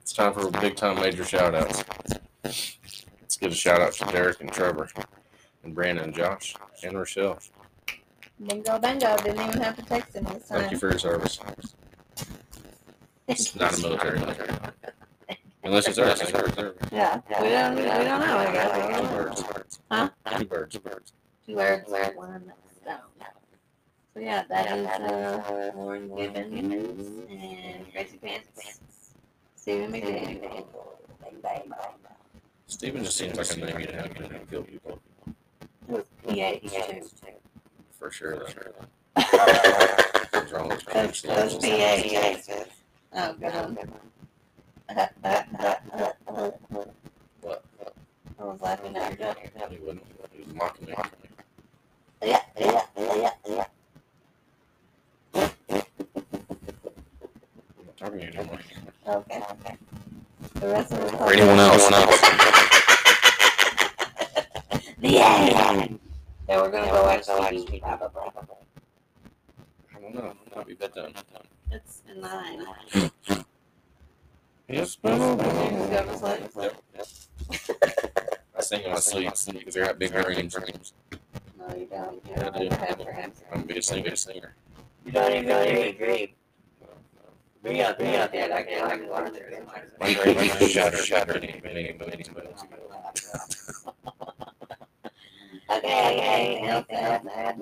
It's 0.00 0.12
time 0.14 0.32
for 0.32 0.50
big 0.50 0.74
time 0.76 0.96
major 1.00 1.22
shout 1.24 1.54
outs. 1.54 1.84
Let's 2.42 3.36
give 3.38 3.52
a 3.52 3.54
shout 3.54 3.82
out 3.82 3.92
to 3.92 4.06
Derek 4.06 4.40
and 4.40 4.50
Trevor, 4.50 4.88
and 5.62 5.74
Brandon 5.74 6.04
and 6.06 6.14
Josh, 6.14 6.54
and 6.82 6.96
Rochelle. 6.96 7.38
Bingo, 8.46 8.78
bingo. 8.78 9.16
Didn't 9.18 9.48
even 9.48 9.60
have 9.60 9.76
to 9.76 9.82
text 9.82 10.16
him 10.16 10.24
this 10.24 10.48
time. 10.48 10.60
Thank 10.60 10.72
you 10.72 10.78
for 10.78 10.88
your 10.88 10.98
service. 10.98 11.38
It's 13.26 13.54
not 13.54 13.76
a 13.78 13.82
military. 13.82 14.20
Unless 15.64 15.88
it's 15.88 15.98
ours. 15.98 16.22
Yeah, 16.90 17.20
we 17.42 17.48
don't. 17.50 17.76
We 17.76 17.82
don't 17.82 18.20
know. 18.20 18.38
I 18.38 18.46
Two 18.46 18.52
guess. 18.52 19.42
birds. 19.42 19.80
Huh? 19.90 20.08
Two 20.38 20.44
birds. 20.46 20.78
birds. 20.78 21.12
Two 21.44 21.54
birds, 21.56 21.90
one 22.16 22.52
stone. 22.80 22.96
So 24.18 24.24
yeah, 24.24 24.42
that 24.48 24.76
is 24.76 24.84
uh, 24.84 25.70
Lauren 25.76 26.08
Gibbons 26.16 27.06
and 27.30 27.92
Crazy 27.92 28.16
Pants. 28.16 28.80
Stephen 29.54 29.92
McDaniel. 29.92 30.64
Steven 32.66 33.04
just 33.04 33.16
seems 33.16 33.38
like 33.38 33.56
a 33.56 33.60
name 33.60 33.78
you'd 33.78 33.92
have 33.92 34.12
to 34.16 34.28
kill 34.50 34.64
people. 34.64 34.98
PH 36.26 36.62
too. 36.62 37.02
For 37.96 38.10
sure. 38.10 38.38
though. 38.38 39.22
What's 40.32 40.52
wrong 40.52 40.68
with 40.68 40.84
That's 40.86 41.22
that's 41.22 41.54
PH. 41.58 42.48
Oh, 43.12 43.34
good 43.34 43.54
one. 43.54 43.78
What? 47.42 47.64
I 48.40 48.42
was 48.42 48.60
laughing 48.60 48.96
at 48.96 49.16
your 49.16 49.32
joke. 49.32 49.38
He 49.70 49.76
wouldn't. 49.76 50.04
He 50.32 50.42
was 50.42 50.54
mocking 50.56 50.88
me. 50.88 50.94
Yeah, 52.20 52.40
yeah, 52.58 52.82
yeah, 52.96 53.30
yeah. 53.46 53.64
I'm 55.70 55.82
talking 57.96 58.18
to 58.20 58.24
you 58.24 58.32
anymore. 58.38 58.58
Okay. 59.06 59.42
The 60.54 60.68
rest 60.68 60.92
of 60.92 61.00
the 61.10 61.16
For 61.18 61.32
anyone 61.32 61.58
else. 61.58 61.88
The 65.00 65.18
end. 65.18 66.00
Yeah, 66.48 66.60
we're 66.60 66.70
gonna 66.72 66.90
go 66.90 67.02
watch 67.04 67.22
TV 67.26 67.80
probably. 67.80 68.20
I 69.94 70.00
don't 70.00 70.12
know. 70.14 70.34
Might 70.56 70.66
be 70.66 70.74
bedtime. 70.74 71.14
It's 71.70 72.02
nine. 72.16 72.66
Yes, 74.68 74.96
been 74.96 75.12
a 75.12 75.30
You 75.30 75.36
just 75.38 76.22
go 76.22 76.36
to 76.36 76.50
sleep. 76.50 76.72
Yep. 76.94 77.06
sing 78.60 78.82
in 78.82 78.90
my 78.90 78.98
sleep 78.98 79.30
because 79.60 79.76
I 79.78 79.80
got 79.80 79.98
big 79.98 80.12
dreams. 80.50 80.92
No, 81.58 81.74
you 81.74 81.86
don't. 81.86 82.14
You 82.14 82.20
Yeah, 82.32 82.40
I 82.40 82.50
don't 82.50 82.58
do. 82.58 82.66
ever 82.66 82.74
have 82.84 83.02
friends. 83.02 83.42
I'm 83.50 83.62
gonna 83.62 83.78
a 83.78 83.82
singer. 83.82 84.16
singer. 84.16 84.54
You 85.08 85.14
don't 85.14 85.32
even 85.32 85.48
know 85.48 85.62
your 85.62 85.92
dream. 85.94 86.28
Bring 87.62 87.80
out, 87.80 87.96
bring 87.96 88.14
out 88.14 88.30
that. 88.30 88.52
I 88.52 88.62
can, 88.62 88.84
I 88.84 88.96
can 88.98 89.10
learn 89.10 89.32
there. 89.32 89.64
My 89.98 90.12
dreams 90.12 90.54
are 90.60 90.68
shattered, 90.68 91.00
shattered, 91.00 91.40
many, 91.40 91.60
many, 91.64 91.94
many 91.98 92.24
minutes 92.34 92.62
ago. 92.62 92.76
Okay, 95.70 96.60
okay, 96.60 96.74
okay. 96.74 97.56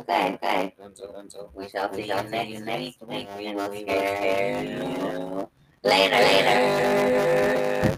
Okay, 0.00 0.34
okay. 0.34 0.74
Dunzo, 0.80 1.14
Dunzo. 1.14 1.54
We 1.54 1.68
shall 1.68 1.94
see 1.94 2.06
you 2.08 2.60
next 2.60 3.02
week. 3.06 3.28
We 3.38 3.54
will 3.54 3.72
scare 3.72 4.64
you 4.64 5.48
later, 5.84 6.16
later. 6.16 7.89